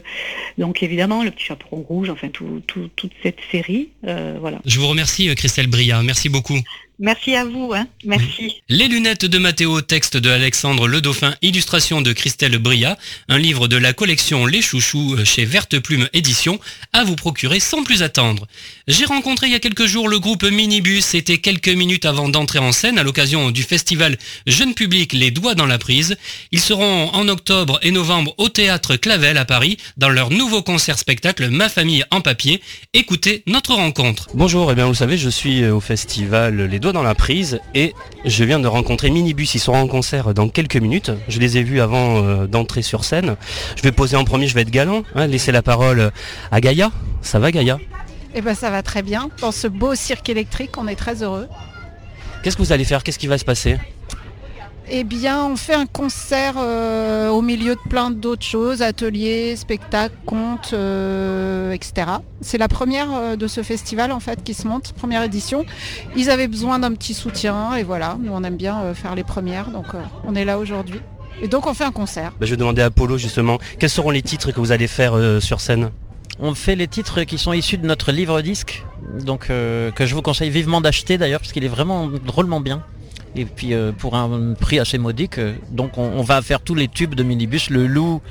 donc 0.59 0.83
évidemment, 0.83 1.23
le 1.23 1.31
petit 1.31 1.45
chaperon 1.45 1.77
rouge, 1.77 2.09
enfin 2.11 2.27
toute 2.29 3.11
cette 3.23 3.39
série, 3.51 3.89
voilà. 4.03 4.59
Je 4.67 4.82
vous 4.82 4.88
remercie 4.88 5.34
Christelle 5.34 5.67
Bria, 5.67 6.03
merci 6.03 6.27
beaucoup. 6.27 6.60
Merci 6.99 7.36
à 7.36 7.45
vous, 7.45 7.73
hein. 7.75 7.88
merci. 8.06 8.56
Les 8.69 8.88
lunettes 8.88 9.25
de 9.25 9.38
Mathéo, 9.38 9.82
texte 9.82 10.17
de 10.17 10.32
Alexandre 10.32 10.88
Le 10.88 10.99
Dauphin, 10.99 11.36
illustration 11.43 12.01
de 12.01 12.12
Christelle 12.12 12.58
Bria, 12.58 12.97
un 13.30 13.38
livre 13.38 13.67
de 13.67 13.77
la 13.77 13.93
collection 13.93 14.47
Les 14.47 14.63
Chouchous 14.63 15.13
euh, 15.13 15.23
chez 15.23 15.45
Verte 15.45 15.77
Plume 15.77 16.10
Édition, 16.13 16.60
à 16.93 17.03
vous 17.03 17.15
procurer 17.15 17.60
sans 17.60 17.84
plus 17.84 18.01
attendre. 18.01 18.47
J'ai 18.88 19.06
rencontré 19.06 19.45
il 19.45 19.53
y 19.53 19.56
a 19.56 19.60
quelques 19.60 19.86
jours 19.86 20.10
le 20.10 20.17
groupe 20.17 20.43
Minibus, 20.43 21.06
c'était 21.06 21.38
quelques 21.38 21.69
minutes 21.69 22.06
avant 22.06 22.30
d'entrer 22.30 22.58
en 22.58 22.71
scène 22.71 22.97
à 22.97 23.03
l'occasion 23.03 23.51
du 23.51 23.62
festival 23.62 24.17
Jeune 24.47 24.73
Public 24.73 25.13
Les 25.13 25.30
Doigts 25.30 25.53
dans 25.53 25.67
la 25.67 25.77
Prise. 25.77 26.17
Ils 26.51 26.60
seront 26.60 27.12
en 27.13 27.27
octobre 27.27 27.77
et 27.84 27.91
novembre 27.91 28.34
au 28.39 28.49
théâtre 28.49 28.95
Clavel 28.95 29.38
à 29.38 29.45
Paris 29.45 29.77
dans 29.97 30.10
leur 30.10 30.32
nouveau 30.32 30.63
concert 30.63 30.97
spectacle 30.97 31.51
Ma 31.51 31.69
famille 31.69 32.03
en 32.10 32.21
papier. 32.21 32.60
Écoutez 32.93 33.43
notre 33.45 33.75
rencontre. 33.75 34.30
Bonjour, 34.34 34.56
et 34.57 34.71
eh 34.71 34.75
bien 34.75 34.87
vous 34.87 34.95
savez, 34.95 35.17
je 35.17 35.29
suis 35.29 35.63
euh, 35.63 35.75
au 35.75 35.79
festival 35.79 36.55
Les 36.55 36.79
Doigts 36.79 36.91
dans 36.91 37.03
la 37.03 37.13
prise 37.13 37.59
et 37.75 37.93
je 38.25 38.43
viens 38.43 38.59
de 38.59 38.67
rencontrer 38.67 39.11
Minibus. 39.11 39.53
Ils 39.53 39.59
seront 39.59 39.77
en 39.77 39.87
concert 39.87 40.33
dans 40.33 40.49
quelques 40.49 40.77
minutes. 40.77 41.11
Je 41.27 41.39
les 41.39 41.57
ai 41.57 41.63
vus 41.63 41.79
avant 41.79 42.23
euh, 42.23 42.47
d'entrer 42.47 42.81
sur 42.81 43.05
scène. 43.05 43.35
Je 43.75 43.83
vais 43.83 43.91
poser 43.91 44.17
en 44.17 44.23
premier, 44.23 44.47
je 44.47 44.55
vais 44.55 44.61
être 44.61 44.71
galant. 44.71 45.03
Hein, 45.13 45.27
laisser 45.27 45.51
la 45.51 45.61
parole 45.61 46.11
à 46.51 46.59
Gaïa. 46.59 46.91
Ça 47.21 47.37
va 47.37 47.51
Gaïa? 47.51 47.77
Eh 48.33 48.41
ben 48.41 48.55
ça 48.55 48.71
va 48.71 48.81
très 48.81 49.03
bien. 49.03 49.29
Dans 49.41 49.51
ce 49.51 49.67
beau 49.67 49.93
cirque 49.93 50.27
électrique, 50.27 50.71
on 50.77 50.87
est 50.87 50.95
très 50.95 51.21
heureux. 51.21 51.47
Qu'est-ce 52.41 52.57
que 52.57 52.63
vous 52.63 52.71
allez 52.71 52.85
faire? 52.85 53.03
Qu'est-ce 53.03 53.19
qui 53.19 53.27
va 53.27 53.37
se 53.37 53.45
passer? 53.45 53.77
Eh 54.89 55.04
bien, 55.04 55.45
on 55.45 55.56
fait 55.56 55.73
un 55.73 55.86
concert 55.86 56.56
euh, 56.58 57.30
au 57.30 57.41
milieu 57.41 57.76
de 57.76 57.89
plein 57.89 58.10
d'autres 58.10 58.45
choses, 58.45 58.82
ateliers, 58.82 59.56
spectacles, 59.56 60.15
contes, 60.26 60.71
euh, 60.73 61.71
etc. 61.71 62.08
C'est 62.41 62.58
la 62.58 62.67
première 62.67 63.13
euh, 63.13 63.36
de 63.36 63.47
ce 63.47 63.63
festival 63.63 64.12
en 64.12 64.19
fait 64.19 64.43
qui 64.43 64.54
se 64.54 64.67
monte, 64.67 64.93
première 64.93 65.23
édition. 65.23 65.65
Ils 66.15 66.30
avaient 66.30 66.47
besoin 66.47 66.80
d'un 66.80 66.93
petit 66.93 67.13
soutien 67.13 67.76
et 67.76 67.84
voilà, 67.84 68.17
nous 68.21 68.32
on 68.32 68.43
aime 68.43 68.56
bien 68.56 68.93
faire 68.93 69.15
les 69.15 69.23
premières, 69.23 69.71
donc 69.71 69.88
on 70.26 70.36
est 70.36 70.45
là 70.45 70.58
aujourd'hui. 70.58 71.02
Et 71.41 71.47
donc 71.47 71.67
on 71.67 71.73
fait 71.73 71.84
un 71.84 71.91
concert. 71.91 72.32
Bah, 72.39 72.45
je 72.45 72.52
vais 72.52 72.58
demander 72.58 72.82
à 72.82 72.89
Polo 72.89 73.17
justement, 73.17 73.58
quels 73.80 73.89
seront 73.89 74.12
les 74.12 74.21
titres 74.21 74.52
que 74.52 74.60
vous 74.60 74.71
allez 74.71 74.88
faire 74.88 75.13
sur 75.41 75.60
scène? 75.60 75.91
On 76.39 76.54
fait 76.54 76.76
les 76.76 76.88
titres 76.88 77.23
qui 77.23 77.38
sont 77.38 77.52
issus 77.52 77.78
de 77.78 77.86
notre 77.86 78.12
livre 78.12 78.41
disque, 78.41 78.86
donc 79.26 79.47
que 79.47 80.06
je 80.06 80.15
vous 80.15 80.21
conseille 80.21 80.50
vivement 80.50 80.82
d'acheter 80.82 81.17
d'ailleurs 81.17 81.41
parce 81.41 81.52
qu'il 81.52 81.65
est 81.65 81.69
vraiment 81.69 82.08
drôlement 82.08 82.62
bien 82.62 82.84
et 83.35 83.45
puis 83.45 83.73
euh, 83.73 83.91
pour 83.91 84.15
un 84.15 84.53
prix 84.53 84.79
assez 84.79 84.97
modique. 84.97 85.37
Euh, 85.37 85.53
donc 85.71 85.97
on, 85.97 86.21
va 86.21 86.41
faire 86.41 86.61
tous 86.61 86.75
les 86.75 86.87
tubes 86.87 87.15
de 87.15 87.23
minibus, 87.23 87.69
le 87.69 87.87
loup, 87.87 88.21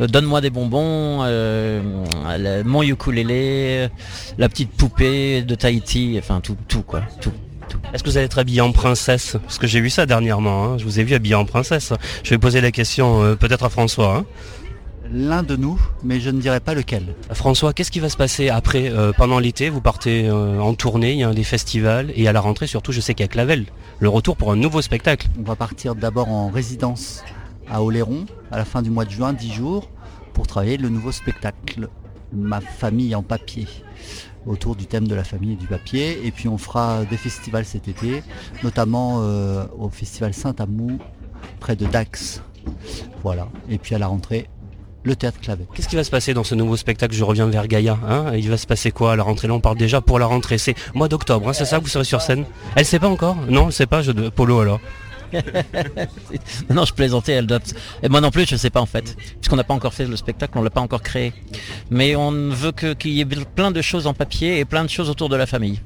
euh, 0.00 0.06
donne-moi 0.06 0.40
des 0.40 0.50
bonbons, 0.50 1.18
mon 2.64 2.82
ukulélé, 2.82 3.88
la 4.38 4.48
petite 4.48 4.70
poupée 4.70 5.42
de 5.42 5.54
Tahiti, 5.54 6.16
enfin 6.18 6.40
tout, 6.40 6.56
tout 6.68 6.82
quoi, 6.82 7.02
tout. 7.20 7.32
Est-ce 7.94 8.02
que 8.02 8.10
vous 8.10 8.16
allez 8.16 8.26
être 8.26 8.38
habillé 8.38 8.60
en 8.60 8.72
princesse? 8.72 9.36
Parce 9.44 9.58
que 9.58 9.68
j'ai 9.68 9.80
vu 9.80 9.90
ça 9.90 10.04
dernièrement, 10.04 10.64
hein. 10.64 10.78
je 10.78 10.84
vous 10.84 10.98
ai 10.98 11.04
vu 11.04 11.14
habillé 11.14 11.36
en 11.36 11.44
princesse. 11.44 11.92
Je 12.24 12.30
vais 12.30 12.38
poser 12.38 12.60
la 12.60 12.72
question 12.72 13.36
peut-être 13.36 13.64
à 13.64 13.68
François. 13.68 14.16
Hein 14.16 14.24
l'un 15.12 15.42
de 15.42 15.56
nous, 15.56 15.80
mais 16.02 16.20
je 16.20 16.30
ne 16.30 16.40
dirais 16.40 16.60
pas 16.60 16.74
lequel. 16.74 17.14
François, 17.32 17.72
qu'est-ce 17.72 17.90
qui 17.90 18.00
va 18.00 18.08
se 18.08 18.16
passer 18.16 18.48
après, 18.48 18.90
euh, 18.90 19.12
pendant 19.12 19.38
l'été? 19.38 19.68
Vous 19.68 19.80
partez 19.80 20.28
euh, 20.28 20.60
en 20.60 20.74
tournée, 20.74 21.12
il 21.12 21.18
y 21.18 21.24
a 21.24 21.32
des 21.32 21.44
festivals, 21.44 22.12
et 22.14 22.28
à 22.28 22.32
la 22.32 22.40
rentrée 22.40 22.66
surtout, 22.66 22.92
je 22.92 23.00
sais 23.00 23.14
qu'il 23.14 23.24
y 23.24 23.28
a 23.28 23.28
Clavel, 23.28 23.66
le 23.98 24.08
retour 24.08 24.36
pour 24.36 24.52
un 24.52 24.56
nouveau 24.56 24.82
spectacle. 24.82 25.28
On 25.38 25.42
va 25.42 25.56
partir 25.56 25.94
d'abord 25.94 26.28
en 26.28 26.48
résidence 26.48 27.22
à 27.68 27.82
Oléron, 27.82 28.26
à 28.50 28.58
la 28.58 28.64
fin 28.64 28.82
du 28.82 28.90
mois 28.90 29.04
de 29.04 29.10
juin, 29.10 29.32
10 29.32 29.52
jours, 29.52 29.90
pour 30.32 30.46
travailler 30.46 30.76
le 30.76 30.88
nouveau 30.88 31.12
spectacle, 31.12 31.88
Ma 32.32 32.60
famille 32.60 33.12
en 33.16 33.24
papier 33.24 33.66
autour 34.46 34.76
du 34.76 34.86
thème 34.86 35.08
de 35.08 35.16
la 35.16 35.24
famille 35.24 35.54
et 35.54 35.56
du 35.56 35.66
papier. 35.66 36.24
Et 36.24 36.30
puis 36.30 36.48
on 36.48 36.58
fera 36.58 37.04
des 37.04 37.16
festivals 37.16 37.64
cet 37.64 37.88
été, 37.88 38.22
notamment 38.62 39.18
euh, 39.22 39.64
au 39.76 39.88
festival 39.88 40.32
Saint-Amou, 40.32 40.98
près 41.58 41.74
de 41.74 41.86
Dax. 41.86 42.42
Voilà. 43.22 43.48
Et 43.68 43.78
puis 43.78 43.94
à 43.94 43.98
la 43.98 44.06
rentrée, 44.06 44.48
le 45.02 45.16
théâtre 45.16 45.40
Clavet. 45.40 45.66
Qu'est-ce 45.74 45.88
qui 45.88 45.96
va 45.96 46.04
se 46.04 46.10
passer 46.10 46.34
dans 46.34 46.44
ce 46.44 46.54
nouveau 46.54 46.76
spectacle 46.76 47.14
Je 47.14 47.24
reviens 47.24 47.46
vers 47.46 47.66
Gaïa. 47.66 47.98
Hein 48.08 48.32
Il 48.34 48.48
va 48.50 48.56
se 48.56 48.66
passer 48.66 48.90
quoi 48.90 49.12
à 49.12 49.16
la 49.16 49.22
rentrée 49.22 49.48
Là, 49.48 49.54
on 49.54 49.60
parle 49.60 49.78
déjà 49.78 50.00
pour 50.00 50.18
la 50.18 50.26
rentrée. 50.26 50.58
C'est 50.58 50.74
mois 50.94 51.08
d'octobre, 51.08 51.48
hein, 51.48 51.52
c'est 51.52 51.64
ça 51.64 51.78
que 51.78 51.82
vous 51.82 51.88
serez 51.88 52.04
sur 52.04 52.20
scène 52.20 52.44
Elle 52.76 52.84
sait 52.84 52.98
pas 52.98 53.08
encore 53.08 53.36
Non, 53.48 53.66
elle 53.66 53.72
sait 53.72 53.86
pas. 53.86 54.02
Je... 54.02 54.12
Polo 54.12 54.60
alors. 54.60 54.80
non, 56.70 56.84
je 56.84 56.92
plaisantais, 56.92 57.32
elle 57.32 57.46
doit... 57.46 57.60
Et 58.02 58.08
moi 58.08 58.20
non 58.20 58.30
plus, 58.30 58.46
je 58.46 58.54
ne 58.54 58.58
sais 58.58 58.70
pas 58.70 58.80
en 58.80 58.86
fait. 58.86 59.16
Puisqu'on 59.40 59.56
n'a 59.56 59.64
pas 59.64 59.74
encore 59.74 59.94
fait 59.94 60.06
le 60.06 60.16
spectacle, 60.16 60.52
on 60.56 60.60
ne 60.60 60.64
l'a 60.64 60.70
pas 60.70 60.80
encore 60.80 61.02
créé. 61.02 61.32
Mais 61.90 62.16
on 62.16 62.50
veut 62.50 62.72
qu'il 62.72 63.12
y 63.12 63.20
ait 63.20 63.24
plein 63.24 63.70
de 63.70 63.80
choses 63.80 64.06
en 64.06 64.14
papier 64.14 64.58
et 64.58 64.64
plein 64.64 64.84
de 64.84 64.90
choses 64.90 65.08
autour 65.08 65.28
de 65.28 65.36
la 65.36 65.46
famille. 65.46 65.80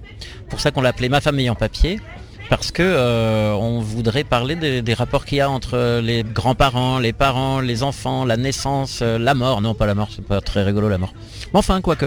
Pour 0.48 0.60
ça 0.60 0.70
qu'on 0.70 0.80
l'a 0.80 0.90
appelé 0.90 1.08
Ma 1.08 1.20
famille 1.20 1.50
en 1.50 1.54
papier 1.54 2.00
parce 2.50 2.72
que 2.72 2.82
euh, 2.82 3.52
on 3.52 3.80
voudrait 3.80 4.24
parler 4.24 4.54
des, 4.54 4.94
rapports 4.94 5.24
qu'il 5.24 5.38
y 5.38 5.40
a 5.40 5.50
entre 5.50 6.00
les 6.00 6.22
grands-parents, 6.22 6.98
les 6.98 7.12
parents, 7.12 7.60
les 7.60 7.82
enfants, 7.82 8.24
la 8.24 8.36
naissance, 8.36 9.00
euh, 9.02 9.18
la 9.18 9.34
mort. 9.34 9.60
Non, 9.60 9.74
pas 9.74 9.86
la 9.86 9.94
mort, 9.94 10.08
c'est 10.14 10.24
pas 10.24 10.40
très 10.40 10.62
rigolo 10.62 10.88
la 10.88 10.98
mort. 10.98 11.14
Mais 11.52 11.58
enfin, 11.58 11.80
quoique. 11.80 12.06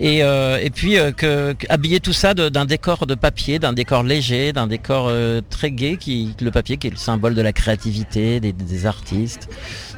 Et, 0.00 0.22
euh, 0.22 0.58
et 0.62 0.70
puis 0.70 0.96
habiller 1.68 2.00
tout 2.00 2.12
ça 2.12 2.34
d'un 2.34 2.64
décor 2.64 3.06
de 3.06 3.14
papier, 3.14 3.58
d'un 3.58 3.72
décor 3.72 4.02
léger, 4.02 4.52
d'un 4.52 4.66
décor 4.66 5.12
très 5.50 5.70
gai, 5.70 5.96
qui 5.98 6.34
le 6.40 6.50
papier 6.50 6.76
qui 6.76 6.86
est 6.86 6.90
le 6.90 6.96
symbole 6.96 7.34
de 7.34 7.42
la 7.42 7.52
créativité 7.52 8.40
des, 8.40 8.52
des 8.52 8.86
artistes, 8.86 9.48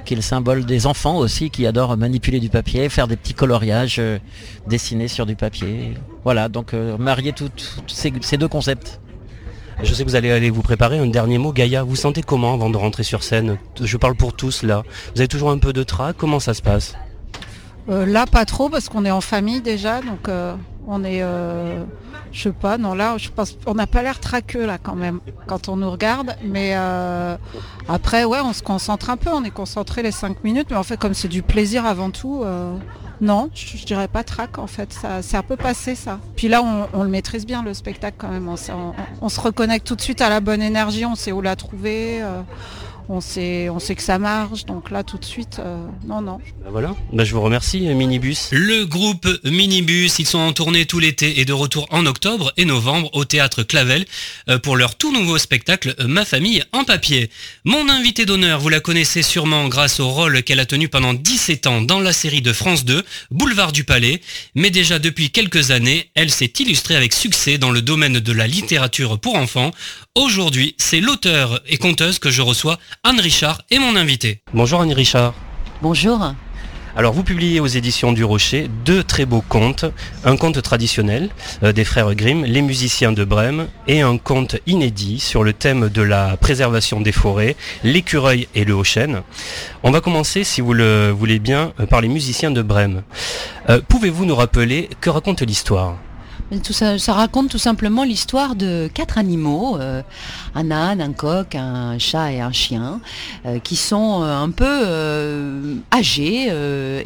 qui 0.04 0.14
est 0.14 0.16
le 0.16 0.22
symbole 0.22 0.64
des 0.64 0.86
enfants 0.86 1.18
aussi 1.18 1.50
qui 1.50 1.66
adorent 1.66 1.96
manipuler 1.96 2.40
du 2.40 2.48
papier, 2.48 2.88
faire 2.88 3.08
des 3.08 3.16
petits 3.16 3.34
coloriages 3.34 4.00
dessinés 4.66 5.08
sur 5.08 5.26
du 5.26 5.36
papier. 5.36 5.94
Voilà, 6.24 6.48
donc 6.48 6.72
marier 6.72 7.32
tous 7.32 7.50
ces 7.86 8.36
deux 8.36 8.48
concepts. 8.48 9.00
Je 9.82 9.94
sais 9.94 10.04
que 10.04 10.08
vous 10.08 10.16
allez 10.16 10.30
aller 10.30 10.50
vous 10.50 10.62
préparer. 10.62 10.98
Un 10.98 11.06
dernier 11.06 11.38
mot, 11.38 11.52
Gaïa, 11.52 11.84
vous 11.84 11.96
sentez 11.96 12.22
comment 12.22 12.54
avant 12.54 12.68
de 12.68 12.76
rentrer 12.76 13.04
sur 13.04 13.22
scène 13.22 13.58
Je 13.80 13.96
parle 13.96 14.16
pour 14.16 14.32
tous 14.32 14.62
là. 14.62 14.82
Vous 15.14 15.20
avez 15.20 15.28
toujours 15.28 15.50
un 15.50 15.58
peu 15.58 15.72
de 15.72 15.82
trac? 15.84 16.16
Comment 16.16 16.40
ça 16.40 16.52
se 16.54 16.62
passe? 16.62 16.96
Euh, 17.88 18.04
Là, 18.04 18.26
pas 18.26 18.44
trop 18.44 18.68
parce 18.68 18.88
qu'on 18.88 19.04
est 19.04 19.10
en 19.10 19.20
famille 19.20 19.60
déjà, 19.60 20.00
donc 20.00 20.28
euh, 20.28 20.54
on 20.86 21.04
est, 21.04 21.22
euh, 21.22 21.84
je 22.32 22.42
sais 22.42 22.52
pas, 22.52 22.76
non 22.76 22.92
là, 22.94 23.16
je 23.18 23.30
pense, 23.30 23.56
on 23.66 23.74
n'a 23.74 23.86
pas 23.86 24.02
l'air 24.02 24.20
traqueux 24.20 24.66
là 24.66 24.76
quand 24.82 24.94
même 24.94 25.20
quand 25.46 25.68
on 25.70 25.76
nous 25.76 25.90
regarde, 25.90 26.36
mais 26.44 26.74
après, 27.88 28.24
ouais, 28.24 28.40
on 28.44 28.52
se 28.52 28.62
concentre 28.62 29.08
un 29.08 29.16
peu, 29.16 29.30
on 29.32 29.42
est 29.44 29.50
concentré 29.50 30.02
les 30.02 30.12
cinq 30.12 30.44
minutes, 30.44 30.66
mais 30.70 30.76
en 30.76 30.82
fait, 30.82 30.98
comme 30.98 31.14
c'est 31.14 31.28
du 31.28 31.42
plaisir 31.42 31.86
avant 31.86 32.10
tout. 32.10 32.44
Non, 33.20 33.50
je, 33.54 33.85
dirais 33.85 34.09
pas 34.09 34.22
trac 34.22 34.59
en 34.59 34.66
fait, 34.66 34.96
c'est 35.22 35.37
un 35.37 35.42
peu 35.42 35.57
passé 35.57 35.94
ça. 35.94 36.20
Puis 36.37 36.48
là 36.48 36.62
on, 36.92 37.02
le 37.02 37.09
maîtrise 37.09 37.46
bien 37.46 37.62
le 37.62 37.74
spectacle 37.74 38.16
quand 38.18 38.28
même, 38.28 38.48
on, 38.48 39.28
se 39.28 39.40
reconnecte 39.40 39.87
tout 39.87 39.96
de 39.96 40.00
suite 40.00 40.20
à 40.20 40.28
la 40.28 40.40
bonne 40.40 40.62
énergie, 40.62 41.04
on 41.04 41.14
sait 41.14 41.33
où 41.33 41.40
la 41.40 41.57
trouver. 41.57 42.22
Euh, 42.22 42.42
on 43.09 43.21
sait, 43.21 43.68
on 43.71 43.79
sait 43.79 43.94
que 43.94 44.03
ça 44.03 44.18
marche. 44.18 44.64
Donc 44.66 44.90
là, 44.90 45.03
tout 45.03 45.18
de 45.18 45.25
suite, 45.25 45.59
euh, 45.61 45.87
non, 46.07 46.21
non. 46.21 46.38
Bah 46.62 46.68
voilà. 46.71 46.94
Bah, 47.12 47.25
je 47.25 47.35
vous 47.35 47.40
remercie, 47.40 47.81
Minibus. 47.81 48.49
Le 48.53 48.85
groupe 48.85 49.27
Minibus, 49.44 50.18
ils 50.18 50.27
sont 50.27 50.38
en 50.38 50.53
tournée 50.53 50.85
tout 50.87 50.99
l'été 50.99 51.40
et 51.40 51.44
de 51.44 51.53
retour 51.53 51.87
en 51.90 52.07
octobre 52.07 52.53
et 52.57 52.64
novembre 52.64 53.11
au 53.14 53.25
théâtre 53.25 53.62
Clavel 53.62 54.05
euh, 54.49 54.59
pour 54.59 54.77
leur 54.77 54.97
tout 54.97 55.12
nouveau 55.12 55.38
spectacle 55.38 55.94
euh, 56.01 56.07
Ma 56.07 56.25
famille 56.25 56.64
en 56.73 56.85
papier. 56.85 57.31
Mon 57.64 57.88
invité 57.88 58.27
d'honneur, 58.27 58.61
vous 58.61 58.68
la 58.68 58.81
connaissez 58.81 59.23
sûrement 59.23 59.68
grâce 59.68 60.01
au 60.01 60.09
rôle 60.09 60.42
qu'elle 60.42 60.61
a 60.61 60.66
tenu 60.66 60.88
pendant 60.88 61.14
17 61.14 61.66
ans 61.66 61.81
dans 61.81 62.01
la 62.01 62.12
série 62.12 62.42
de 62.42 62.53
France 62.53 62.85
2, 62.85 63.03
Boulevard 63.31 63.73
du 63.73 63.85
Palais. 63.85 64.21
Mais 64.55 64.71
déjà 64.71 64.99
depuis 64.99 65.31
quelques 65.31 65.71
années, 65.71 66.11
elle 66.14 66.31
s'est 66.31 66.53
illustrée 66.59 66.97
avec 66.97 67.12
succès 67.12 67.59
dans 67.59 67.71
le 67.71 67.83
domaine 67.83 68.21
de 68.21 68.33
la 68.33 68.47
littérature 68.47 69.18
pour 69.18 69.37
enfants. 69.37 69.73
Aujourd'hui, 70.18 70.74
c'est 70.78 70.98
l'auteur 70.98 71.61
et 71.68 71.76
conteuse 71.76 72.18
que 72.18 72.28
je 72.28 72.42
reçois 72.42 72.76
Anne 73.04 73.20
Richard 73.20 73.62
est 73.70 73.78
mon 73.78 73.94
invité. 73.94 74.40
Bonjour 74.52 74.81
Anne 74.81 74.92
Richard. 74.92 75.33
Bonjour. 75.81 76.35
Alors 76.96 77.12
vous 77.12 77.22
publiez 77.22 77.61
aux 77.61 77.68
éditions 77.68 78.11
du 78.11 78.24
Rocher 78.24 78.68
deux 78.85 79.04
très 79.04 79.26
beaux 79.26 79.44
contes, 79.48 79.85
un 80.24 80.37
conte 80.37 80.61
traditionnel 80.61 81.31
euh, 81.62 81.70
des 81.70 81.85
frères 81.85 82.12
Grimm, 82.16 82.44
Les 82.44 82.62
musiciens 82.62 83.12
de 83.12 83.22
Brême, 83.22 83.68
et 83.87 84.00
un 84.00 84.18
conte 84.18 84.57
inédit 84.66 85.20
sur 85.20 85.44
le 85.44 85.52
thème 85.52 85.88
de 85.88 86.02
la 86.02 86.37
préservation 86.37 87.00
des 87.00 87.12
forêts, 87.12 87.54
l'écureuil 87.85 88.48
et 88.57 88.64
le 88.64 88.74
haut-chêne. 88.74 89.22
On 89.85 89.92
va 89.92 90.00
commencer, 90.00 90.42
si 90.42 90.60
vous 90.60 90.73
le 90.73 91.10
voulez 91.10 91.38
bien, 91.38 91.73
euh, 91.79 91.87
par 91.87 92.00
les 92.00 92.08
musiciens 92.08 92.50
de 92.50 92.62
Brême. 92.62 93.04
Euh, 93.69 93.81
pouvez-vous 93.88 94.25
nous 94.25 94.35
rappeler 94.35 94.90
que 95.00 95.10
raconte 95.10 95.42
l'histoire? 95.42 95.96
Tout 96.57 96.73
ça, 96.73 96.99
ça, 96.99 97.13
raconte 97.13 97.51
tout 97.51 97.59
simplement 97.59 98.05
l'histoire 98.05 98.55
de 98.55 98.88
quatre 98.92 99.19
animaux, 99.19 99.77
euh, 99.79 100.03
un 100.55 100.71
âne, 100.71 101.03
un 101.03 101.13
coq, 101.13 101.55
un 101.55 101.99
chat 101.99 102.33
et 102.33 102.40
un 102.40 102.53
chien, 102.53 103.01
euh, 103.44 103.59
qui 103.59 103.77
sont 103.77 104.23
euh, 104.23 104.35
un 104.35 104.51
peu 104.51 105.83
âgés 105.92 106.51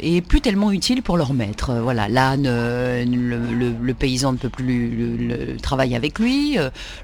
et 0.01 0.21
plus 0.21 0.39
tellement 0.39 0.71
utiles 0.71 1.01
pour 1.01 1.17
leur 1.17 1.33
maître. 1.33 1.73
Voilà, 1.73 2.07
l'âne, 2.07 2.43
le, 2.47 3.93
paysan 3.93 4.33
ne 4.33 4.37
peut 4.37 4.49
plus 4.49 5.27
le, 5.27 5.57
travailler 5.57 5.95
avec 5.95 6.19
lui. 6.19 6.57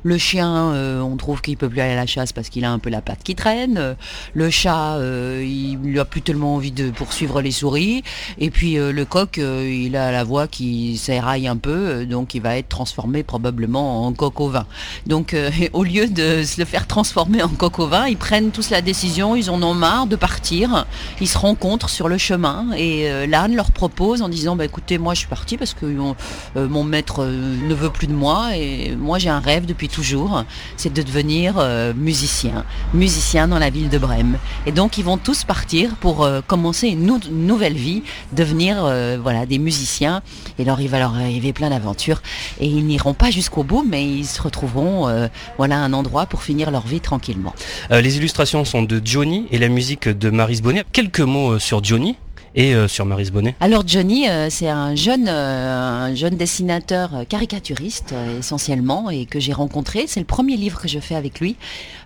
le 0.03 0.17
chien, 0.17 0.73
on 1.01 1.17
trouve 1.17 1.41
qu'il 1.41 1.57
peut 1.57 1.69
plus 1.69 1.81
aller 1.81 1.93
à 1.93 1.97
la 1.97 2.05
chasse 2.05 2.31
parce 2.31 2.49
qu'il 2.49 2.65
a 2.65 2.71
un 2.71 2.79
peu 2.79 2.89
la 2.89 3.01
patte 3.01 3.23
qui 3.23 3.35
traîne. 3.35 3.95
le 4.33 4.49
chat, 4.49 4.97
il 5.41 5.99
a 5.99 6.05
plus 6.05 6.21
tellement 6.21 6.55
envie 6.55 6.71
de 6.71 6.89
poursuivre 6.89 7.41
les 7.41 7.51
souris. 7.51 8.03
Et 8.37 8.49
puis 8.49 8.75
le 8.75 9.05
coq, 9.05 9.37
il 9.37 9.95
a 9.95 10.11
la 10.11 10.23
voix 10.23 10.47
qui 10.47 10.97
s'éraille 10.97 11.47
un 11.47 11.57
peu, 11.57 12.05
donc 12.05 12.28
qui 12.29 12.39
va 12.39 12.57
être 12.57 12.69
transformé 12.69 13.23
probablement 13.23 14.05
en 14.05 14.13
coq 14.13 14.39
au 14.39 14.49
vin. 14.49 14.65
Donc 15.07 15.33
euh, 15.33 15.49
au 15.73 15.83
lieu 15.83 16.07
de 16.07 16.43
se 16.43 16.59
le 16.61 16.65
faire 16.65 16.87
transformer 16.87 17.43
en 17.43 17.49
coq 17.49 17.79
au 17.79 17.87
vin, 17.87 18.07
ils 18.07 18.15
prennent 18.15 18.51
tous 18.51 18.69
la 18.69 18.81
décision, 18.81 19.35
ils 19.35 19.49
en 19.49 19.61
ont 19.61 19.73
marre 19.73 20.07
de 20.07 20.15
partir, 20.15 20.85
ils 21.19 21.27
se 21.27 21.37
rencontrent 21.37 21.89
sur 21.89 22.07
le 22.07 22.17
chemin 22.17 22.67
et 22.77 23.09
euh, 23.09 23.25
l'âne 23.25 23.55
leur 23.55 23.71
propose 23.71 24.21
en 24.21 24.29
disant 24.29 24.55
bah, 24.55 24.63
écoutez 24.63 24.97
moi 24.97 25.13
je 25.13 25.19
suis 25.19 25.27
parti 25.27 25.57
parce 25.57 25.73
que 25.73 25.85
euh, 25.85 26.69
mon 26.69 26.83
maître 26.83 27.25
ne 27.25 27.73
veut 27.73 27.89
plus 27.89 28.07
de 28.07 28.13
moi 28.13 28.55
et 28.55 28.95
moi 28.95 29.17
j'ai 29.17 29.29
un 29.29 29.39
rêve 29.39 29.65
depuis 29.65 29.89
toujours, 29.89 30.45
c'est 30.77 30.93
de 30.93 31.01
devenir 31.01 31.55
musicien, 31.95 32.63
musicien 32.93 33.47
dans 33.47 33.59
la 33.59 33.69
ville 33.69 33.89
de 33.89 33.97
Brême. 33.97 34.37
Et 34.67 34.71
donc 34.71 34.97
ils 34.97 35.03
vont 35.03 35.17
tous 35.17 35.43
partir 35.43 35.95
pour 35.95 36.27
commencer 36.47 36.87
une, 36.89 37.19
nouvelle 37.31 37.73
vie, 37.73 38.03
devenir 38.33 38.83
voilà 39.21 39.45
des 39.45 39.57
musiciens 39.57 40.21
et 40.57 40.63
alors 40.63 40.81
il 40.81 40.89
va 40.89 40.99
leur 40.99 41.15
arriver 41.15 41.53
plein 41.53 41.69
d'aventures 41.69 42.18
et 42.59 42.67
ils 42.67 42.85
n'iront 42.85 43.13
pas 43.13 43.31
jusqu'au 43.31 43.63
bout, 43.63 43.85
mais 43.87 44.05
ils 44.05 44.25
se 44.25 44.41
retrouveront 44.41 45.07
euh, 45.07 45.27
voilà 45.57 45.77
un 45.77 45.93
endroit 45.93 46.25
pour 46.25 46.43
finir 46.43 46.71
leur 46.71 46.85
vie 46.85 47.01
tranquillement. 47.01 47.53
Euh, 47.91 48.01
les 48.01 48.17
illustrations 48.17 48.65
sont 48.65 48.83
de 48.83 49.01
Johnny 49.03 49.45
et 49.51 49.57
la 49.57 49.69
musique 49.69 50.07
de 50.07 50.29
Maris 50.29 50.61
Bonnet. 50.61 50.83
Quelques 50.91 51.19
mots 51.19 51.53
euh, 51.53 51.59
sur 51.59 51.83
Johnny 51.83 52.17
et 52.55 52.73
euh, 52.73 52.87
sur 52.87 53.05
Maris 53.05 53.29
Bonnet 53.31 53.55
Alors 53.59 53.83
Johnny, 53.85 54.27
euh, 54.27 54.47
c'est 54.49 54.69
un 54.69 54.95
jeune, 54.95 55.27
euh, 55.27 56.07
un 56.07 56.15
jeune 56.15 56.35
dessinateur 56.35 57.11
caricaturiste 57.27 58.13
essentiellement 58.39 59.09
et 59.09 59.25
que 59.25 59.39
j'ai 59.39 59.53
rencontré. 59.53 60.05
C'est 60.07 60.19
le 60.19 60.25
premier 60.25 60.57
livre 60.57 60.81
que 60.81 60.87
je 60.87 60.99
fais 60.99 61.15
avec 61.15 61.39
lui. 61.39 61.55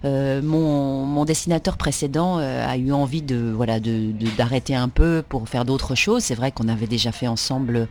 Mon, 0.03 1.23
dessinateur 1.23 1.77
précédent 1.77 2.37
a 2.37 2.75
eu 2.75 2.91
envie 2.91 3.21
de 3.21 3.53
voilà 3.55 3.79
d'arrêter 3.79 4.75
un 4.75 4.89
peu 4.89 5.23
pour 5.27 5.47
faire 5.47 5.63
d'autres 5.63 5.95
choses. 5.95 6.23
C'est 6.23 6.35
vrai 6.35 6.51
qu'on 6.51 6.67
avait 6.67 6.87
déjà 6.87 7.13
fait 7.13 7.27
ensemble 7.27 7.87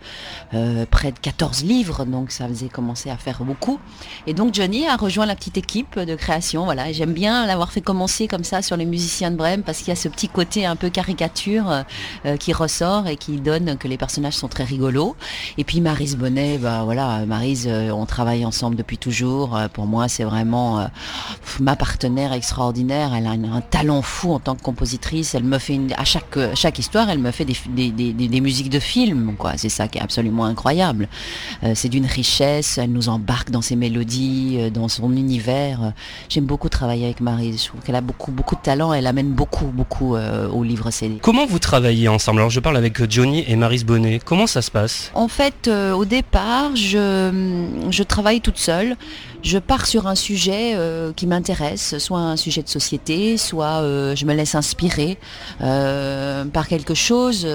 près 0.91 1.13
de 1.13 1.19
14 1.19 1.65
livres, 1.65 2.05
donc 2.05 2.31
ça 2.31 2.47
faisait 2.49 2.69
commencer 2.69 3.09
à 3.09 3.17
faire 3.17 3.43
beaucoup. 3.43 3.79
Et 4.27 4.35
donc 4.35 4.53
Johnny 4.53 4.87
a 4.87 4.97
rejoint 4.97 5.25
la 5.25 5.35
petite 5.35 5.57
équipe 5.57 5.99
de 5.99 6.15
création. 6.15 6.65
Voilà, 6.65 6.93
j'aime 6.93 7.15
bien 7.15 7.47
l'avoir 7.47 7.73
fait 7.73 7.81
commencer 7.81 8.29
comme 8.29 8.45
ça 8.45 8.61
sur 8.61 8.77
les 8.77 8.85
musiciens 8.85 9.31
de 9.31 9.37
Brême 9.37 9.63
parce 9.63 9.79
qu'il 9.79 9.89
y 9.89 9.93
a 9.93 9.97
ce 9.97 10.09
petit 10.09 10.29
côté 10.29 10.67
un 10.67 10.77
peu 10.77 10.91
caricature 10.91 11.85
qui 12.39 12.52
ressort 12.53 13.07
et 13.07 13.17
qui 13.17 13.39
donne 13.39 13.77
que 13.77 13.89
les 13.89 13.97
personnages 13.97 14.35
sont 14.35 14.49
très 14.49 14.65
rigolos. 14.65 15.17
Et 15.59 15.65
puis 15.65 15.81
Marise 15.81 16.17
Bonnet, 16.17 16.59
bah 16.59 16.83
voilà, 16.85 17.25
Marise, 17.27 17.67
euh, 17.69 17.91
on 17.91 18.07
travaille 18.07 18.45
ensemble 18.45 18.77
depuis 18.77 18.99
toujours. 18.99 19.57
Euh, 19.57 19.69
pour 19.69 19.87
moi, 19.87 20.09
c'est 20.09 20.25
vraiment 20.25 20.81
euh, 20.81 20.87
ma 21.61 21.77
partenaire 21.77 22.33
extraordinaire. 22.33 23.15
Elle 23.15 23.27
a 23.27 23.31
un, 23.31 23.61
talent 23.61 24.03
fou 24.03 24.33
en 24.33 24.39
tant 24.39 24.55
que 24.55 24.63
compositrice. 24.63 25.35
Elle 25.35 25.45
me 25.45 25.59
fait 25.59 25.75
une, 25.75 25.93
à 25.95 26.05
chaque 26.05 26.39
chaque 26.55 26.79
histoire, 26.79 27.09
elle 27.11 27.19
me 27.19 27.31
fait 27.31 27.45
des, 27.45 27.91
des, 27.91 28.41
musiques 28.41 28.71
de 28.71 28.79
films. 28.81 29.37
C'est 29.57 29.69
ça 29.69 29.89
qui 29.89 29.99
est 29.99 30.03
absolument 30.03 30.45
incroyable. 30.45 31.09
c'est 31.75 31.89
d'une 31.89 32.07
richesse. 32.07 32.79
Elle 32.79 32.93
nous 32.93 33.09
embarque 33.09 33.51
dans 33.51 33.63
ses 33.63 33.77
mélodies, 33.77 34.71
dans 34.73 34.89
son 34.89 35.13
univers. 35.13 35.93
J'aime 36.29 36.45
beaucoup 36.45 36.69
travailler 36.69 37.05
avec 37.05 37.21
Marise. 37.21 37.63
Je 37.63 37.69
trouve 37.69 37.81
qu'elle 37.83 37.97
a 37.97 38.01
beaucoup 38.01 38.33
beaucoup 38.33 38.57
de 38.57 38.61
talent. 38.61 38.93
Elle 38.93 39.07
amène 39.07 39.33
beaucoup 39.33 39.67
beaucoup 39.67 40.17
au 40.17 40.63
livre 40.63 40.91
CD. 40.91 41.19
Comment 41.23 41.47
vous 41.47 41.59
travaillez 41.59 42.09
ensemble? 42.09 42.32
Alors 42.39 42.51
je 42.51 42.61
parle 42.61 42.77
avec 42.77 43.11
Johnny 43.11 43.45
et 43.47 43.57
Maris 43.57 43.85
Bonnet. 43.85 44.21
Comment 44.25 44.47
ça 44.47 44.63
se 44.63 44.71
passe? 44.71 45.11
En 45.15 45.29
fait, 45.29 45.69
euh, 45.69 45.93
au 45.93 46.05
départ, 46.05 46.75
je 46.75 48.03
travaille 48.03 48.41
toute 48.41 48.59
seule 48.59 48.97
je 49.43 49.59
pars 49.59 49.87
sur 49.87 50.07
un 50.07 50.15
sujet 50.15 50.73
euh, 50.75 51.13
qui 51.13 51.27
m'intéresse, 51.27 51.99
soit 51.99 52.21
un 52.21 52.37
sujet 52.37 52.63
de 52.63 52.69
société, 52.69 53.37
soit 53.37 53.83
euh, 53.83 54.15
je 54.15 54.25
me 54.25 54.35
laisse 54.35 54.55
inspirer 54.55 55.19
euh, 55.61 56.45
par 56.45 56.69
quelque 56.69 56.95
chose. 56.95 57.47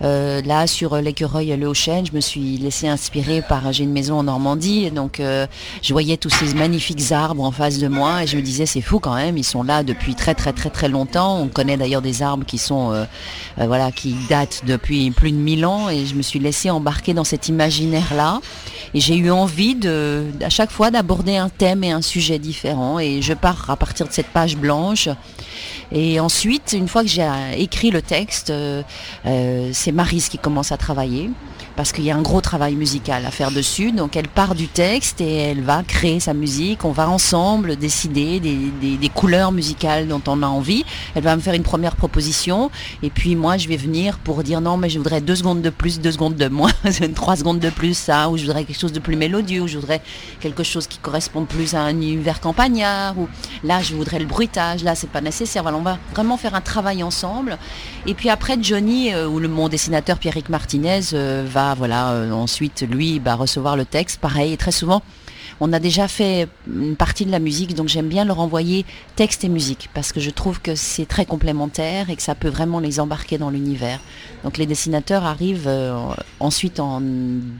là, 0.00 0.66
sur 0.66 0.96
l'écureuil 0.96 1.52
et 1.52 1.56
le 1.56 1.72
je 1.72 2.12
me 2.12 2.20
suis 2.20 2.58
laissé 2.58 2.88
inspirer 2.88 3.42
par, 3.42 3.72
j'ai 3.72 3.84
une 3.84 3.92
maison 3.92 4.18
en 4.18 4.24
Normandie, 4.24 4.90
donc 4.90 5.20
je 5.20 5.92
voyais 5.92 6.16
tous 6.16 6.30
ces 6.30 6.52
magnifiques 6.54 7.12
arbres 7.12 7.44
en 7.44 7.52
face 7.52 7.78
de 7.78 7.86
moi 7.86 8.24
et 8.24 8.26
je 8.26 8.36
me 8.36 8.42
disais 8.42 8.66
c'est 8.66 8.80
fou 8.80 8.98
quand 8.98 9.14
même, 9.14 9.38
ils 9.38 9.44
sont 9.44 9.62
là 9.62 9.84
depuis 9.84 10.16
très 10.16 10.34
très 10.34 10.52
très 10.52 10.70
très 10.70 10.88
longtemps. 10.88 11.38
On 11.38 11.46
connaît 11.46 11.76
d'ailleurs 11.76 12.02
des 12.02 12.22
arbres 12.22 12.44
qui 12.44 12.58
sont, 12.58 13.06
voilà, 13.56 13.92
qui 13.92 14.16
datent 14.28 14.62
depuis 14.66 15.10
plus 15.12 15.30
de 15.30 15.36
1000 15.36 15.64
ans 15.64 15.88
et 15.88 16.06
je 16.06 16.14
me 16.16 16.22
suis 16.22 16.40
laissé 16.40 16.70
embarquer 16.70 17.14
dans 17.14 17.24
cet 17.24 17.48
imaginaire-là 17.48 18.40
et 18.94 19.00
j'ai 19.00 19.16
eu 19.16 19.30
envie 19.30 19.76
de, 19.76 20.24
à 20.42 20.50
chaque 20.50 20.70
fois 20.70 20.90
d'aborder 20.90 21.19
un 21.28 21.48
thème 21.48 21.84
et 21.84 21.90
un 21.92 22.02
sujet 22.02 22.38
différent 22.38 22.98
et 22.98 23.22
je 23.22 23.32
pars 23.34 23.68
à 23.68 23.76
partir 23.76 24.06
de 24.06 24.12
cette 24.12 24.28
page 24.28 24.56
blanche. 24.56 25.08
Et 25.92 26.20
ensuite, 26.20 26.72
une 26.72 26.88
fois 26.88 27.02
que 27.02 27.08
j'ai 27.08 27.28
écrit 27.56 27.90
le 27.90 28.02
texte, 28.02 28.50
euh, 28.50 28.82
euh, 29.26 29.70
c'est 29.72 29.92
Marise 29.92 30.28
qui 30.28 30.38
commence 30.38 30.72
à 30.72 30.76
travailler 30.76 31.30
parce 31.76 31.92
qu'il 31.92 32.04
y 32.04 32.10
a 32.10 32.16
un 32.16 32.22
gros 32.22 32.40
travail 32.40 32.74
musical 32.74 33.24
à 33.26 33.30
faire 33.30 33.50
dessus. 33.50 33.92
Donc 33.92 34.16
elle 34.16 34.28
part 34.28 34.54
du 34.54 34.68
texte 34.68 35.20
et 35.20 35.36
elle 35.36 35.62
va 35.62 35.82
créer 35.82 36.20
sa 36.20 36.34
musique. 36.34 36.84
On 36.84 36.92
va 36.92 37.08
ensemble 37.08 37.76
décider 37.76 38.40
des, 38.40 39.08
couleurs 39.14 39.52
musicales 39.52 40.06
dont 40.06 40.22
on 40.28 40.42
a 40.42 40.46
envie. 40.46 40.84
Elle 41.14 41.24
va 41.24 41.34
me 41.36 41.40
faire 41.40 41.54
une 41.54 41.62
première 41.62 41.96
proposition 41.96 42.70
et 43.02 43.10
puis 43.10 43.34
moi 43.34 43.56
je 43.56 43.68
vais 43.68 43.76
venir 43.76 44.18
pour 44.18 44.42
dire 44.42 44.60
non 44.60 44.76
mais 44.76 44.88
je 44.88 44.98
voudrais 44.98 45.20
deux 45.20 45.36
secondes 45.36 45.62
de 45.62 45.70
plus, 45.70 46.00
deux 46.00 46.12
secondes 46.12 46.36
de 46.36 46.48
moins, 46.48 46.72
trois 47.14 47.36
secondes 47.36 47.58
de 47.58 47.70
plus 47.70 47.96
ça, 47.96 48.28
ou 48.30 48.36
je 48.36 48.44
voudrais 48.44 48.64
quelque 48.64 48.80
chose 48.80 48.92
de 48.92 49.00
plus 49.00 49.16
mélodieux, 49.16 49.62
ou 49.62 49.68
je 49.68 49.78
voudrais 49.78 50.00
quelque 50.40 50.62
chose 50.62 50.86
qui 50.86 50.98
corresponde 50.98 51.46
plus 51.46 51.74
à 51.74 51.82
un 51.82 51.90
univers 51.90 52.40
campagnard, 52.40 53.18
ou 53.18 53.28
là 53.64 53.80
je 53.82 53.94
voudrais 53.94 54.18
le 54.18 54.26
bruitage, 54.26 54.82
là 54.84 54.94
c'est 54.94 55.10
pas 55.10 55.20
nécessaire. 55.20 55.62
Voilà, 55.62 55.78
on 55.78 55.82
va 55.82 55.98
vraiment 56.14 56.36
faire 56.36 56.54
un 56.54 56.60
travail 56.60 57.02
ensemble. 57.02 57.58
Et 58.06 58.14
puis 58.14 58.30
après 58.30 58.56
Johnny, 58.60 59.12
euh, 59.12 59.28
ou 59.28 59.38
le, 59.38 59.48
mon 59.48 59.68
dessinateur 59.68 60.18
Pierrick 60.18 60.48
Martinez 60.48 61.00
euh, 61.12 61.44
va 61.46 61.59
voilà, 61.76 62.10
euh, 62.12 62.30
ensuite 62.32 62.84
lui 62.88 63.20
bah, 63.20 63.34
recevoir 63.34 63.76
le 63.76 63.84
texte. 63.84 64.20
Pareil, 64.20 64.56
très 64.56 64.72
souvent, 64.72 65.02
on 65.60 65.72
a 65.72 65.78
déjà 65.78 66.08
fait 66.08 66.48
une 66.66 66.96
partie 66.96 67.26
de 67.26 67.30
la 67.30 67.38
musique, 67.38 67.74
donc 67.74 67.88
j'aime 67.88 68.08
bien 68.08 68.24
leur 68.24 68.40
envoyer 68.40 68.86
texte 69.16 69.44
et 69.44 69.48
musique 69.48 69.90
parce 69.94 70.12
que 70.12 70.20
je 70.20 70.30
trouve 70.30 70.60
que 70.60 70.74
c'est 70.74 71.06
très 71.06 71.26
complémentaire 71.26 72.10
et 72.10 72.16
que 72.16 72.22
ça 72.22 72.34
peut 72.34 72.48
vraiment 72.48 72.80
les 72.80 72.98
embarquer 72.98 73.36
dans 73.38 73.50
l'univers. 73.50 74.00
Donc 74.42 74.56
les 74.56 74.66
dessinateurs 74.66 75.24
arrivent 75.24 75.68
euh, 75.68 75.94
ensuite 76.40 76.80
en 76.80 77.02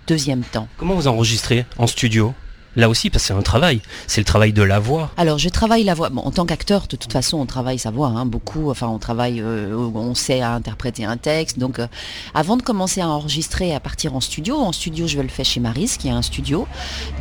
deuxième 0.06 0.42
temps. 0.42 0.68
Comment 0.78 0.94
vous 0.94 1.08
enregistrez 1.08 1.66
en 1.78 1.86
studio? 1.86 2.34
Là 2.76 2.88
aussi, 2.88 3.10
parce 3.10 3.24
que 3.24 3.28
c'est 3.28 3.34
un 3.34 3.42
travail. 3.42 3.80
C'est 4.06 4.20
le 4.20 4.24
travail 4.24 4.52
de 4.52 4.62
la 4.62 4.78
voix. 4.78 5.10
Alors, 5.16 5.38
je 5.38 5.48
travaille 5.48 5.84
la 5.84 5.94
voix. 5.94 6.10
En 6.14 6.30
tant 6.30 6.46
qu'acteur, 6.46 6.82
de 6.82 6.96
toute 6.96 7.12
façon, 7.12 7.38
on 7.38 7.46
travaille 7.46 7.78
sa 7.78 7.90
voix, 7.90 8.08
hein, 8.08 8.26
beaucoup. 8.26 8.70
Enfin, 8.70 8.88
on 8.88 8.98
travaille, 8.98 9.40
euh, 9.40 9.74
on 9.74 10.14
sait 10.14 10.40
à 10.40 10.52
interpréter 10.52 11.04
un 11.04 11.16
texte. 11.16 11.58
Donc, 11.58 11.78
euh, 11.78 11.86
avant 12.34 12.56
de 12.56 12.62
commencer 12.62 13.00
à 13.00 13.08
enregistrer, 13.08 13.74
à 13.74 13.80
partir 13.80 14.14
en 14.14 14.20
studio, 14.20 14.56
en 14.56 14.72
studio, 14.72 15.06
je 15.06 15.20
le 15.20 15.28
fais 15.28 15.44
chez 15.44 15.60
Maris, 15.60 15.96
qui 15.98 16.08
a 16.08 16.14
un 16.14 16.22
studio. 16.22 16.66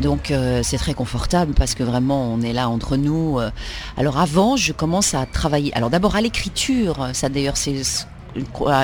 Donc, 0.02 0.32
euh, 0.32 0.62
c'est 0.64 0.78
très 0.78 0.94
confortable 0.94 1.54
parce 1.54 1.76
que 1.76 1.84
vraiment, 1.84 2.32
on 2.34 2.42
est 2.42 2.54
là 2.54 2.70
entre 2.70 2.98
nous. 2.98 3.40
Alors, 3.98 4.18
avant, 4.18 4.56
je 4.56 4.74
commence 4.74 5.14
à 5.14 5.26
travailler. 5.26 5.74
Alors, 5.76 5.90
d'abord 5.90 6.16
à 6.16 6.22
l'écriture. 6.22 7.10
Ça, 7.14 7.30
d'ailleurs, 7.30 7.58
c'est 7.58 7.82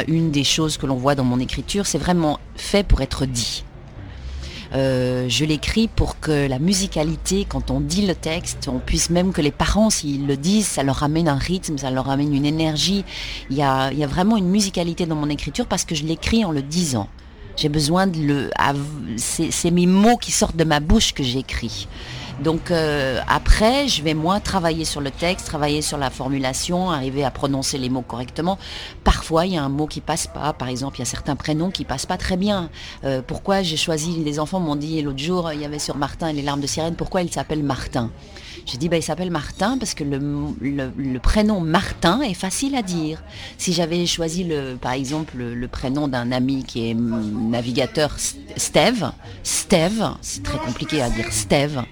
une 0.08 0.32
des 0.32 0.44
choses 0.44 0.78
que 0.78 0.86
l'on 0.86 0.96
voit 0.96 1.16
dans 1.16 1.24
mon 1.24 1.40
écriture. 1.40 1.86
C'est 1.86 1.98
vraiment 1.98 2.40
fait 2.56 2.86
pour 2.86 3.02
être 3.02 3.26
dit. 3.26 3.64
Euh, 4.76 5.28
je 5.30 5.46
l'écris 5.46 5.88
pour 5.88 6.20
que 6.20 6.48
la 6.48 6.60
musicalité, 6.60 7.46
quand 7.48 7.72
on 7.72 7.80
dit 7.80 8.06
le 8.06 8.14
texte, 8.14 8.68
on 8.68 8.80
puisse 8.80 9.10
même 9.10 9.32
que 9.32 9.42
les 9.42 9.52
parents, 9.52 9.90
s'ils 9.90 10.28
le 10.28 10.36
disent, 10.36 10.68
ça 10.68 10.84
leur 10.84 10.98
ramène 10.98 11.30
un 11.30 11.38
rythme, 11.38 11.78
ça 11.78 11.92
leur 11.92 12.06
ramène 12.06 12.34
une 12.34 12.46
énergie. 12.46 13.06
Il 13.50 13.56
y 13.56 13.64
a, 13.64 13.92
vraiment 14.08 14.36
une 14.38 14.50
musicalité 14.50 15.06
dans 15.06 15.16
mon 15.16 15.30
écriture 15.30 15.66
parce 15.66 15.86
que 15.86 15.96
je 15.96 16.04
l'écris 16.04 16.44
en 16.44 16.52
le 16.52 16.62
disant. 16.62 17.08
J'ai 17.56 17.70
besoin 17.70 18.06
de 18.06 18.20
le... 18.20 18.50
C'est 19.18 19.72
mes 19.72 19.88
mots 19.88 20.18
qui 20.18 20.34
sortent 20.34 20.58
de 20.58 20.66
ma 20.66 20.82
bouche 20.82 21.14
que 21.14 21.24
j'écris. 21.24 21.88
Donc 22.42 22.70
euh, 22.70 23.20
après, 23.28 23.88
je 23.88 24.04
vais 24.04 24.14
moins 24.14 24.40
travailler 24.40 24.86
sur 24.86 25.00
le 25.00 25.10
texte, 25.10 25.48
travailler 25.48 25.82
sur 25.82 25.98
la 25.98 26.10
formulation, 26.10 26.92
arriver 26.92 27.24
à 27.24 27.32
prononcer 27.32 27.78
les 27.78 27.90
mots 27.90 28.02
correctement. 28.02 28.58
Parfois, 29.04 29.46
il 29.46 29.54
y 29.54 29.58
a 29.58 29.64
un 29.64 29.70
mot 29.70 29.88
qui 29.88 30.02
passe 30.02 30.28
pas. 30.28 30.52
Par 30.54 30.68
exemple, 30.68 30.98
il 30.98 31.00
y 31.00 31.04
a 31.04 31.06
certains 31.06 31.36
prénoms 31.36 31.72
qui 31.72 31.86
passent 31.86 32.06
pas 32.06 32.18
très 32.18 32.38
bien. 32.38 32.70
Euh, 33.04 33.22
pourquoi 33.26 33.64
j'ai 33.64 33.78
choisi 33.78 34.24
Les 34.24 34.40
enfants 34.40 34.60
m'ont 34.60 34.76
dit 34.76 35.02
l'autre 35.02 35.20
jour, 35.20 35.52
il 35.54 35.62
y 35.62 35.66
avait 35.66 35.80
sur 35.80 35.98
Martin 35.98 36.28
et 36.28 36.34
les 36.34 36.42
larmes 36.42 36.62
de 36.62 36.68
sirène. 36.68 36.96
Pourquoi 36.96 37.22
il 37.22 37.32
s'appelle 37.32 37.64
Martin? 37.64 38.12
J'ai 38.66 38.78
dit, 38.78 38.90
bah, 38.90 38.98
il 38.98 39.04
s'appelle 39.04 39.30
Martin 39.30 39.78
parce 39.78 39.94
que 39.94 40.04
le, 40.04 41.20
prénom 41.20 41.60
Martin 41.60 42.22
est 42.22 42.34
facile 42.34 42.76
à 42.76 42.82
dire. 42.82 43.24
Si 43.58 43.74
j'avais 43.74 44.06
choisi, 44.08 44.44
le, 44.44 44.76
par 44.76 44.94
exemple, 44.94 45.38
le, 45.38 45.68
prénom 45.68 46.08
d'un 46.08 46.32
ami 46.32 46.64
qui 46.64 46.90
est 46.90 46.94
navigateur 46.96 48.16
Steve, 48.56 49.12
Steve, 49.44 50.12
c'est 50.22 50.44
très 50.44 50.58
compliqué 50.58 51.02
à 51.02 51.10
dire 51.10 51.32
Steve, 51.32 51.84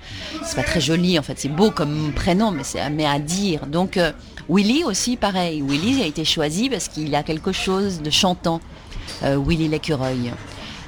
c'est 0.44 0.56
pas 0.56 0.64
très 0.64 0.82
joli 0.82 1.18
en 1.20 1.22
fait, 1.22 1.40
c'est 1.40 1.50
beau 1.50 1.72
comme 1.72 2.12
prénom, 2.14 2.52
mais 2.52 2.64
c'est 2.64 2.80
à 2.80 3.20
dire. 3.20 3.66
Donc 3.68 3.98
euh, 3.98 4.12
Willy 4.50 4.84
aussi, 4.84 5.18
pareil. 5.18 5.62
Willy 5.62 6.02
a 6.02 6.06
été 6.06 6.26
choisi 6.26 6.70
parce 6.70 6.88
qu'il 6.88 7.14
a 7.16 7.24
quelque 7.24 7.52
chose 7.52 8.02
de 8.02 8.10
chantant. 8.10 8.62
Euh, 9.24 9.38
Willy 9.38 9.68
l'écureuil. 9.68 10.32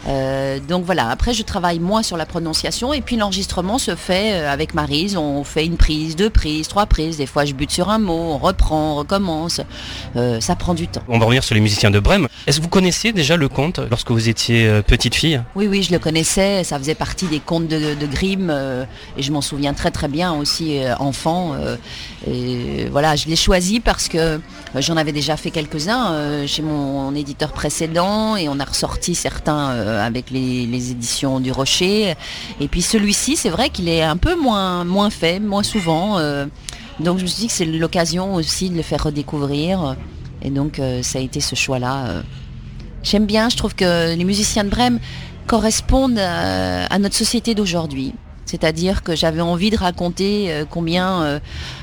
Euh, 0.08 0.60
donc 0.60 0.86
voilà, 0.86 1.10
après 1.10 1.34
je 1.34 1.44
travaille 1.44 1.80
moins 1.80 2.04
sur 2.04 2.18
la 2.18 2.26
prononciation 2.26 2.94
et 2.94 3.02
puis 3.02 3.16
l'enregistrement 3.16 3.80
se 3.80 3.96
fait 3.96 4.34
euh, 4.34 4.52
avec 4.52 4.74
Marise, 4.74 5.18
on 5.18 5.44
fait 5.44 5.66
une 5.66 5.78
prise, 5.78 6.16
deux 6.16 6.30
prises, 6.30 6.68
trois 6.68 6.86
prises, 6.86 7.18
des 7.18 7.26
fois 7.26 7.46
je 7.46 7.54
bute 7.54 7.72
sur 7.72 7.90
un 7.90 7.98
mot, 7.98 8.14
on 8.14 8.38
reprend, 8.38 8.94
on 8.94 8.96
recommence, 8.96 9.62
euh, 10.16 10.40
ça 10.40 10.56
prend 10.56 10.74
du 10.74 10.88
temps. 10.88 11.02
On 11.08 11.18
va 11.18 11.26
revenir 11.26 11.44
sur 11.44 11.56
les 11.56 11.62
musiciens 11.62 11.90
de 11.90 12.00
Brême. 12.00 12.28
Est-ce 12.46 12.58
que 12.58 12.64
vous 12.64 12.70
connaissiez 12.70 13.14
déjà 13.14 13.36
le 13.36 13.50
conte 13.50 13.80
lorsque 13.90 14.12
vous 14.12 14.30
étiez 14.30 14.82
petite 14.84 15.16
fille? 15.16 15.42
Oui, 15.56 15.68
oui, 15.68 15.82
je 15.82 15.92
le 15.92 16.00
connaissais, 16.00 16.64
ça 16.64 16.78
faisait 16.78 16.96
partie 16.96 17.26
des 17.26 17.40
contes 17.40 17.68
de, 17.68 18.06
Grimm 18.06 18.52
et 19.18 19.24
je 19.24 19.32
m'en 19.32 19.42
souviens 19.42 19.74
très 19.74 19.90
très 19.90 20.08
bien 20.08 20.34
aussi 20.34 20.80
enfant. 21.00 21.56
et 22.28 22.86
voilà, 22.92 23.16
je 23.16 23.28
l'ai 23.28 23.36
choisi 23.36 23.80
parce 23.80 24.08
que 24.08 24.40
j'en 24.76 24.96
avais 24.96 25.12
déjà 25.12 25.38
fait 25.38 25.50
quelques-uns 25.50 26.46
chez 26.46 26.62
mon 26.62 27.16
éditeur 27.16 27.52
précédent 27.52 28.36
et 28.36 28.48
on 28.48 28.60
a 28.60 28.66
ressorti 28.66 29.16
certains 29.16 29.95
euh, 29.96 30.06
avec 30.06 30.30
les, 30.30 30.92
éditions 30.92 31.40
du 31.40 31.52
Rocher. 31.52 32.14
Et 32.60 32.68
puis 32.68 32.82
celui-ci, 32.82 33.36
c'est 33.36 33.50
vrai 33.50 33.70
qu'il 33.70 33.90
est 33.90 34.04
un 34.04 34.18
peu 34.18 34.36
moins, 34.36 34.84
moins 34.84 35.10
fait, 35.10 35.40
moins 35.40 35.64
souvent. 35.64 36.20
Euh. 36.20 36.46
donc 37.00 37.18
je 37.18 37.24
me 37.24 37.28
suis 37.28 37.42
dit 37.42 37.48
que 37.48 37.54
c'est 37.54 37.66
l'occasion 37.66 38.36
aussi 38.36 38.70
de 38.70 38.76
le 38.76 38.84
faire 38.84 39.04
redécouvrir. 39.04 39.96
Et 40.42 40.50
donc 40.50 40.80
euh, 40.80 41.02
ça 41.02 41.20
a 41.20 41.22
été 41.22 41.40
ce 41.40 41.56
choix-là. 41.56 42.24
J'aime 43.04 43.26
bien, 43.26 43.50
je 43.50 43.58
trouve 43.58 43.76
que 43.76 44.16
les 44.16 44.24
musiciens 44.24 44.64
de 44.64 44.70
Brême 44.70 45.00
correspondent 45.48 46.18
à 46.20 47.00
notre 47.00 47.16
société 47.16 47.54
d'aujourd'hui. 47.54 48.14
C'est-à-dire 48.46 49.04
que 49.04 49.16
j'avais 49.16 49.42
envie 49.42 49.72
de 49.72 49.78
raconter 49.78 50.52
euh, 50.52 50.66
combien, 50.70 51.24
euh, 51.24 51.40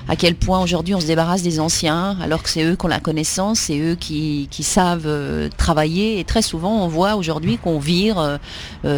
à 0.09 0.17
quel 0.17 0.37
point 0.37 0.63
aujourd'hui 0.63 0.95
on 0.95 1.01
se 1.01 1.07
débarrasse 1.07 1.43
des 1.43 1.59
anciens, 1.59 2.17
alors 2.23 2.43
que 2.43 2.49
c'est 2.49 2.63
eux 2.65 2.77
qui 2.77 2.87
ont 2.87 2.89
la 2.89 3.01
connaissance, 3.01 3.59
c'est 3.59 3.79
eux 3.79 3.97
qui, 3.97 4.49
savent 4.61 5.07
euh, 5.07 5.49
travailler. 5.57 6.21
Et 6.21 6.25
très 6.25 6.43
souvent, 6.43 6.85
on 6.85 6.89
voit 6.89 7.17
aujourd'hui 7.17 7.59
qu'on 7.59 7.79
vire 7.79 8.39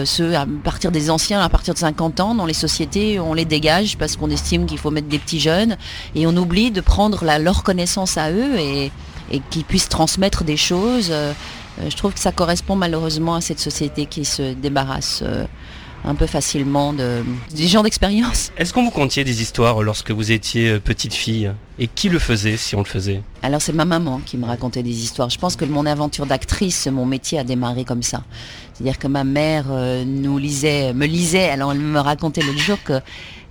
ceux 0.05 0.37
à 0.37 0.47
partir 0.63 0.93
des 0.93 1.11
anciens, 1.11 1.41
à 1.41 1.49
partir 1.49 1.73
de 1.73 1.79
50 1.79 2.21
ans, 2.21 2.35
dans 2.35 2.45
les 2.45 2.55
sociétés, 2.55 3.19
on 3.19 3.33
les 3.33 3.47
dégage 3.47 3.97
parce 3.97 4.17
qu'on 4.17 4.29
estime 4.31 4.67
qu'il 4.67 4.79
faut 4.79 4.91
mettre 4.91 5.09
des 5.09 5.19
petits 5.19 5.41
jeunes. 5.41 5.77
Et 6.15 6.27
on 6.27 6.37
oublie 6.37 6.71
de 6.71 6.81
prendre 6.81 7.25
leur 7.39 7.63
connaissance 7.63 8.19
à 8.19 8.31
eux 8.31 8.59
et, 8.59 8.93
et 9.31 9.41
qu'ils 9.51 9.65
puissent 9.65 9.89
transmettre 9.89 10.45
des 10.45 10.59
choses. 10.59 11.13
je 11.89 11.97
trouve 11.97 12.13
que 12.13 12.21
ça 12.21 12.33
correspond 12.33 12.77
malheureusement 12.77 13.35
à 13.35 13.41
cette 13.41 13.61
société 13.61 14.05
qui 14.07 14.25
se 14.25 14.53
débarrasse 14.53 15.25
un 16.05 16.15
peu 16.15 16.27
facilement 16.27 16.93
de, 16.93 17.25
des 17.55 17.67
gens 17.67 17.83
d'expérience. 17.83 18.53
Est-ce 18.59 18.73
qu'on 18.73 18.85
vous 18.85 18.91
contiez 18.91 19.25
des 19.25 19.41
histoires 19.43 19.83
lorsque 19.83 20.11
vous 20.11 20.33
étiez 20.33 20.69
euh, 20.69 20.81
petite 20.81 21.15
fille? 21.15 21.51
Et 21.79 21.89
qui 21.89 22.09
le 22.09 22.21
faisait 22.21 22.57
si 22.57 22.77
on 22.77 22.81
le 22.81 22.85
faisait? 22.85 23.21
Alors 23.43 23.61
c'est 23.61 23.73
ma 23.73 23.85
maman 23.85 24.21
qui 24.25 24.37
me 24.37 24.45
racontait 24.45 24.83
des 24.85 25.03
histoires. 25.03 25.29
Je 25.31 25.39
pense 25.39 25.57
que 25.57 25.65
mon 25.65 25.87
aventure 25.87 26.27
d'actrice, 26.27 26.87
mon 26.87 27.05
métier 27.05 27.39
a 27.39 27.45
démarré 27.45 27.85
comme 27.85 28.03
ça. 28.03 28.23
C'est-à-dire 28.75 28.99
que 28.99 29.09
ma 29.09 29.25
mère 29.25 29.67
euh, 29.71 30.05
nous 30.05 30.39
lisait, 30.39 30.93
me 30.93 31.07
lisait, 31.07 31.49
alors 31.49 31.73
elle 31.73 31.81
me 31.81 32.01
racontait 32.01 32.43
l'autre 32.43 32.61
jour 32.61 32.79
que 32.85 33.01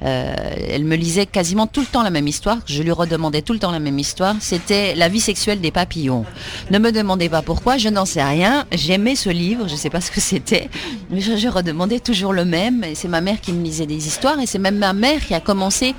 elle 0.04 0.84
me 0.84 0.96
lisait 0.96 1.26
quasiment 1.26 1.68
tout 1.68 1.80
le 1.80 1.86
temps 1.86 2.04
la 2.04 2.10
même 2.10 2.28
histoire, 2.28 2.58
je 2.66 2.84
lui 2.84 2.92
redemandais 2.92 3.42
tout 3.42 3.54
le 3.54 3.60
temps 3.60 3.72
la 3.72 3.80
même 3.80 4.00
histoire, 4.00 4.36
c'était 4.40 4.96
La 4.96 5.08
vie 5.10 5.22
sexuelle 5.22 5.62
des 5.62 5.72
papillons. 5.72 6.26
Ne 6.72 6.80
me 6.80 6.92
demandez 6.92 7.30
pas 7.30 7.42
pourquoi, 7.42 7.78
je 7.78 7.90
n'en 7.90 8.06
sais 8.06 8.24
rien, 8.24 8.66
j'aimais 8.72 9.16
ce 9.16 9.30
livre, 9.30 9.68
je 9.68 9.74
ne 9.74 9.78
sais 9.78 9.90
pas 9.90 10.02
ce 10.02 10.12
que 10.12 10.22
c'était, 10.22 10.70
mais 11.10 11.22
je, 11.22 11.48
redemandais 11.48 12.00
toujours 12.00 12.34
le 12.34 12.46
même, 12.46 12.84
et 12.84 12.96
c'est 12.96 13.08
ma 13.08 13.22
mère 13.22 13.40
qui 13.42 13.54
me 13.54 13.64
lisait 13.64 13.86
des 13.86 14.08
histoires, 14.08 14.40
et 14.40 14.46
c'est 14.46 14.60
même 14.60 14.78
ma 14.78 14.94
mère 14.94 15.26
qui 15.26 15.34
a 15.34 15.40
commencé 15.40 15.96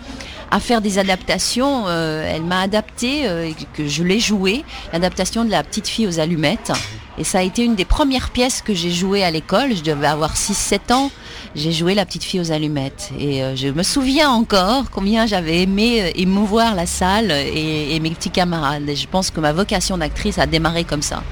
à 0.51 0.61
faire 0.61 0.81
des 0.81 0.99
adaptations. 0.99 1.85
Euh, 1.89 2.33
elle 2.33 2.45
m'a 2.45 2.61
adapté, 2.61 3.27
euh, 3.27 3.51
que 3.75 3.87
je 3.89 4.03
l'ai 4.03 4.21
joué, 4.21 4.65
l'adaptation 4.93 5.45
de 5.45 5.51
la 5.51 5.63
petite 5.63 5.89
fille 5.89 6.07
aux 6.07 6.21
allumettes. 6.21 6.73
Et 7.19 7.25
ça 7.25 7.39
a 7.39 7.43
été 7.43 7.65
une 7.65 7.75
des 7.75 7.85
premières 7.85 8.31
pièces 8.31 8.63
que 8.63 8.75
j'ai 8.75 8.91
jouées 8.91 9.25
à 9.25 9.31
l'école. 9.31 9.75
Je 9.75 9.83
devais 9.83 10.07
avoir 10.07 10.37
6-7 10.37 10.93
ans. 10.93 11.11
J'ai 11.57 11.71
joué 11.71 11.95
La 11.95 12.05
petite 12.05 12.25
fille 12.25 12.41
aux 12.41 12.51
allumettes. 12.51 13.11
Et 13.19 13.45
euh, 13.45 13.55
je 13.55 13.69
me 13.69 13.85
souviens 13.85 14.31
encore 14.31 14.91
combien 14.91 15.27
j'avais 15.27 15.63
aimé 15.63 16.03
euh, 16.03 16.11
émouvoir 16.17 16.75
la 16.75 16.85
salle 16.85 17.31
et, 17.31 17.99
mes 18.01 18.11
petits 18.11 18.31
camarades. 18.31 18.89
Et 18.89 18.97
je 18.97 19.07
pense 19.07 19.31
que 19.31 19.39
ma 19.39 19.53
vocation 19.53 19.97
d'actrice 19.97 20.39
a 20.39 20.47
démarré 20.47 20.83
comme 20.83 21.03
ça. 21.03 21.23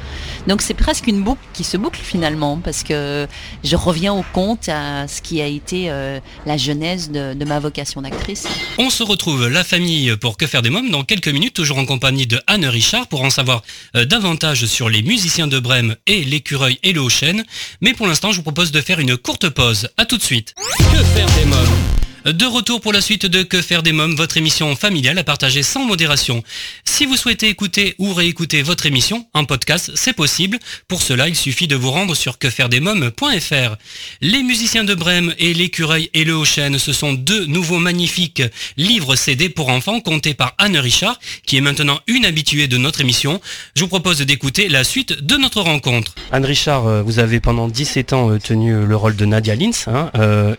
Donc 0.47 0.63
c'est 0.63 0.75
presque 0.75 1.07
une 1.07 1.23
boucle 1.23 1.43
qui 1.53 1.65
se 1.65 1.77
boucle 1.77 2.01
finalement, 2.03 2.59
parce 2.59 2.83
que 2.83 3.27
je 3.63 3.77
reviens 3.77 4.13
au 4.13 4.25
compte 4.33 4.69
à 4.69 5.07
ce 5.09 5.23
qui 5.23 5.41
a 5.41 5.47
été 5.47 5.91
euh, 5.91 6.21
la 6.47 6.57
genèse 6.57 7.11
de, 7.11 7.35
de 7.35 7.45
ma 7.45 7.61
vocation 7.61 8.03
d'actrice. 8.03 8.47
On 8.79 8.91
se 8.91 9.03
retrouve 9.03 9.49
la 9.49 9.65
famille 9.65 10.17
pour 10.17 10.37
Que 10.37 10.47
faire 10.47 10.63
des 10.63 10.71
mômes 10.71 10.91
dans 10.91 11.05
quelques 11.05 11.29
minutes, 11.29 11.55
toujours 11.55 11.79
en 11.79 11.87
compagnie 11.87 12.27
de 12.27 12.41
Anne 12.47 12.67
Richard, 12.67 13.07
pour 13.07 13.23
en 13.23 13.31
savoir 13.31 13.63
davantage 13.95 14.67
sur 14.67 14.89
les 14.89 15.03
musiciens 15.03 15.47
de 15.47 15.59
et 16.07 16.25
l'écureuil 16.25 16.79
et 16.83 16.93
le 16.93 17.01
haut 17.01 17.09
chêne. 17.09 17.45
Mais 17.81 17.95
pour 17.95 18.07
l'instant, 18.07 18.33
je 18.33 18.37
vous 18.37 18.43
propose 18.43 18.73
de 18.73 18.81
faire 18.81 19.01
une 19.01 19.17
courte 19.17 19.49
pause. 19.49 19.89
A 19.97 20.05
tout 20.05 20.19
de 20.19 20.23
suite. 20.23 20.55
Que 20.79 21.03
faire 21.05 21.27
des 21.39 21.45
mômes? 21.45 22.12
De 22.25 22.45
retour 22.45 22.81
pour 22.81 22.93
la 22.93 23.01
suite 23.01 23.27
de 23.27 23.43
Que 23.43 23.63
faire 23.63 23.83
des 23.83 23.93
mômes, 23.93 24.15
votre 24.15 24.37
émission 24.37 24.77
familiale 24.77 25.19
à 25.19 25.25
partager 25.25 25.63
sans 25.63 25.85
modération. 25.85 26.45
Si 26.85 27.07
vous 27.07 27.17
souhaitez 27.17 27.49
écouter 27.49 27.95
ou 27.99 28.13
réécouter 28.13 28.63
votre 28.63 28.87
émission 28.87 29.27
en 29.35 29.45
podcast, 29.45 29.93
c'est 29.95 30.13
possible. 30.13 30.59
Pour 30.89 31.03
cela, 31.03 31.29
il 31.29 31.37
suffit 31.37 31.67
de 31.67 31.77
vous 31.77 31.91
rendre 31.91 32.15
sur 32.15 32.39
quefairedesmômes.fr. 32.39 33.77
Les 34.21 34.43
musiciens 34.43 34.85
de 34.85 34.95
Brême 34.95 35.35
et 35.39 35.55
l'écureuil 35.55 36.11
et 36.15 36.25
le 36.25 36.33
ce 36.45 36.93
sont 36.93 37.13
deux 37.13 37.47
nouveaux 37.47 37.79
magnifiques 37.79 38.43
livres 38.77 39.17
CD 39.17 39.49
pour 39.49 39.69
enfants 39.69 40.01
comptés 40.01 40.35
par 40.35 40.55
Anne 40.59 40.77
Richard, 40.77 41.19
qui 41.47 41.57
est 41.57 41.61
maintenant 41.61 42.01
une 42.07 42.25
habituée 42.25 42.69
de 42.69 42.77
notre 42.77 43.01
émission. 43.01 43.41
Je 43.75 43.83
vous 43.83 43.89
propose 43.89 44.19
d'écouter 44.19 44.69
la 44.69 44.85
suite 44.85 45.25
de 45.25 45.37
notre 45.37 45.61
rencontre. 45.61 46.15
Anne 46.31 46.45
Richard, 46.45 46.87
euh, 46.87 47.03
vous 47.03 47.19
avez 47.19 47.41
pendant 47.41 47.69
17 47.69 48.13
ans 48.13 48.31
euh, 48.31 48.39
tenu 48.39 48.73
euh, 48.73 48.87
le 48.87 48.97
rôle 48.97 49.17
de 49.17 49.25
Nadia 49.25 49.55
Lins, 49.55 49.87
hein, 49.87 50.11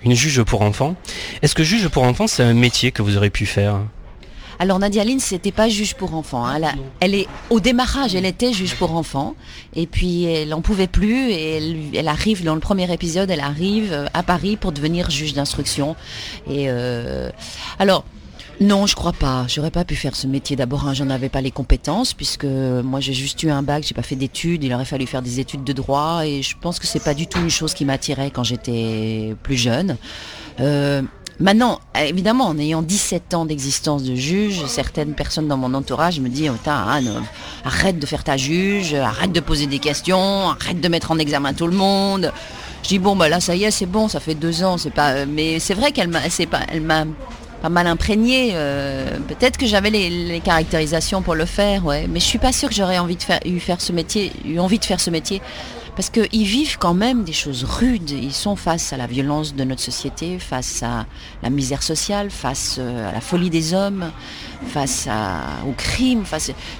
une 0.03 0.15
juge 0.15 0.41
pour 0.43 0.61
enfants. 0.61 0.95
Que 1.55 1.63
juge 1.63 1.87
pour 1.89 2.03
enfants, 2.03 2.27
c'est 2.27 2.43
un 2.43 2.53
métier 2.53 2.91
que 2.91 3.01
vous 3.01 3.17
aurez 3.17 3.29
pu 3.29 3.45
faire 3.45 3.79
alors 4.59 4.79
Nadia 4.79 5.03
Lynn, 5.03 5.19
c'était 5.19 5.51
pas 5.51 5.67
juge 5.67 5.95
pour 5.95 6.13
enfants. 6.13 6.45
Hein. 6.45 6.61
Elle, 6.99 7.15
est 7.15 7.27
au 7.49 7.59
démarrage, 7.59 8.15
elle 8.15 8.25
était 8.25 8.53
juge 8.53 8.75
pour 8.75 8.95
enfants, 8.95 9.35
et 9.75 9.87
puis 9.87 10.23
elle 10.25 10.49
n'en 10.49 10.61
pouvait 10.61 10.87
plus, 10.87 11.31
et 11.31 11.91
elle, 11.93 12.07
arrive 12.07 12.43
dans 12.43 12.53
le 12.53 12.61
premier 12.61 12.89
épisode, 12.93 13.29
elle 13.29 13.41
arrive 13.41 13.91
euh, 13.91 14.05
à 14.13 14.23
Paris 14.23 14.55
pour 14.55 14.71
devenir 14.71 15.09
juge 15.09 15.33
d'instruction. 15.33 15.95
Et 16.47 16.69
euh, 16.69 17.29
alors. 17.79 18.05
Non, 18.61 18.85
je 18.85 18.95
crois 18.95 19.13
pas. 19.13 19.45
J'aurais 19.49 19.71
pas 19.71 19.83
pu 19.83 19.95
faire 19.95 20.15
ce 20.15 20.27
métier. 20.27 20.55
D'abord, 20.55 20.87
hein, 20.87 20.93
j'en 20.93 21.09
avais 21.09 21.27
pas 21.27 21.41
les 21.41 21.49
compétences 21.49 22.13
puisque 22.13 22.45
moi 22.45 22.99
j'ai 22.99 23.13
juste 23.13 23.41
eu 23.41 23.49
un 23.49 23.63
bac, 23.63 23.83
j'ai 23.85 23.95
pas 23.95 24.03
fait 24.03 24.15
d'études. 24.15 24.63
Il 24.63 24.71
aurait 24.73 24.85
fallu 24.85 25.07
faire 25.07 25.23
des 25.23 25.39
études 25.39 25.63
de 25.63 25.73
droit 25.73 26.21
et 26.23 26.43
je 26.43 26.55
pense 26.61 26.77
que 26.77 26.85
c'est 26.85 27.03
pas 27.03 27.15
du 27.15 27.25
tout 27.25 27.39
une 27.39 27.49
chose 27.49 27.73
qui 27.73 27.83
m'attirait 27.83 28.29
quand 28.29 28.43
j'étais 28.43 29.35
plus 29.41 29.57
jeune. 29.57 29.97
Euh, 30.59 31.01
Maintenant, 31.39 31.79
évidemment, 31.99 32.47
en 32.47 32.57
ayant 32.59 32.81
17 32.81 33.33
ans 33.33 33.45
d'existence 33.45 34.03
de 34.03 34.15
juge, 34.15 34.65
certaines 34.67 35.13
personnes 35.13 35.47
dans 35.47 35.57
mon 35.57 35.73
entourage 35.73 36.19
me 36.19 36.29
disent 36.29 36.51
arrête 37.65 37.99
de 37.99 38.05
faire 38.05 38.23
ta 38.23 38.37
juge, 38.37 38.93
arrête 38.93 39.31
de 39.31 39.39
poser 39.39 39.65
des 39.67 39.79
questions, 39.79 40.49
arrête 40.49 40.79
de 40.79 40.87
mettre 40.87 41.11
en 41.11 41.17
examen 41.17 41.53
tout 41.53 41.67
le 41.67 41.75
monde. 41.75 42.31
Je 42.83 42.89
dis 42.89 42.99
bon 42.99 43.15
bah 43.15 43.29
là 43.29 43.39
ça 43.39 43.55
y 43.55 43.63
est 43.63 43.71
c'est 43.71 43.85
bon 43.85 44.09
ça 44.09 44.19
fait 44.19 44.35
deux 44.35 44.61
ans 44.61 44.77
c'est 44.77 44.89
pas 44.89 45.25
mais 45.25 45.59
c'est 45.59 45.73
vrai 45.73 45.93
qu'elle 45.93 46.09
m'a 46.09 46.19
pas 47.63 47.69
mal 47.69 47.87
imprégné. 47.87 48.51
euh, 48.53 49.19
Peut-être 49.25 49.57
que 49.57 49.65
j'avais 49.65 49.89
les, 49.89 50.41
caractérisations 50.43 51.21
pour 51.21 51.33
le 51.33 51.45
faire, 51.45 51.85
ouais. 51.85 52.07
Mais 52.09 52.19
je 52.19 52.25
suis 52.25 52.37
pas 52.37 52.51
sûre 52.51 52.67
que 52.67 52.75
j'aurais 52.75 52.97
eu 52.97 52.99
envie 52.99 53.15
de 53.15 53.23
faire 53.23 53.79
ce 54.99 55.09
métier, 55.09 55.41
parce 55.95 56.09
qu'ils 56.09 56.45
vivent 56.45 56.77
quand 56.79 56.93
même 56.93 57.23
des 57.23 57.33
choses 57.33 57.63
rudes. 57.63 58.09
Ils 58.09 58.33
sont 58.33 58.55
face 58.55 58.93
à 58.93 58.97
la 58.97 59.07
violence 59.07 59.53
de 59.55 59.63
notre 59.63 59.81
société, 59.81 60.39
face 60.39 60.81
à 60.83 61.05
la 61.41 61.49
misère 61.49 61.83
sociale, 61.83 62.29
face 62.31 62.77
euh, 62.79 63.09
à 63.09 63.11
la 63.11 63.21
folie 63.21 63.49
des 63.49 63.73
hommes, 63.73 64.11
face 64.67 65.07
au 65.67 65.71
crime. 65.73 66.23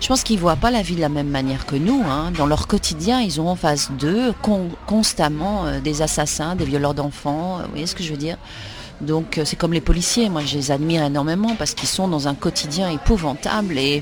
Je 0.02 0.08
pense 0.08 0.24
qu'ils 0.24 0.40
voient 0.40 0.56
pas 0.56 0.72
la 0.72 0.82
vie 0.82 0.96
de 0.96 1.02
la 1.02 1.10
même 1.10 1.30
manière 1.30 1.66
que 1.66 1.76
nous. 1.76 2.04
hein. 2.08 2.32
Dans 2.38 2.48
leur 2.48 2.68
quotidien, 2.68 3.22
ils 3.22 3.40
ont 3.40 3.50
en 3.50 3.56
face 3.56 3.92
d'eux 3.92 4.34
con- 4.42 4.70
constamment 4.88 5.66
euh, 5.66 5.80
des 5.80 6.02
assassins, 6.02 6.56
des 6.56 6.66
violeurs 6.66 6.94
d'enfants. 6.94 7.60
euh, 7.60 7.64
Vous 7.64 7.70
voyez 7.72 7.88
ce 7.88 7.96
que 7.96 8.04
je 8.04 8.12
veux 8.12 8.18
dire? 8.18 8.38
Donc 9.02 9.42
c'est 9.44 9.58
comme 9.58 9.74
les 9.74 9.82
policiers, 9.82 10.30
moi 10.30 10.44
je 10.46 10.56
les 10.56 10.72
admire 10.72 11.04
énormément 11.04 11.56
parce 11.58 11.74
qu'ils 11.74 11.90
sont 11.90 12.08
dans 12.08 12.28
un 12.30 12.36
quotidien 12.36 12.90
épouvantable 12.90 13.78
et, 13.78 14.02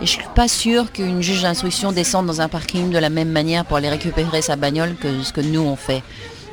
et 0.00 0.06
je 0.06 0.10
suis 0.10 0.24
pas 0.34 0.48
sûre 0.48 0.92
qu'une 0.92 1.22
juge 1.22 1.42
d'instruction 1.42 1.92
descende 1.92 2.26
dans 2.26 2.40
un 2.40 2.48
parking 2.48 2.90
de 2.90 2.98
la 2.98 3.10
même 3.10 3.30
manière 3.30 3.64
pour 3.64 3.76
aller 3.76 3.88
récupérer 3.88 4.42
sa 4.42 4.56
bagnole 4.56 4.96
que 4.96 5.22
ce 5.22 5.32
que 5.32 5.40
nous 5.40 5.60
on 5.60 5.76
fait. 5.76 6.02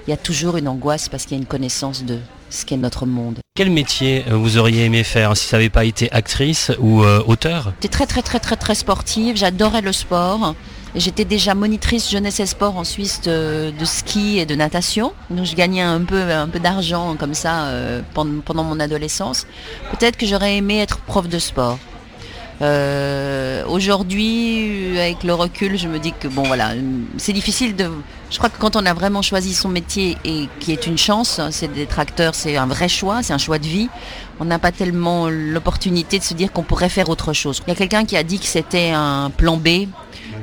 Il 0.07 0.09
y 0.09 0.13
a 0.13 0.17
toujours 0.17 0.57
une 0.57 0.67
angoisse 0.67 1.09
parce 1.09 1.25
qu'il 1.25 1.37
y 1.37 1.39
a 1.39 1.41
une 1.41 1.47
connaissance 1.47 2.03
de 2.03 2.17
ce 2.49 2.65
qu'est 2.65 2.77
notre 2.77 3.05
monde. 3.05 3.39
Quel 3.55 3.69
métier 3.69 4.25
euh, 4.29 4.35
vous 4.35 4.57
auriez 4.57 4.85
aimé 4.85 5.03
faire 5.03 5.35
si 5.37 5.47
ça 5.47 5.57
n'avait 5.57 5.69
pas 5.69 5.85
été 5.85 6.11
actrice 6.11 6.71
ou 6.79 7.03
euh, 7.03 7.23
auteur? 7.27 7.73
J'étais 7.81 7.93
très 7.93 8.05
très 8.05 8.21
très 8.21 8.39
très 8.39 8.55
très 8.55 8.75
sportive, 8.75 9.35
j'adorais 9.37 9.81
le 9.81 9.91
sport. 9.91 10.55
J'étais 10.93 11.23
déjà 11.23 11.55
monitrice 11.55 12.11
jeunesse 12.11 12.41
et 12.41 12.45
sport 12.45 12.75
en 12.75 12.83
Suisse 12.83 13.21
de, 13.21 13.71
de 13.77 13.85
ski 13.85 14.39
et 14.39 14.45
de 14.45 14.55
natation. 14.55 15.13
Donc 15.29 15.45
je 15.45 15.55
gagnais 15.55 15.81
un 15.81 16.01
peu, 16.01 16.19
un 16.19 16.49
peu 16.49 16.59
d'argent 16.59 17.15
comme 17.17 17.33
ça 17.33 17.67
euh, 17.67 18.01
pendant, 18.13 18.41
pendant 18.41 18.63
mon 18.63 18.79
adolescence. 18.79 19.47
Peut-être 19.91 20.17
que 20.17 20.25
j'aurais 20.25 20.57
aimé 20.57 20.79
être 20.79 20.97
prof 20.99 21.29
de 21.29 21.39
sport. 21.39 21.79
Euh, 22.61 23.63
Aujourd'hui, 23.71 24.99
avec 24.99 25.23
le 25.23 25.33
recul, 25.33 25.77
je 25.77 25.87
me 25.87 25.97
dis 25.97 26.11
que 26.11 26.27
bon 26.27 26.43
voilà, 26.43 26.71
c'est 27.17 27.31
difficile 27.31 27.75
de. 27.75 27.89
Je 28.29 28.37
crois 28.37 28.49
que 28.49 28.57
quand 28.59 28.75
on 28.75 28.85
a 28.85 28.93
vraiment 28.93 29.21
choisi 29.21 29.53
son 29.53 29.69
métier 29.69 30.17
et 30.25 30.49
qui 30.59 30.73
est 30.73 30.87
une 30.87 30.97
chance, 30.97 31.39
c'est 31.51 31.71
d'être 31.71 31.99
acteur, 31.99 32.35
c'est 32.35 32.57
un 32.57 32.65
vrai 32.65 32.89
choix, 32.89 33.23
c'est 33.23 33.31
un 33.31 33.37
choix 33.37 33.59
de 33.59 33.65
vie. 33.65 33.87
On 34.41 34.45
n'a 34.45 34.59
pas 34.59 34.73
tellement 34.73 35.29
l'opportunité 35.29 36.19
de 36.19 36.23
se 36.23 36.33
dire 36.33 36.51
qu'on 36.51 36.63
pourrait 36.63 36.89
faire 36.89 37.07
autre 37.09 37.31
chose. 37.31 37.61
Il 37.65 37.69
y 37.69 37.71
a 37.71 37.75
quelqu'un 37.75 38.03
qui 38.03 38.17
a 38.17 38.23
dit 38.23 38.39
que 38.39 38.45
c'était 38.45 38.91
un 38.91 39.29
plan 39.29 39.55
B. 39.55 39.87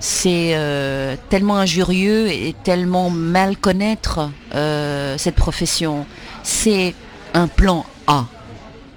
C'est 0.00 0.52
euh, 0.54 1.16
tellement 1.28 1.58
injurieux 1.58 2.28
et 2.28 2.54
tellement 2.64 3.10
mal 3.10 3.56
connaître 3.56 4.30
euh, 4.54 5.18
cette 5.18 5.34
profession. 5.34 6.06
C'est 6.42 6.94
un 7.34 7.48
plan 7.48 7.84
A. 8.06 8.24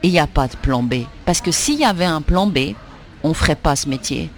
Et 0.03 0.07
il 0.07 0.11
n'y 0.11 0.19
a 0.19 0.27
pas 0.27 0.47
de 0.47 0.55
plan 0.55 0.83
B. 0.83 1.03
Parce 1.25 1.41
que 1.41 1.51
s'il 1.51 1.79
y 1.79 1.85
avait 1.85 2.05
un 2.05 2.21
plan 2.21 2.47
B, 2.47 2.75
on 3.23 3.33
ferait 3.33 3.55
pas 3.55 3.75
ce 3.75 3.89
métier. 3.89 4.29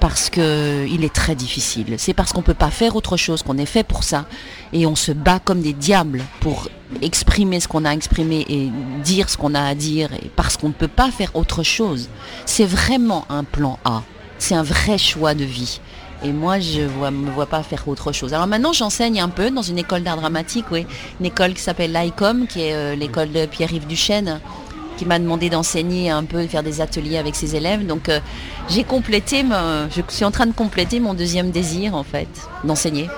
Parce 0.00 0.30
qu'il 0.30 1.04
est 1.04 1.14
très 1.14 1.36
difficile. 1.36 1.94
C'est 1.96 2.12
parce 2.12 2.32
qu'on 2.32 2.40
ne 2.40 2.44
peut 2.44 2.54
pas 2.54 2.72
faire 2.72 2.96
autre 2.96 3.16
chose, 3.16 3.44
qu'on 3.44 3.56
est 3.56 3.66
fait 3.66 3.84
pour 3.84 4.02
ça. 4.02 4.26
Et 4.72 4.84
on 4.84 4.96
se 4.96 5.12
bat 5.12 5.38
comme 5.38 5.60
des 5.60 5.72
diables 5.72 6.24
pour 6.40 6.68
exprimer 7.02 7.60
ce 7.60 7.68
qu'on 7.68 7.84
a 7.84 7.92
exprimé 7.92 8.44
et 8.48 8.68
dire 9.04 9.30
ce 9.30 9.36
qu'on 9.36 9.54
a 9.54 9.62
à 9.62 9.76
dire. 9.76 10.08
Parce 10.34 10.56
qu'on 10.56 10.68
ne 10.68 10.72
peut 10.72 10.88
pas 10.88 11.12
faire 11.12 11.30
autre 11.34 11.62
chose. 11.62 12.08
C'est 12.46 12.64
vraiment 12.64 13.26
un 13.28 13.44
plan 13.44 13.78
A. 13.84 14.02
C'est 14.38 14.56
un 14.56 14.64
vrai 14.64 14.98
choix 14.98 15.34
de 15.34 15.44
vie. 15.44 15.80
Et 16.24 16.32
moi, 16.32 16.60
je 16.60 16.80
ne 16.80 17.10
me 17.10 17.30
vois 17.30 17.46
pas 17.46 17.62
faire 17.62 17.86
autre 17.88 18.12
chose. 18.12 18.32
Alors 18.32 18.46
maintenant, 18.46 18.72
j'enseigne 18.72 19.20
un 19.20 19.28
peu 19.28 19.50
dans 19.50 19.62
une 19.62 19.78
école 19.78 20.02
d'art 20.02 20.16
dramatique, 20.16 20.66
oui. 20.70 20.86
Une 21.20 21.26
école 21.26 21.54
qui 21.54 21.60
s'appelle 21.60 21.92
l'ICOM, 21.92 22.46
qui 22.46 22.62
est 22.62 22.74
euh, 22.74 22.94
l'école 22.94 23.32
de 23.32 23.46
Pierre-Yves 23.46 23.86
Duchesne, 23.86 24.40
qui 24.96 25.06
m'a 25.06 25.18
demandé 25.18 25.50
d'enseigner 25.50 26.10
un 26.10 26.24
peu, 26.24 26.42
de 26.42 26.46
faire 26.46 26.62
des 26.62 26.80
ateliers 26.80 27.18
avec 27.18 27.34
ses 27.34 27.56
élèves. 27.56 27.86
Donc 27.86 28.08
euh, 28.08 28.20
j'ai 28.68 28.84
complété, 28.84 29.44
je 29.44 30.02
suis 30.08 30.24
en 30.24 30.30
train 30.30 30.46
de 30.46 30.52
compléter 30.52 31.00
mon 31.00 31.14
deuxième 31.14 31.50
désir, 31.50 31.94
en 31.94 32.04
fait, 32.04 32.28
d'enseigner. 32.64 33.08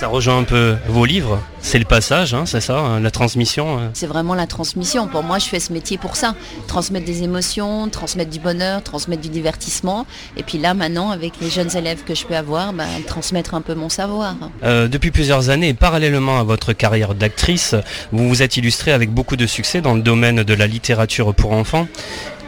Ça 0.00 0.08
rejoint 0.08 0.38
un 0.38 0.44
peu 0.44 0.78
vos 0.88 1.04
livres. 1.04 1.42
C'est 1.60 1.78
le 1.78 1.84
passage, 1.84 2.32
hein, 2.32 2.46
c'est 2.46 2.62
ça, 2.62 2.78
hein, 2.78 3.00
la 3.00 3.10
transmission. 3.10 3.78
euh. 3.78 3.88
C'est 3.92 4.06
vraiment 4.06 4.32
la 4.32 4.46
transmission. 4.46 5.06
Pour 5.06 5.22
moi, 5.22 5.38
je 5.38 5.44
fais 5.44 5.60
ce 5.60 5.74
métier 5.74 5.98
pour 5.98 6.16
ça. 6.16 6.34
Transmettre 6.68 7.04
des 7.04 7.22
émotions, 7.22 7.86
transmettre 7.90 8.30
du 8.30 8.38
bonheur, 8.38 8.82
transmettre 8.82 9.20
du 9.20 9.28
divertissement. 9.28 10.06
Et 10.38 10.42
puis 10.42 10.56
là, 10.56 10.72
maintenant, 10.72 11.10
avec 11.10 11.34
les 11.42 11.50
jeunes 11.50 11.76
élèves 11.76 12.02
que 12.02 12.14
je 12.14 12.24
peux 12.24 12.34
avoir, 12.34 12.72
bah, 12.72 12.86
transmettre 13.06 13.52
un 13.52 13.60
peu 13.60 13.74
mon 13.74 13.90
savoir. 13.90 14.36
Euh, 14.64 14.88
depuis 14.88 15.10
plusieurs 15.10 15.50
années, 15.50 15.74
parallèlement 15.74 16.40
à 16.40 16.44
votre 16.44 16.72
carrière 16.72 17.14
d'actrice, 17.14 17.74
vous 18.10 18.26
vous 18.26 18.42
êtes 18.42 18.56
illustrée 18.56 18.92
avec 18.92 19.10
beaucoup 19.10 19.36
de 19.36 19.46
succès 19.46 19.82
dans 19.82 19.92
le 19.92 20.00
domaine 20.00 20.44
de 20.44 20.54
la 20.54 20.66
littérature 20.66 21.34
pour 21.34 21.52
enfants. 21.52 21.86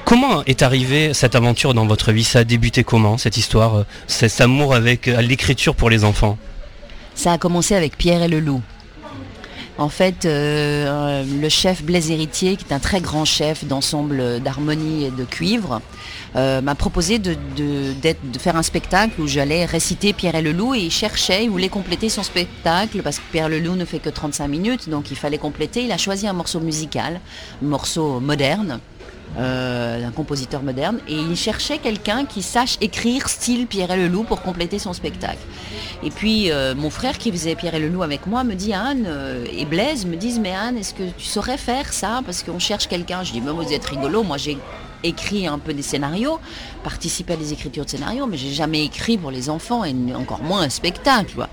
Comment 0.06 0.42
est 0.46 0.62
arrivée 0.62 1.12
cette 1.12 1.34
aventure 1.34 1.74
dans 1.74 1.84
votre 1.84 2.12
vie? 2.12 2.24
Ça 2.24 2.38
a 2.38 2.44
débuté 2.44 2.82
comment, 2.82 3.18
cette 3.18 3.36
histoire? 3.36 3.84
Cet 4.06 4.40
amour 4.40 4.74
avec 4.74 5.06
euh, 5.06 5.20
l'écriture 5.20 5.74
pour 5.74 5.90
les 5.90 6.04
enfants? 6.04 6.38
Ça 7.14 7.32
a 7.32 7.38
commencé 7.38 7.74
avec 7.74 7.96
Pierre 7.96 8.22
et 8.22 8.28
le 8.28 8.40
loup. 8.40 8.62
En 9.78 9.88
fait, 9.88 10.26
euh, 10.26 11.24
le 11.24 11.48
chef 11.48 11.82
Blaise 11.82 12.10
Héritier, 12.10 12.56
qui 12.56 12.66
est 12.68 12.74
un 12.74 12.78
très 12.78 13.00
grand 13.00 13.24
chef 13.24 13.64
d'ensemble 13.64 14.40
d'harmonie 14.40 15.04
et 15.06 15.10
de 15.10 15.24
cuivre, 15.24 15.80
euh, 16.36 16.60
m'a 16.60 16.74
proposé 16.74 17.18
de 17.18 17.34
faire 18.38 18.56
un 18.56 18.62
spectacle 18.62 19.20
où 19.20 19.26
j'allais 19.26 19.64
réciter 19.64 20.12
Pierre 20.12 20.34
et 20.34 20.42
le 20.42 20.52
loup 20.52 20.74
et 20.74 20.80
il 20.80 20.90
cherchait, 20.90 21.44
il 21.44 21.50
voulait 21.50 21.70
compléter 21.70 22.10
son 22.10 22.22
spectacle 22.22 23.02
parce 23.02 23.18
que 23.18 23.24
Pierre 23.32 23.48
le 23.48 23.60
loup 23.60 23.74
ne 23.74 23.86
fait 23.86 23.98
que 23.98 24.10
35 24.10 24.46
minutes, 24.46 24.88
donc 24.90 25.10
il 25.10 25.16
fallait 25.16 25.38
compléter. 25.38 25.84
Il 25.84 25.92
a 25.92 25.98
choisi 25.98 26.26
un 26.28 26.34
morceau 26.34 26.60
musical, 26.60 27.20
un 27.62 27.66
morceau 27.66 28.20
moderne. 28.20 28.78
Euh, 29.38 30.00
d'un 30.02 30.10
compositeur 30.10 30.62
moderne 30.62 30.98
et 31.08 31.14
il 31.14 31.36
cherchait 31.36 31.78
quelqu'un 31.78 32.26
qui 32.26 32.42
sache 32.42 32.76
écrire 32.82 33.30
style 33.30 33.66
Pierre 33.66 33.90
et 33.90 33.96
le 33.96 34.06
Loup 34.06 34.24
pour 34.24 34.42
compléter 34.42 34.78
son 34.78 34.92
spectacle. 34.92 35.38
Et 36.02 36.10
puis 36.10 36.50
euh, 36.50 36.74
mon 36.74 36.90
frère 36.90 37.16
qui 37.16 37.32
faisait 37.32 37.54
Pierre 37.54 37.74
et 37.74 37.80
le 37.80 37.88
Loup 37.88 38.02
avec 38.02 38.26
moi 38.26 38.44
me 38.44 38.54
dit 38.54 38.74
Anne 38.74 39.04
euh, 39.06 39.46
et 39.50 39.64
Blaise 39.64 40.04
me 40.04 40.16
disent 40.16 40.38
mais 40.38 40.52
Anne 40.54 40.76
est-ce 40.76 40.92
que 40.92 41.04
tu 41.16 41.24
saurais 41.24 41.56
faire 41.56 41.94
ça? 41.94 42.20
Parce 42.26 42.42
qu'on 42.42 42.58
cherche 42.58 42.88
quelqu'un. 42.88 43.24
Je 43.24 43.32
dis 43.32 43.40
mais 43.40 43.52
vous 43.52 43.72
êtes 43.72 43.86
rigolo, 43.86 44.22
moi 44.22 44.36
j'ai 44.36 44.58
écrit 45.02 45.46
un 45.46 45.58
peu 45.58 45.72
des 45.72 45.82
scénarios, 45.82 46.38
participé 46.84 47.32
à 47.32 47.36
des 47.36 47.54
écritures 47.54 47.86
de 47.86 47.90
scénarios, 47.90 48.26
mais 48.26 48.36
j'ai 48.36 48.52
jamais 48.52 48.84
écrit 48.84 49.16
pour 49.16 49.30
les 49.30 49.48
enfants 49.48 49.82
et 49.82 49.94
encore 50.14 50.42
moins 50.42 50.60
un 50.60 50.68
spectacle. 50.68 51.30
tu 51.30 51.36
vois. 51.36 51.48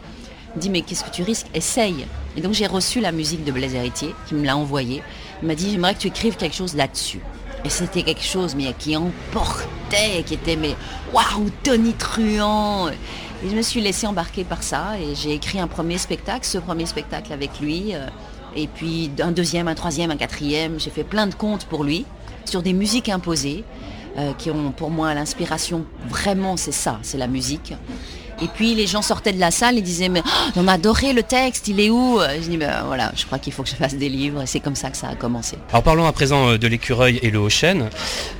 Il 0.55 0.59
dit 0.59 0.69
mais 0.69 0.81
qu'est-ce 0.81 1.05
que 1.05 1.11
tu 1.11 1.23
risques? 1.23 1.47
Essaye. 1.53 2.05
Et 2.35 2.41
donc 2.41 2.51
j'ai 2.51 2.67
reçu 2.67 2.99
la 2.99 3.13
musique 3.13 3.45
de 3.45 3.53
Blaise 3.53 3.73
Héritier 3.73 4.13
qui 4.27 4.35
me 4.35 4.45
l'a 4.45 4.57
envoyé. 4.57 5.01
Il 5.41 5.47
m'a 5.47 5.55
dit 5.55 5.71
j'aimerais 5.71 5.93
que 5.93 5.99
tu 5.99 6.07
écrives 6.07 6.35
quelque 6.35 6.55
chose 6.55 6.75
là-dessus. 6.75 7.21
Et 7.65 7.69
c'était 7.69 8.03
quelque 8.03 8.23
chose 8.23 8.55
qui 8.77 8.95
emportait, 8.95 10.23
qui 10.25 10.33
était 10.35 10.55
mais 10.55 10.75
waouh 11.13 11.49
tonitruant. 11.63 12.89
Et 12.89 13.49
je 13.49 13.55
me 13.55 13.61
suis 13.61 13.81
laissé 13.81 14.07
embarquer 14.07 14.43
par 14.43 14.63
ça 14.63 14.97
et 14.99 15.15
j'ai 15.15 15.33
écrit 15.33 15.59
un 15.59 15.67
premier 15.67 15.97
spectacle, 15.97 16.45
ce 16.45 16.57
premier 16.57 16.85
spectacle 16.85 17.31
avec 17.33 17.59
lui. 17.59 17.93
euh, 17.95 18.07
Et 18.55 18.67
puis 18.67 19.11
un 19.21 19.31
deuxième, 19.31 19.67
un 19.67 19.75
troisième, 19.75 20.11
un 20.11 20.17
quatrième. 20.17 20.79
J'ai 20.79 20.89
fait 20.89 21.03
plein 21.03 21.27
de 21.27 21.35
contes 21.35 21.65
pour 21.65 21.83
lui 21.83 22.05
sur 22.45 22.61
des 22.61 22.73
musiques 22.73 23.09
imposées 23.09 23.63
euh, 24.17 24.33
qui 24.37 24.49
ont 24.51 24.71
pour 24.71 24.89
moi 24.89 25.13
l'inspiration. 25.13 25.85
Vraiment, 26.07 26.57
c'est 26.57 26.71
ça, 26.73 26.99
c'est 27.01 27.17
la 27.17 27.27
musique. 27.27 27.73
Et 28.41 28.47
puis 28.47 28.75
les 28.75 28.87
gens 28.87 29.01
sortaient 29.01 29.33
de 29.33 29.39
la 29.39 29.51
salle 29.51 29.77
et 29.77 29.81
disaient 29.81 30.09
mais 30.09 30.21
oh, 30.25 30.51
on 30.55 30.67
a 30.67 30.73
adoré 30.73 31.13
le 31.13 31.23
texte, 31.23 31.67
il 31.67 31.79
est 31.79 31.89
où? 31.89 32.19
Je 32.41 32.47
dis 32.47 32.57
ben 32.57 32.83
voilà, 32.87 33.11
je 33.15 33.25
crois 33.25 33.39
qu'il 33.39 33.53
faut 33.53 33.63
que 33.63 33.69
je 33.69 33.75
fasse 33.75 33.95
des 33.95 34.09
livres 34.09 34.41
et 34.41 34.45
c'est 34.45 34.59
comme 34.59 34.75
ça 34.75 34.89
que 34.89 34.97
ça 34.97 35.09
a 35.09 35.15
commencé. 35.15 35.57
Alors 35.71 35.83
parlons 35.83 36.05
à 36.05 36.11
présent 36.11 36.49
euh, 36.49 36.57
de 36.57 36.67
l'écureuil 36.67 37.19
et 37.21 37.31
le 37.31 37.39
haut 37.39 37.49
chêne, 37.49 37.89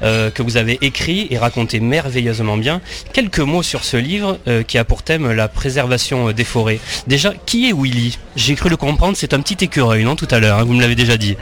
euh, 0.04 0.30
que 0.32 0.42
vous 0.42 0.58
avez 0.58 0.78
écrit 0.82 1.28
et 1.30 1.38
raconté 1.38 1.80
merveilleusement 1.80 2.58
bien. 2.58 2.82
Quelques 3.14 3.40
mots 3.40 3.64
sur 3.64 3.84
ce 3.84 3.98
livre 3.98 4.40
euh, 4.48 4.64
qui 4.64 4.78
a 4.78 4.86
pour 4.86 5.04
thème 5.04 5.32
la 5.32 5.48
préservation 5.48 6.32
des 6.32 6.44
forêts. 6.44 6.80
Déjà, 7.08 7.34
qui 7.46 7.70
est 7.70 7.74
Willy? 7.74 8.18
J'ai 8.36 8.56
cru 8.56 8.70
le 8.70 8.78
comprendre, 8.78 9.18
c'est 9.18 9.34
un 9.34 9.42
petit 9.42 9.64
écureuil, 9.64 10.04
non 10.04 10.16
tout 10.16 10.28
à 10.32 10.40
l'heure, 10.40 10.60
hein, 10.60 10.64
vous 10.64 10.74
me 10.74 10.82
l'avez 10.82 10.96
déjà 10.96 11.18
dit. 11.18 11.36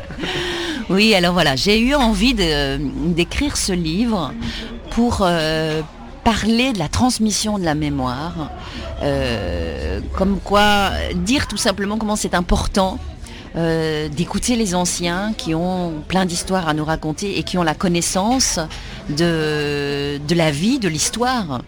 Oui, 0.89 1.13
alors 1.13 1.33
voilà, 1.33 1.55
j'ai 1.55 1.79
eu 1.79 1.93
envie 1.95 2.33
d'écrire 2.33 3.57
ce 3.57 3.73
livre 3.73 4.33
pour 4.91 5.19
euh, 5.21 5.81
parler 6.27 6.73
de 6.73 6.77
la 6.77 6.89
transmission 6.89 7.57
de 7.57 7.63
la 7.63 7.73
mémoire, 7.73 8.51
euh, 9.01 10.01
comme 10.17 10.41
quoi 10.41 10.89
dire 11.15 11.47
tout 11.47 11.55
simplement 11.55 11.97
comment 11.97 12.17
c'est 12.17 12.33
important 12.33 12.99
euh, 13.55 14.09
d'écouter 14.09 14.57
les 14.57 14.75
anciens 14.75 15.31
qui 15.37 15.55
ont 15.55 16.03
plein 16.05 16.25
d'histoires 16.25 16.67
à 16.67 16.73
nous 16.73 16.83
raconter 16.83 17.39
et 17.39 17.43
qui 17.43 17.57
ont 17.57 17.63
la 17.63 17.75
connaissance 17.75 18.59
de, 19.07 20.19
la 20.35 20.51
vie, 20.51 20.79
de 20.79 20.89
l'histoire. 20.89 21.61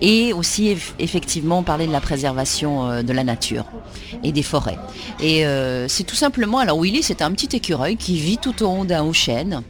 et 0.00 0.32
aussi 0.32 0.74
effectivement 0.98 1.62
parler 1.62 1.86
de 1.86 1.92
la 1.92 2.00
préservation 2.00 2.72
euh, 2.90 3.02
de 3.02 3.12
la 3.12 3.24
nature 3.24 3.66
et 4.24 4.32
des 4.32 4.42
forêts. 4.42 4.78
Et 5.20 5.44
c'est 5.86 6.04
tout 6.04 6.16
simplement, 6.16 6.60
alors 6.60 6.80
Willy 6.80 7.02
c'est 7.02 7.20
un 7.20 7.30
petit 7.32 7.54
écureuil 7.54 7.98
qui 7.98 8.18
vit 8.18 8.38
tout 8.38 8.62
au 8.64 8.68
haut 8.68 8.84
d'un 8.86 9.02
haut 9.02 9.12
chêne 9.12 9.62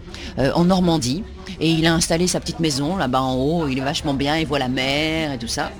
en 0.55 0.65
Normandie 0.65 1.25
et 1.61 1.71
il 1.71 1.87
a 1.87 1.95
installé 1.95 2.27
sa 2.27 2.41
petite 2.41 2.61
maison 2.61 2.97
là-bas 2.97 3.21
en 3.21 3.35
haut, 3.35 3.69
il 3.69 3.79
est 3.79 3.83
vachement 3.83 4.15
bien, 4.15 4.37
il 4.37 4.47
voit 4.47 4.59
la 4.59 4.69
mer 4.69 5.33
et 5.33 5.39
tout 5.39 5.49
ça. 5.49 5.71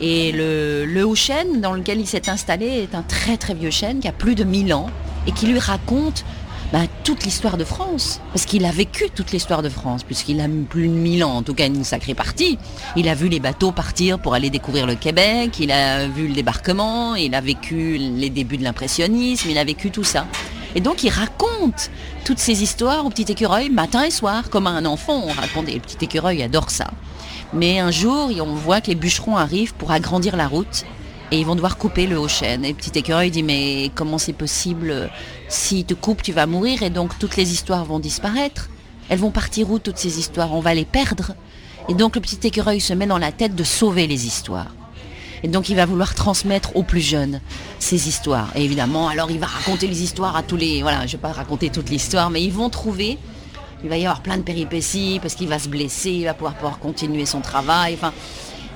Et 0.00 0.32
le, 0.32 1.04
haut 1.04 1.14
chêne 1.14 1.60
dans 1.60 1.72
lequel 1.72 2.00
il 2.00 2.06
s'est 2.06 2.28
installé 2.28 2.66
est 2.66 2.94
un 2.94 3.02
très 3.02 3.36
très 3.36 3.54
vieux 3.54 3.70
chêne 3.70 4.00
qui 4.00 4.08
a 4.08 4.12
plus 4.12 4.34
de 4.34 4.44
1000 4.44 4.74
ans 4.74 4.90
et 5.26 5.32
qui 5.32 5.46
lui 5.46 5.58
raconte 5.58 6.24
bah, 6.72 6.80
toute 7.04 7.24
l'histoire 7.24 7.56
de 7.56 7.64
France. 7.64 8.20
Parce 8.32 8.44
qu'il 8.44 8.64
a 8.66 8.72
vécu 8.72 9.08
toute 9.14 9.32
l'histoire 9.32 9.62
de 9.62 9.68
France, 9.68 10.02
puisqu'il 10.02 10.40
a 10.40 10.48
plus 10.68 10.88
de 10.88 10.92
1000 10.92 11.24
ans, 11.24 11.36
en 11.36 11.42
tout 11.42 11.54
cas 11.54 11.66
une 11.66 11.84
sacrée 11.84 12.14
partie. 12.14 12.58
Il 12.96 13.08
a 13.08 13.14
vu 13.14 13.28
les 13.28 13.40
bateaux 13.40 13.72
partir 13.72 14.18
pour 14.18 14.34
aller 14.34 14.50
découvrir 14.50 14.86
le 14.86 14.96
Québec, 14.96 15.58
il 15.60 15.70
a 15.70 16.08
vu 16.08 16.28
le 16.28 16.34
débarquement, 16.34 17.14
il 17.14 17.34
a 17.34 17.40
vécu 17.40 17.96
les 17.98 18.30
débuts 18.30 18.58
de 18.58 18.64
l'impressionnisme, 18.64 19.48
il 19.50 19.58
a 19.58 19.64
vécu 19.64 19.90
tout 19.90 20.04
ça. 20.04 20.26
Et 20.76 20.80
donc 20.80 21.02
il 21.02 21.08
raconte 21.08 21.90
toutes 22.26 22.38
ces 22.38 22.62
histoires 22.62 23.06
au 23.06 23.10
petit 23.10 23.32
écureuil 23.32 23.70
matin 23.70 24.04
et 24.04 24.10
soir, 24.10 24.50
comme 24.50 24.66
à 24.66 24.70
un 24.70 24.84
enfant 24.84 25.24
on 25.26 25.32
raconte. 25.32 25.68
Et 25.70 25.74
le 25.74 25.80
petit 25.80 26.04
écureuil 26.04 26.42
adore 26.42 26.70
ça. 26.70 26.90
Mais 27.54 27.80
un 27.80 27.90
jour, 27.90 28.30
on 28.40 28.54
voit 28.54 28.82
que 28.82 28.88
les 28.88 28.94
bûcherons 28.94 29.38
arrivent 29.38 29.74
pour 29.74 29.90
agrandir 29.90 30.36
la 30.36 30.46
route 30.46 30.84
et 31.32 31.40
ils 31.40 31.46
vont 31.46 31.54
devoir 31.54 31.78
couper 31.78 32.06
le 32.06 32.18
haut 32.18 32.28
chêne. 32.28 32.64
Et 32.64 32.74
petit 32.74 32.96
écureuil 32.98 33.30
dit 33.30 33.42
mais 33.42 33.90
comment 33.94 34.18
c'est 34.18 34.34
possible 34.34 35.10
S'ils 35.48 35.86
te 35.86 35.94
coupent, 35.94 36.22
tu 36.22 36.32
vas 36.32 36.46
mourir 36.46 36.82
et 36.82 36.90
donc 36.90 37.18
toutes 37.18 37.36
les 37.36 37.52
histoires 37.52 37.86
vont 37.86 37.98
disparaître. 37.98 38.68
Elles 39.08 39.18
vont 39.18 39.30
partir 39.30 39.70
où 39.70 39.78
toutes 39.78 39.98
ces 39.98 40.18
histoires? 40.18 40.52
On 40.52 40.60
va 40.60 40.74
les 40.74 40.84
perdre. 40.84 41.32
Et 41.88 41.94
donc 41.94 42.16
le 42.16 42.20
petit 42.20 42.46
écureuil 42.46 42.80
se 42.80 42.92
met 42.92 43.06
dans 43.06 43.18
la 43.18 43.32
tête 43.32 43.54
de 43.54 43.64
sauver 43.64 44.06
les 44.06 44.26
histoires. 44.26 44.74
Et 45.42 45.48
donc 45.48 45.68
il 45.68 45.76
va 45.76 45.86
vouloir 45.86 46.14
transmettre 46.14 46.74
aux 46.76 46.82
plus 46.82 47.00
jeunes 47.00 47.40
ces 47.78 48.08
histoires. 48.08 48.48
Et 48.56 48.64
évidemment, 48.64 49.08
alors 49.08 49.30
il 49.30 49.38
va 49.38 49.46
raconter 49.46 49.86
les 49.86 50.02
histoires 50.02 50.36
à 50.36 50.42
tous 50.42 50.56
les... 50.56 50.82
Voilà, 50.82 51.00
je 51.00 51.04
ne 51.04 51.10
vais 51.12 51.18
pas 51.18 51.32
raconter 51.32 51.70
toute 51.70 51.90
l'histoire, 51.90 52.30
mais 52.30 52.42
ils 52.42 52.52
vont 52.52 52.70
trouver... 52.70 53.18
Il 53.84 53.90
va 53.90 53.98
y 53.98 54.06
avoir 54.06 54.22
plein 54.22 54.38
de 54.38 54.42
péripéties 54.42 55.18
parce 55.20 55.34
qu'il 55.34 55.48
va 55.48 55.58
se 55.58 55.68
blesser, 55.68 56.10
il 56.10 56.24
va 56.24 56.34
pouvoir, 56.34 56.54
pouvoir 56.54 56.78
continuer 56.78 57.26
son 57.26 57.40
travail. 57.40 57.98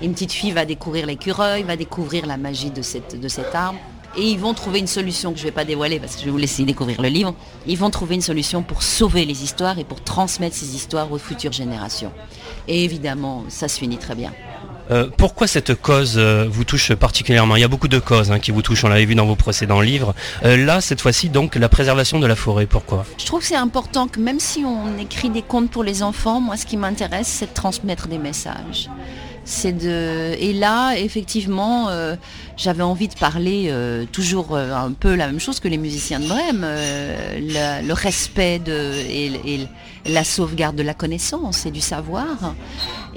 Une 0.02 0.12
petite 0.12 0.32
fille 0.32 0.52
va 0.52 0.66
découvrir 0.66 1.06
l'écureuil, 1.06 1.62
va 1.62 1.76
découvrir 1.76 2.26
la 2.26 2.36
magie 2.36 2.70
de 2.70 2.82
cette, 2.82 3.18
de 3.18 3.28
cette 3.28 3.54
arme. 3.54 3.76
Et 4.16 4.22
ils 4.22 4.38
vont 4.38 4.54
trouver 4.54 4.78
une 4.78 4.86
solution 4.86 5.32
que 5.32 5.38
je 5.38 5.44
ne 5.44 5.48
vais 5.48 5.54
pas 5.54 5.64
dévoiler 5.64 5.98
parce 5.98 6.14
que 6.14 6.20
je 6.20 6.26
vais 6.26 6.30
vous 6.30 6.36
laisser 6.36 6.64
découvrir 6.64 7.00
le 7.00 7.08
livre. 7.08 7.34
Ils 7.66 7.78
vont 7.78 7.90
trouver 7.90 8.16
une 8.16 8.22
solution 8.22 8.62
pour 8.62 8.82
sauver 8.82 9.24
les 9.24 9.42
histoires 9.42 9.78
et 9.78 9.84
pour 9.84 10.02
transmettre 10.02 10.54
ces 10.54 10.74
histoires 10.74 11.10
aux 11.10 11.18
futures 11.18 11.52
générations. 11.52 12.12
Et 12.68 12.84
évidemment, 12.84 13.44
ça 13.48 13.68
se 13.68 13.78
finit 13.78 13.98
très 13.98 14.14
bien. 14.14 14.32
Euh, 14.90 15.08
pourquoi 15.16 15.46
cette 15.46 15.74
cause 15.74 16.14
euh, 16.16 16.46
vous 16.50 16.64
touche 16.64 16.92
particulièrement? 16.94 17.56
Il 17.56 17.60
y 17.60 17.64
a 17.64 17.68
beaucoup 17.68 17.88
de 17.88 17.98
causes 17.98 18.32
hein, 18.32 18.38
qui 18.38 18.50
vous 18.50 18.62
touchent, 18.62 18.84
on 18.84 18.88
l'avait 18.88 19.04
vu 19.04 19.14
dans 19.14 19.26
vos 19.26 19.36
précédents 19.36 19.80
livres. 19.80 20.14
Euh, 20.44 20.56
là, 20.56 20.80
cette 20.80 21.00
fois-ci, 21.00 21.28
donc, 21.28 21.54
la 21.54 21.68
préservation 21.68 22.18
de 22.18 22.26
la 22.26 22.36
forêt, 22.36 22.66
pourquoi? 22.66 23.04
Je 23.18 23.26
trouve 23.26 23.40
que 23.40 23.46
c'est 23.46 23.54
important 23.54 24.08
que 24.08 24.18
même 24.18 24.40
si 24.40 24.64
on 24.64 24.98
écrit 24.98 25.30
des 25.30 25.42
contes 25.42 25.70
pour 25.70 25.84
les 25.84 26.02
enfants, 26.02 26.40
moi, 26.40 26.56
ce 26.56 26.66
qui 26.66 26.76
m'intéresse, 26.76 27.28
c'est 27.28 27.46
de 27.46 27.54
transmettre 27.54 28.08
des 28.08 28.18
messages. 28.18 28.90
C'est 29.44 29.72
de 29.72 30.34
et 30.38 30.52
là 30.52 30.92
effectivement 30.96 31.88
j'avais 32.58 32.82
envie 32.82 33.08
de 33.08 33.14
parler 33.14 33.74
toujours 34.12 34.54
un 34.54 34.92
peu 34.92 35.14
la 35.14 35.26
même 35.26 35.40
chose 35.40 35.60
que 35.60 35.66
les 35.66 35.78
musiciens 35.78 36.20
de 36.20 36.28
Brême 36.28 36.64
le 36.64 37.92
respect 37.92 38.60
et, 38.68 39.66
la 40.04 40.24
sauvegarde 40.24 40.76
de 40.76 40.82
la 40.82 40.94
connaissance 40.94 41.64
et 41.66 41.70
du 41.70 41.80
savoir 41.80 42.54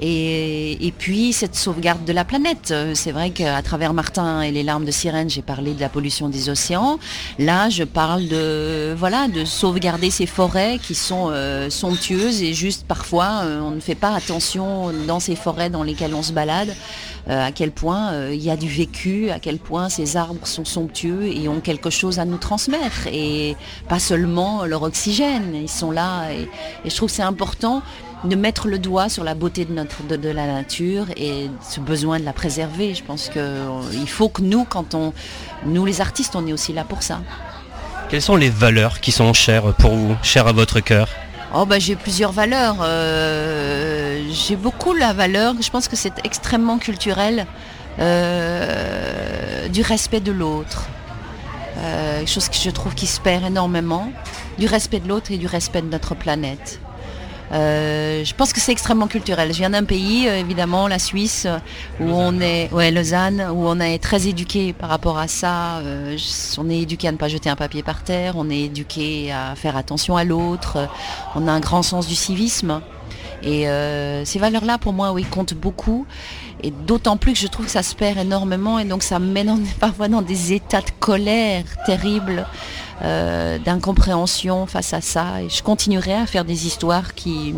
et, 0.00 0.92
puis 0.98 1.32
cette 1.32 1.54
sauvegarde 1.54 2.04
de 2.04 2.12
la 2.12 2.24
planète. 2.24 2.74
C'est 2.94 3.12
vrai 3.12 3.30
qu'à 3.30 3.60
travers 3.62 3.94
Martin 3.94 4.42
et 4.42 4.50
les 4.50 4.62
larmes 4.62 4.84
de 4.84 4.90
sirène, 4.90 5.30
j'ai 5.30 5.42
parlé 5.42 5.74
de 5.74 5.80
la 5.80 5.88
pollution 5.88 6.28
des 6.28 6.48
océans. 6.48 6.98
Là, 7.38 7.68
je 7.68 7.84
parle 7.84 8.28
de 8.28 8.94
voilà 8.96 9.28
de 9.28 9.44
sauvegarder 9.44 10.10
ces 10.10 10.26
forêts 10.26 10.78
qui 10.82 10.94
sont 10.94 11.28
euh, 11.30 11.70
somptueuses 11.70 12.42
et 12.42 12.54
juste 12.54 12.86
parfois 12.86 13.42
euh, 13.44 13.60
on 13.60 13.70
ne 13.70 13.80
fait 13.80 13.94
pas 13.94 14.14
attention 14.14 14.92
dans 15.06 15.20
ces 15.20 15.36
forêts 15.36 15.70
dans 15.70 15.82
lesquelles 15.82 16.14
on 16.14 16.22
se 16.22 16.32
balade. 16.32 16.74
Euh, 17.26 17.46
à 17.46 17.52
quel 17.52 17.70
point 17.70 18.28
il 18.30 18.42
y 18.42 18.50
a 18.50 18.56
du 18.56 18.68
vécu, 18.68 19.30
à 19.30 19.38
quel 19.38 19.58
point 19.58 19.88
ces 19.88 20.18
arbres 20.18 20.46
sont 20.46 20.66
somptueux 20.66 21.24
et 21.24 21.48
ont 21.48 21.60
quelque 21.60 21.88
chose 21.88 22.18
à 22.18 22.26
nous 22.26 22.36
transmettre 22.36 23.06
et 23.10 23.56
pas 23.88 23.98
seulement 23.98 24.66
leur 24.66 24.82
oxygène, 24.82 25.54
ils 25.54 25.70
sont 25.70 25.90
là 25.90 26.30
et, 26.30 26.42
et 26.84 26.90
je 26.90 26.94
trouve 26.94 27.08
que 27.08 27.14
c'est 27.14 27.22
important 27.22 27.82
de 28.24 28.36
mettre 28.36 28.68
le 28.68 28.78
doigt 28.78 29.08
sur 29.08 29.22
la 29.22 29.34
beauté 29.34 29.64
de, 29.64 29.72
notre, 29.72 30.02
de, 30.02 30.28
la 30.28 30.46
nature 30.46 31.06
et 31.16 31.50
ce 31.62 31.80
besoin 31.80 32.18
de 32.18 32.24
la 32.24 32.32
préserver. 32.32 32.94
Je 32.94 33.04
pense 33.04 33.28
qu'il 33.28 33.40
euh, 33.40 34.06
faut 34.06 34.28
que 34.28 34.42
nous, 34.42 34.64
quand 34.64 34.94
on, 34.94 35.12
nous 35.66 35.84
les 35.84 36.00
artistes, 36.00 36.34
on 36.34 36.46
est 36.46 36.52
aussi 36.52 36.72
là 36.72 36.84
pour 36.84 37.02
ça. 37.02 37.20
Quelles 38.08 38.22
sont 38.22 38.36
les 38.36 38.50
valeurs 38.50 39.00
qui 39.00 39.12
sont 39.12 39.32
chères 39.32 39.74
pour 39.74 39.92
vous, 39.92 40.16
chères 40.22 40.46
à 40.46 40.52
votre 40.52 40.80
cœur? 40.80 41.08
Oh 41.54 41.66
bah, 41.66 41.78
j'ai 41.78 41.96
plusieurs 41.96 42.32
valeurs. 42.32 42.76
Euh, 42.80 44.22
j'ai 44.30 44.56
beaucoup 44.56 44.94
la 44.94 45.12
valeur, 45.12 45.54
je 45.60 45.70
pense 45.70 45.88
que 45.88 45.96
c'est 45.96 46.14
extrêmement 46.24 46.78
culturel, 46.78 47.46
euh, 47.98 49.68
du 49.68 49.82
respect 49.82 50.20
de 50.20 50.32
l'autre. 50.32 50.88
chose 52.26 52.48
que 52.48 52.56
je 52.56 52.70
trouve 52.70 52.94
qui 52.94 53.06
se 53.06 53.20
perd 53.20 53.44
énormément, 53.44 54.10
du 54.58 54.66
respect 54.66 55.00
de 55.00 55.08
l'autre 55.08 55.30
et 55.30 55.36
du 55.36 55.46
respect 55.46 55.82
de 55.82 55.88
notre 55.88 56.14
planète. 56.14 56.80
Euh, 57.54 58.24
je 58.24 58.34
pense 58.34 58.52
que 58.52 58.60
c'est 58.60 58.72
extrêmement 58.72 59.06
culturel. 59.06 59.52
Je 59.52 59.58
viens 59.58 59.70
d'un 59.70 59.84
pays, 59.84 60.28
euh, 60.28 60.38
évidemment, 60.38 60.88
la 60.88 60.98
Suisse, 60.98 61.46
où 62.00 62.04
on 62.04 62.40
est, 62.40 62.70
ouais, 62.72 62.90
Lausanne, 62.90 63.46
où 63.52 63.66
on 63.66 63.78
est 63.80 63.98
très 63.98 64.26
éduqué 64.26 64.72
par 64.72 64.88
rapport 64.88 65.18
à 65.18 65.28
ça. 65.28 65.78
Euh, 65.78 66.16
on 66.58 66.68
est 66.68 66.80
éduqué 66.80 67.08
à 67.08 67.12
ne 67.12 67.16
pas 67.16 67.28
jeter 67.28 67.50
un 67.50 67.56
papier 67.56 67.82
par 67.82 68.02
terre, 68.02 68.34
on 68.36 68.50
est 68.50 68.62
éduqué 68.62 69.32
à 69.32 69.54
faire 69.54 69.76
attention 69.76 70.16
à 70.16 70.24
l'autre. 70.24 70.88
On 71.36 71.46
a 71.46 71.52
un 71.52 71.60
grand 71.60 71.82
sens 71.82 72.06
du 72.08 72.14
civisme. 72.14 72.80
Et 73.44 73.66
ces 74.24 74.38
valeurs-là, 74.38 74.78
pour 74.78 74.92
moi, 74.92 75.12
oui, 75.12 75.24
comptent 75.24 75.54
beaucoup. 75.54 76.06
Et 76.62 76.70
d'autant 76.70 77.16
plus 77.16 77.34
que 77.34 77.38
je 77.38 77.46
trouve 77.46 77.66
que 77.66 77.72
ça 77.72 77.82
se 77.82 77.94
perd 77.94 78.18
énormément. 78.18 78.78
Et 78.78 78.84
donc, 78.84 79.02
ça 79.02 79.18
me 79.18 79.30
mène 79.30 79.64
parfois 79.80 80.08
dans 80.08 80.22
des 80.22 80.52
états 80.52 80.80
de 80.80 80.90
colère 80.98 81.64
terribles. 81.84 82.46
Euh, 83.02 83.58
d'incompréhension 83.58 84.66
face 84.66 84.94
à 84.94 85.00
ça. 85.00 85.42
Et 85.42 85.48
je 85.48 85.62
continuerai 85.64 86.14
à 86.14 86.26
faire 86.26 86.44
des 86.44 86.66
histoires 86.66 87.14
qui, 87.14 87.54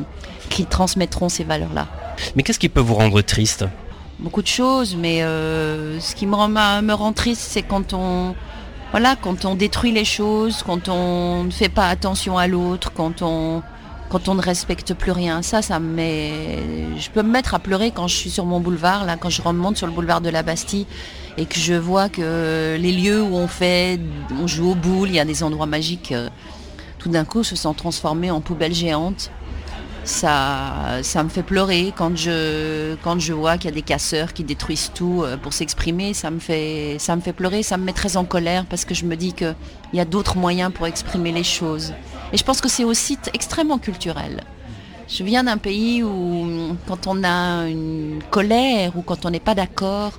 qui 0.49 0.65
transmettront 0.65 1.29
ces 1.29 1.45
valeurs-là. 1.45 1.89
Mais 2.35 2.43
qu'est-ce 2.43 2.59
qui 2.59 2.71
peut 2.71 2.81
vous 2.81 2.95
rendre 2.95 3.21
triste? 3.21 3.67
Beaucoup 4.19 4.41
de 4.41 4.47
choses, 4.47 4.97
mais 4.97 5.23
euh, 5.23 6.01
ce 6.01 6.15
qui 6.15 6.27
me 6.27 6.35
rend, 6.35 6.49
me 6.49 6.93
rend 6.95 7.13
triste, 7.13 7.43
c'est 7.43 7.63
quand 7.63 7.93
on, 7.93 8.35
voilà, 8.93 9.15
quand 9.15 9.45
on 9.45 9.55
détruit 9.55 9.93
les 9.93 10.07
choses, 10.07 10.63
quand 10.65 10.89
on 10.89 11.45
ne 11.45 11.51
fait 11.51 11.69
pas 11.69 11.89
attention 11.89 12.39
à 12.39 12.47
l'autre, 12.47 12.91
quand 12.95 13.21
on, 13.21 13.63
quand 14.09 14.29
on 14.29 14.35
ne 14.35 14.43
respecte 14.43 14.95
plus 14.95 15.13
rien. 15.13 15.43
Ça, 15.43 15.63
ça 15.63 15.79
me 15.79 15.95
met... 15.95 16.43
Je 16.99 17.11
peux 17.11 17.23
me 17.23 17.31
mettre 17.31 17.55
à 17.55 17.59
pleurer 17.59 17.91
quand 17.91 18.09
je 18.09 18.15
suis 18.15 18.31
sur 18.31 18.45
mon 18.45 18.61
boulevard, 18.61 19.05
là, 19.05 19.17
quand 19.17 19.31
je 19.31 19.43
remonte 19.43 19.77
sur 19.77 19.87
le 19.87 19.93
boulevard 19.93 20.21
de 20.21 20.31
la 20.31 20.43
Bastille 20.43 20.87
et 21.37 21.47
que 21.47 21.59
je 21.59 21.75
vois 21.75 22.09
que 22.09 22.77
les 22.79 22.93
lieux 22.93 23.23
où 23.23 23.37
on 23.37 23.49
fait, 23.49 24.01
on 24.41 24.47
joue 24.47 24.71
au 24.71 24.75
boule, 24.75 25.09
il 25.09 25.15
y 25.15 25.21
a 25.21 25.25
des 25.25 25.43
endroits 25.43 25.67
magiques, 25.67 26.13
euh, 26.13 26.29
tout 26.99 27.09
d'un 27.09 27.25
coup 27.25 27.43
se 27.43 27.57
sont 27.57 27.75
transformés 27.75 28.31
en 28.31 28.41
poubelles 28.41 28.75
géantes. 28.75 29.31
Ça, 30.05 31.01
ça 31.03 31.25
me 31.25 31.29
fait 31.29 31.43
pleurer 31.43 31.93
quand 31.97 32.17
je, 32.17 32.95
quand 33.03 33.19
je 33.19 33.33
vois 33.33 33.59
qu'il 33.59 33.69
y 33.69 33.73
a 33.73 33.75
des 33.75 33.83
casseurs 33.83 34.33
qui 34.33 34.45
détruisent 34.45 34.93
tout 34.95 35.25
euh, 35.25 35.37
pour 35.37 35.53
s'exprimer. 35.53 36.15
Ça 36.15 36.31
me 36.31 36.39
fait, 36.39 36.97
ça 37.01 37.17
me 37.17 37.21
fait 37.21 37.33
pleurer, 37.33 37.65
ça 37.65 37.77
me 37.77 37.85
met 37.85 37.93
très 37.93 38.17
en 38.17 38.25
colère 38.25 38.67
parce 38.67 38.85
que 38.85 38.95
je 38.95 39.05
me 39.05 39.17
dis 39.17 39.33
qu'il 39.33 39.57
y 39.93 40.01
a 40.01 40.05
d'autres 40.05 40.37
moyens 40.37 40.73
pour 40.73 40.87
exprimer 40.87 41.33
les 41.33 41.43
choses. 41.43 41.93
Et 42.33 42.37
je 42.37 42.45
pense 42.45 42.61
que 42.61 42.69
c'est 42.69 42.85
aussi 42.85 43.19
extrêmement 43.33 43.79
culturel. 43.79 44.43
Je 45.09 45.23
viens 45.23 45.45
d'un 45.45 45.59
pays 45.59 46.03
où 46.03 46.77
quand 46.89 47.07
on 47.07 47.23
a 47.23 47.69
une 47.69 48.21
colère 48.31 48.97
ou 48.97 49.03
quand 49.03 49.25
on 49.25 49.31
n'est 49.31 49.41
pas 49.41 49.55
d'accord, 49.55 50.13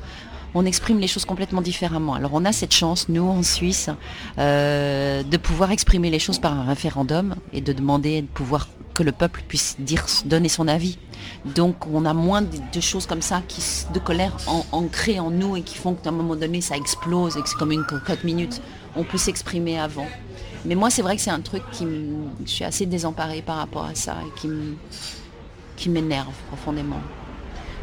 on 0.54 0.66
exprime 0.66 1.00
les 1.00 1.08
choses 1.08 1.26
complètement 1.26 1.62
différemment. 1.62 2.14
Alors 2.14 2.32
on 2.34 2.46
a 2.46 2.54
cette 2.54 2.74
chance, 2.74 3.10
nous 3.10 3.28
en 3.28 3.44
Suisse, 3.44 3.90
euh, 4.38 5.24
de 5.24 5.38
pouvoir 5.38 5.72
exprimer 5.72 6.10
les 6.10 6.20
choses 6.20 6.40
par 6.40 6.54
un 6.54 6.64
référendum 6.64 7.36
et 7.52 7.62
de 7.62 7.74
demander 7.74 8.22
de 8.22 8.28
pouvoir 8.28 8.68
que 8.94 9.04
le 9.04 9.12
peuple 9.12 9.44
puisse 9.48 9.76
dire, 9.78 10.06
donner 10.26 10.50
son 10.50 10.68
avis. 10.68 10.98
Donc 11.46 11.86
on 11.94 12.06
a 12.06 12.14
moins 12.14 12.42
de, 12.42 12.82
choses 12.82 13.06
comme 13.06 13.22
ça, 13.22 13.44
de 13.94 14.00
colère 14.00 14.36
ancrées 14.72 15.20
en 15.20 15.30
nous 15.30 15.56
et 15.56 15.62
qui 15.62 15.78
font 15.78 15.94
qu'à 15.94 16.10
un 16.10 16.14
moment 16.14 16.36
donné 16.36 16.62
ça 16.62 16.76
explose 16.76 17.38
et 17.38 17.42
que 17.42 17.50
c'est 17.50 17.58
comme 17.58 17.72
une 17.72 17.86
cocotte 17.86 18.24
minute. 18.24 18.62
On 18.96 19.04
peut 19.04 19.20
s'exprimer 19.20 19.78
avant. 19.78 20.08
Mais 20.66 20.76
moi, 20.76 20.90
c'est 20.90 21.02
vrai 21.02 21.16
que 21.16 21.22
c'est 21.22 21.32
un 21.32 21.42
truc 21.42 21.64
qui 21.72 21.86
je 22.46 22.50
suis 22.50 22.66
assez 22.66 22.86
désemparée 22.86 23.42
par 23.42 23.58
rapport 23.58 23.86
à 23.86 23.96
ça 23.96 24.18
et 24.26 24.40
qui, 24.40 24.50
qui 25.76 25.90
m'énerve 25.90 26.34
profondément. 26.48 27.02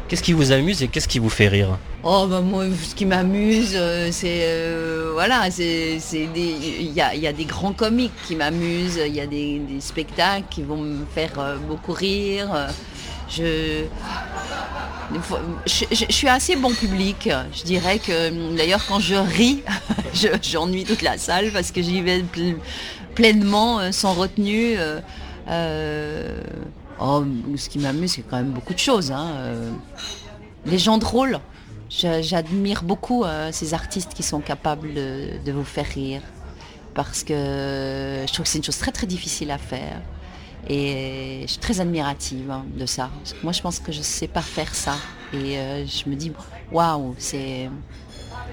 Qu'est-ce 0.07 0.21
qui 0.21 0.33
vous 0.33 0.51
amuse 0.51 0.83
et 0.83 0.87
qu'est-ce 0.87 1.07
qui 1.07 1.17
vous 1.17 1.31
fait 1.31 1.47
rire? 1.47 1.79
Oh 2.03 2.27
bah 2.29 2.41
moi 2.41 2.65
ce 2.79 2.93
qui 2.93 3.07
m'amuse 3.07 3.73
euh, 3.73 4.09
c'est 4.11 4.41
euh, 4.43 5.09
voilà 5.13 5.49
c'est 5.49 5.97
il 6.13 6.91
y 6.93 7.01
a, 7.01 7.33
des 7.33 7.45
grands 7.45 7.73
comiques 7.73 8.13
qui 8.27 8.35
m'amusent 8.35 9.01
il 9.03 9.15
y 9.15 9.19
a 9.19 9.25
des, 9.25 9.59
spectacles 9.79 10.45
qui 10.51 10.61
vont 10.61 10.77
me 10.77 11.05
faire 11.15 11.31
euh, 11.39 11.57
beaucoup 11.57 11.93
rire 11.93 12.67
je 13.27 13.85
je, 15.65 16.05
suis 16.09 16.27
assez 16.27 16.55
bon 16.55 16.71
public. 16.73 17.29
Je 17.53 17.63
dirais 17.63 17.99
que 17.99 18.55
d'ailleurs 18.55 18.85
quand 18.87 18.99
je 18.99 19.15
ris, 19.15 19.63
je- 20.13 20.27
j'ennuie 20.41 20.83
toute 20.83 21.01
la 21.01 21.17
salle 21.17 21.51
parce 21.51 21.71
que 21.71 21.81
j'y 21.81 22.01
vais 22.01 22.23
pl- 22.23 22.57
pleinement, 23.13 23.79
euh, 23.79 23.91
sans 23.91 24.13
retenue. 24.13 24.75
euh, 24.77 24.99
euh, 25.49 26.41
oh, 26.99 27.23
ce 27.55 27.69
qui 27.69 27.79
m'amuse, 27.79 28.13
c'est 28.13 28.21
quand 28.23 28.37
même 28.37 28.51
beaucoup 28.51 28.73
de 28.73 28.79
choses. 28.79 29.11
hein. 29.11 29.29
Les 30.65 30.79
gens 30.79 30.97
drôles. 30.97 31.39
J'admire 31.89 32.81
beaucoup 32.83 33.23
ces 33.51 33.73
artistes 33.75 34.13
qui 34.15 34.23
sont 34.23 34.39
capables 34.39 34.93
de, 34.93 35.29
de 35.45 35.51
vous 35.51 35.63
faire 35.63 35.85
rire. 35.85 36.21
Parce 36.95 37.23
que 37.23 37.33
je 38.27 38.33
trouve 38.33 38.45
que 38.45 38.49
c'est 38.49 38.57
une 38.57 38.63
chose 38.63 38.77
très 38.79 38.91
très 38.91 39.05
difficile 39.05 39.51
à 39.51 39.57
faire. 39.59 40.01
Et 40.67 41.41
je 41.43 41.51
suis 41.51 41.59
très 41.59 41.79
admirative 41.79 42.49
hein, 42.49 42.65
de 42.75 42.85
ça. 42.85 43.09
Moi, 43.43 43.53
je 43.53 43.61
pense 43.61 43.79
que 43.79 43.91
je 43.91 43.99
ne 43.99 44.03
sais 44.03 44.27
pas 44.27 44.41
faire 44.41 44.73
ça. 44.73 44.95
Et 45.33 45.57
euh, 45.57 45.85
je 45.85 46.09
me 46.09 46.15
dis, 46.15 46.31
waouh, 46.71 47.15
c'est. 47.17 47.69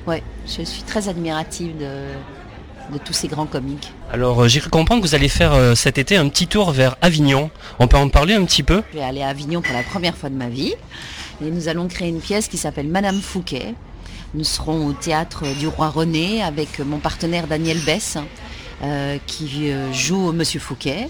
Ouais, 0.07 0.23
je 0.47 0.63
suis 0.63 0.83
très 0.83 1.09
admirative 1.09 1.77
de, 1.79 2.93
de 2.93 2.99
tous 2.99 3.13
ces 3.13 3.29
grands 3.29 3.47
comiques. 3.47 3.93
Alors 4.13 4.43
euh, 4.43 4.49
j'ai 4.49 4.61
cru 4.61 4.69
comprendre 4.69 5.01
que 5.01 5.07
vous 5.07 5.15
allez 5.15 5.29
faire 5.29 5.53
euh, 5.53 5.75
cet 5.75 5.97
été 5.97 6.17
un 6.17 6.29
petit 6.29 6.47
tour 6.47 6.73
vers 6.73 6.97
Avignon. 7.01 7.51
On 7.79 7.89
peut 7.89 7.97
en 7.97 8.09
parler 8.09 8.35
un 8.35 8.45
petit 8.45 8.63
peu? 8.63 8.83
Je 8.93 8.99
vais 8.99 9.05
aller 9.05 9.23
à 9.23 9.29
Avignon 9.29 9.63
pour 9.63 9.75
la 9.75 9.83
première 9.83 10.17
fois 10.17 10.29
de 10.29 10.35
ma 10.35 10.49
vie. 10.49 10.75
Et 11.41 11.51
nous 11.51 11.69
allons 11.69 11.89
créer 11.89 12.09
une 12.09 12.21
pièce 12.21 12.49
qui 12.49 12.59
s'appelle 12.59 12.89
Madame 12.89 13.21
Fouquet. 13.21 13.75
Nous 14.35 14.45
serons 14.45 14.87
au 14.87 14.93
théâtre 14.93 15.45
du 15.59 15.69
Roi 15.69 15.89
René 15.89 16.43
avec 16.43 16.79
mon 16.81 16.99
partenaire 16.99 17.47
Daniel 17.47 17.79
Bess, 17.79 18.19
euh, 18.83 19.19
qui 19.27 19.73
joue 19.93 20.33
Monsieur 20.33 20.61
Fouquet 20.61 21.09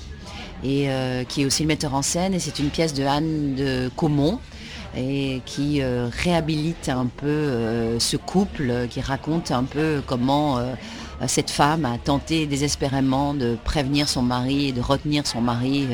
et 0.65 0.89
euh, 0.89 1.25
qui 1.25 1.43
est 1.43 1.45
aussi 1.45 1.63
le 1.63 1.69
metteur 1.69 1.95
en 1.95 2.03
scène. 2.03 2.35
Et 2.35 2.39
c'est 2.39 2.59
une 2.59 2.71
pièce 2.71 2.95
de 2.95 3.05
Anne 3.05 3.55
de 3.55 3.91
Caumont 3.97 4.39
et 4.97 5.41
qui 5.47 5.81
euh, 5.81 6.09
réhabilite 6.23 6.89
un 6.89 7.07
peu 7.07 7.27
euh, 7.27 7.99
ce 7.99 8.17
couple, 8.17 8.87
qui 8.91 9.01
raconte 9.01 9.51
un 9.51 9.65
peu 9.65 10.03
comment 10.07 10.61
cette 11.27 11.51
femme 11.51 11.85
a 11.85 11.99
tenté 11.99 12.47
désespérément 12.47 13.33
de 13.33 13.57
prévenir 13.65 14.09
son 14.09 14.23
mari 14.23 14.69
et 14.69 14.73
de 14.73 14.81
retenir 14.81 15.27
son 15.27 15.41
mari 15.41 15.87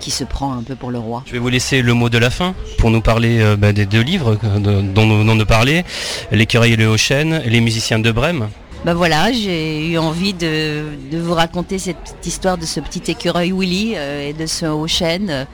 qui 0.00 0.10
se 0.10 0.22
prend 0.22 0.52
un 0.52 0.62
peu 0.62 0.74
pour 0.74 0.90
le 0.90 0.98
roi. 0.98 1.22
Je 1.26 1.32
vais 1.32 1.38
vous 1.38 1.48
laisser 1.48 1.80
le 1.80 1.94
mot 1.94 2.10
de 2.10 2.18
la 2.18 2.28
fin 2.30 2.54
pour 2.78 2.90
nous 2.90 3.00
parler 3.00 3.56
bah, 3.56 3.72
des 3.72 3.86
deux 3.86 4.02
livres 4.02 4.38
dont 4.58 5.06
nous 5.06 5.18
venons 5.18 5.36
de 5.36 5.44
parler, 5.44 5.84
L'écureuil 6.30 6.74
et 6.74 6.76
le 6.76 6.88
haut 6.88 6.98
chêne, 6.98 7.42
Les 7.46 7.60
musiciens 7.60 7.98
de 7.98 8.12
Brême. 8.12 8.48
Ben 8.82 8.94
voilà, 8.94 9.30
j'ai 9.30 9.88
eu 9.88 9.98
envie 9.98 10.32
de, 10.32 10.84
de 11.12 11.18
vous 11.18 11.34
raconter 11.34 11.78
cette 11.78 12.16
histoire 12.24 12.56
de 12.56 12.64
ce 12.64 12.80
petit 12.80 13.10
écureuil 13.10 13.52
Willy 13.52 13.92
euh, 13.94 14.30
et 14.30 14.32
de 14.32 14.46
ce 14.46 14.64
haut 14.64 14.86
chêne. 14.86 15.28
euh, 15.28 15.44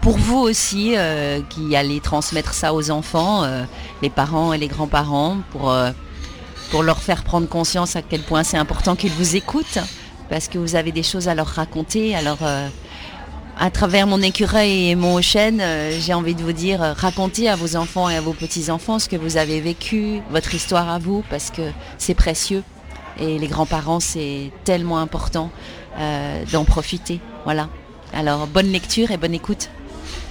Pour 0.00 0.18
vous 0.18 0.38
aussi, 0.38 0.94
euh, 0.96 1.40
qui 1.48 1.76
allez 1.76 2.00
transmettre 2.00 2.54
ça 2.54 2.74
aux 2.74 2.90
enfants, 2.90 3.44
les 4.02 4.10
parents 4.10 4.52
et 4.52 4.58
les 4.58 4.66
grands-parents, 4.66 5.36
pour, 5.52 5.72
pour 6.72 6.82
leur 6.82 6.98
faire 6.98 7.22
prendre 7.22 7.48
conscience 7.48 7.94
à 7.94 8.02
quel 8.02 8.22
point 8.22 8.42
c'est 8.42 8.56
important 8.56 8.96
qu'ils 8.96 9.12
vous 9.12 9.36
écoutent, 9.36 9.78
parce 10.28 10.48
que 10.48 10.58
vous 10.58 10.74
avez 10.74 10.90
des 10.90 11.04
choses 11.04 11.28
à 11.28 11.36
leur 11.36 11.46
raconter. 11.46 12.16
Alors, 12.16 12.38
à 13.60 13.70
travers 13.70 14.08
mon 14.08 14.20
écureuil 14.22 14.88
et 14.88 14.96
mon 14.96 15.14
haut 15.14 15.22
chêne, 15.22 15.62
j'ai 16.00 16.14
envie 16.14 16.34
de 16.34 16.42
vous 16.42 16.52
dire, 16.52 16.80
racontez 16.96 17.48
à 17.48 17.54
vos 17.54 17.76
enfants 17.76 18.10
et 18.10 18.16
à 18.16 18.20
vos 18.20 18.32
petits-enfants 18.32 18.98
ce 18.98 19.08
que 19.08 19.16
vous 19.16 19.36
avez 19.36 19.60
vécu, 19.60 20.20
votre 20.32 20.52
histoire 20.52 20.88
à 20.90 20.98
vous, 20.98 21.22
parce 21.30 21.52
que 21.52 21.62
c'est 21.96 22.14
précieux. 22.16 22.64
Et 23.18 23.38
les 23.38 23.46
grands-parents, 23.46 24.00
c'est 24.00 24.50
tellement 24.64 24.98
important 24.98 25.50
euh, 25.98 26.44
d'en 26.52 26.64
profiter. 26.64 27.20
Voilà. 27.44 27.68
Alors, 28.12 28.46
bonne 28.46 28.70
lecture 28.70 29.10
et 29.10 29.16
bonne 29.16 29.34
écoute. 29.34 29.70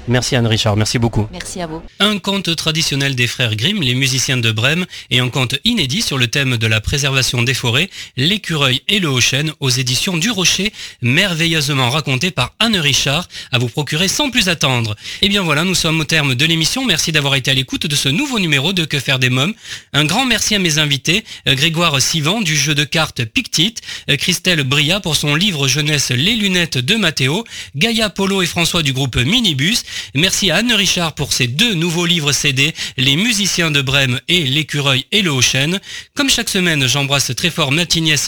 Merci 0.08 0.36
Anne-Richard, 0.36 0.76
merci 0.78 0.97
beaucoup. 0.97 1.28
Merci 1.32 1.62
à 1.62 1.68
vous. 1.68 1.82
Un 1.99 2.18
conte 2.18 2.56
traditionnel 2.56 3.16
des 3.16 3.28
frères 3.28 3.56
Grimm, 3.56 3.82
les 3.82 3.93
musiciens 3.93 4.38
de 4.38 4.52
Brême, 4.52 4.86
et 5.10 5.20
un 5.20 5.30
conte 5.30 5.56
inédit 5.64 6.02
sur 6.02 6.18
le 6.18 6.28
thème 6.28 6.58
de 6.58 6.68
la 6.68 6.82
préservation 6.82 7.43
des 7.43 7.54
forêts, 7.54 7.89
l'écureuil 8.18 8.82
et 8.88 8.99
le 8.99 9.10
haut 9.10 9.22
chêne, 9.22 9.54
aux 9.60 9.70
éditions 9.70 10.18
du 10.18 10.32
Rocher, 10.32 10.74
merveilleusement 11.02 11.89
raconté 11.89 12.32
par 12.32 12.56
Anne 12.60 12.78
Richard, 12.78 13.28
à 13.52 13.60
vous 13.60 13.70
procurer 13.70 14.08
sans 14.08 14.32
plus 14.32 14.49
attendre. 14.49 14.95
Et 15.22 15.30
bien 15.30 15.43
voilà, 15.43 15.64
nous 15.64 15.76
sommes 15.76 15.99
au 15.99 16.04
terme 16.04 16.34
de 16.34 16.45
l'émission. 16.45 16.84
Merci 16.86 17.12
d'avoir 17.12 17.36
été 17.36 17.52
à 17.52 17.54
l'écoute 17.54 17.86
de 17.86 17.95
ce 17.95 18.10
nouveau 18.10 18.39
numéro 18.39 18.74
de 18.74 18.86
Que 18.86 18.99
faire 18.99 19.20
des 19.20 19.30
mômes. 19.30 19.54
Un 19.93 20.06
grand 20.06 20.26
merci 20.26 20.56
à 20.56 20.60
mes 20.60 20.80
invités, 20.80 21.24
euh, 21.47 21.56
Grégoire 21.56 22.02
Sivan 22.02 22.41
du 22.41 22.56
jeu 22.56 22.74
de 22.74 22.84
cartes 22.84 23.24
Pictite, 23.26 23.82
euh, 24.10 24.18
Christelle 24.18 24.64
Bria 24.64 24.99
pour 24.99 25.16
son 25.16 25.36
livre 25.36 25.68
jeunesse 25.68 26.10
Les 26.10 26.36
lunettes 26.36 26.78
de 26.80 26.95
Mathéo, 26.95 27.43
Gaïa 27.76 28.10
Polo 28.10 28.41
et 28.41 28.47
François 28.47 28.82
du 28.82 28.93
groupe 28.93 29.18
Minibus. 29.18 29.84
Merci 30.16 30.52
à 30.52 30.58
Anne 30.58 30.74
Richard 30.74 31.14
pour 31.14 31.34
ses 31.34 31.48
deux 31.48 31.74
nouveaux 31.74 32.06
livres 32.06 32.32
CD, 32.32 32.74
Les 32.98 33.16
musiciens 33.16 33.72
de 33.72 33.82
Brême 33.82 34.20
et 34.28 34.44
L'écureuil 34.44 35.06
et 35.12 35.22
le 35.22 35.32
haut 35.32 35.42
chêne. 35.42 35.80
Comme 36.16 36.30
chaque 36.30 36.50
semaine, 36.50 36.88
j'embrasse 36.88 37.32
très 37.36 37.50
fort 37.50 37.72
ma 37.72 37.86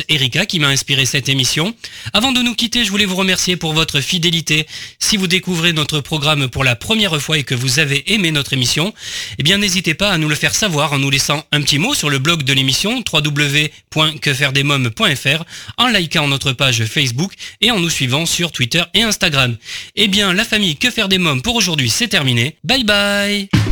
Erika 0.09 0.45
qui 0.45 0.59
m'a 0.59 0.68
inspiré 0.68 1.05
cette 1.05 1.30
émission. 1.30 1.74
Avant 2.14 2.32
de 2.32 2.41
nous 2.41 2.55
quitter, 2.55 2.86
je 2.86 2.91
voulais 2.91 3.05
vous 3.05 3.16
remercier 3.16 3.55
pour 3.55 3.74
votre 3.74 4.01
fidélité. 4.01 4.68
Si 4.99 5.18
vous 5.18 5.28
découvrez 5.28 5.74
notre 5.74 5.99
programme 5.99 6.49
pour 6.49 6.64
la 6.64 6.76
première 6.76 7.20
fois 7.22 7.38
et 7.38 7.43
que 7.43 7.53
vous 7.55 7.80
avez 7.80 8.14
aimé 8.14 8.32
notre 8.32 8.53
émission, 8.53 8.93
eh 9.38 9.43
bien 9.43 9.57
n'hésitez 9.57 9.93
pas 9.93 10.11
à 10.11 10.18
nous 10.18 10.30
le 10.30 10.36
faire 10.36 10.55
savoir 10.55 10.93
en 10.93 10.99
nous 10.99 11.09
laissant 11.09 11.43
un 11.51 11.61
petit 11.61 11.80
mot 11.80 11.93
sur 11.93 12.09
le 12.09 12.20
blog 12.20 12.43
de 12.43 12.53
l'émission 12.53 13.03
www.quefairedesmoms.fr, 13.11 15.43
en 15.78 15.88
likant 15.88 16.28
notre 16.28 16.53
page 16.53 16.86
Facebook 16.86 17.34
et 17.61 17.72
en 17.72 17.80
nous 17.80 17.89
suivant 17.89 18.26
sur 18.26 18.51
Twitter 18.51 18.84
et 18.93 19.03
Instagram. 19.03 19.57
Eh 19.95 20.07
bien, 20.07 20.34
la 20.34 20.45
famille 20.45 20.78
Que 20.78 20.91
faire 20.91 21.09
des 21.09 21.18
mômes 21.18 21.41
pour 21.54 21.60
aujourd'hui, 21.60 21.91
c'est 21.91 22.08
terminé. 22.08 22.58
Bye 22.64 22.84
bye 22.84 23.62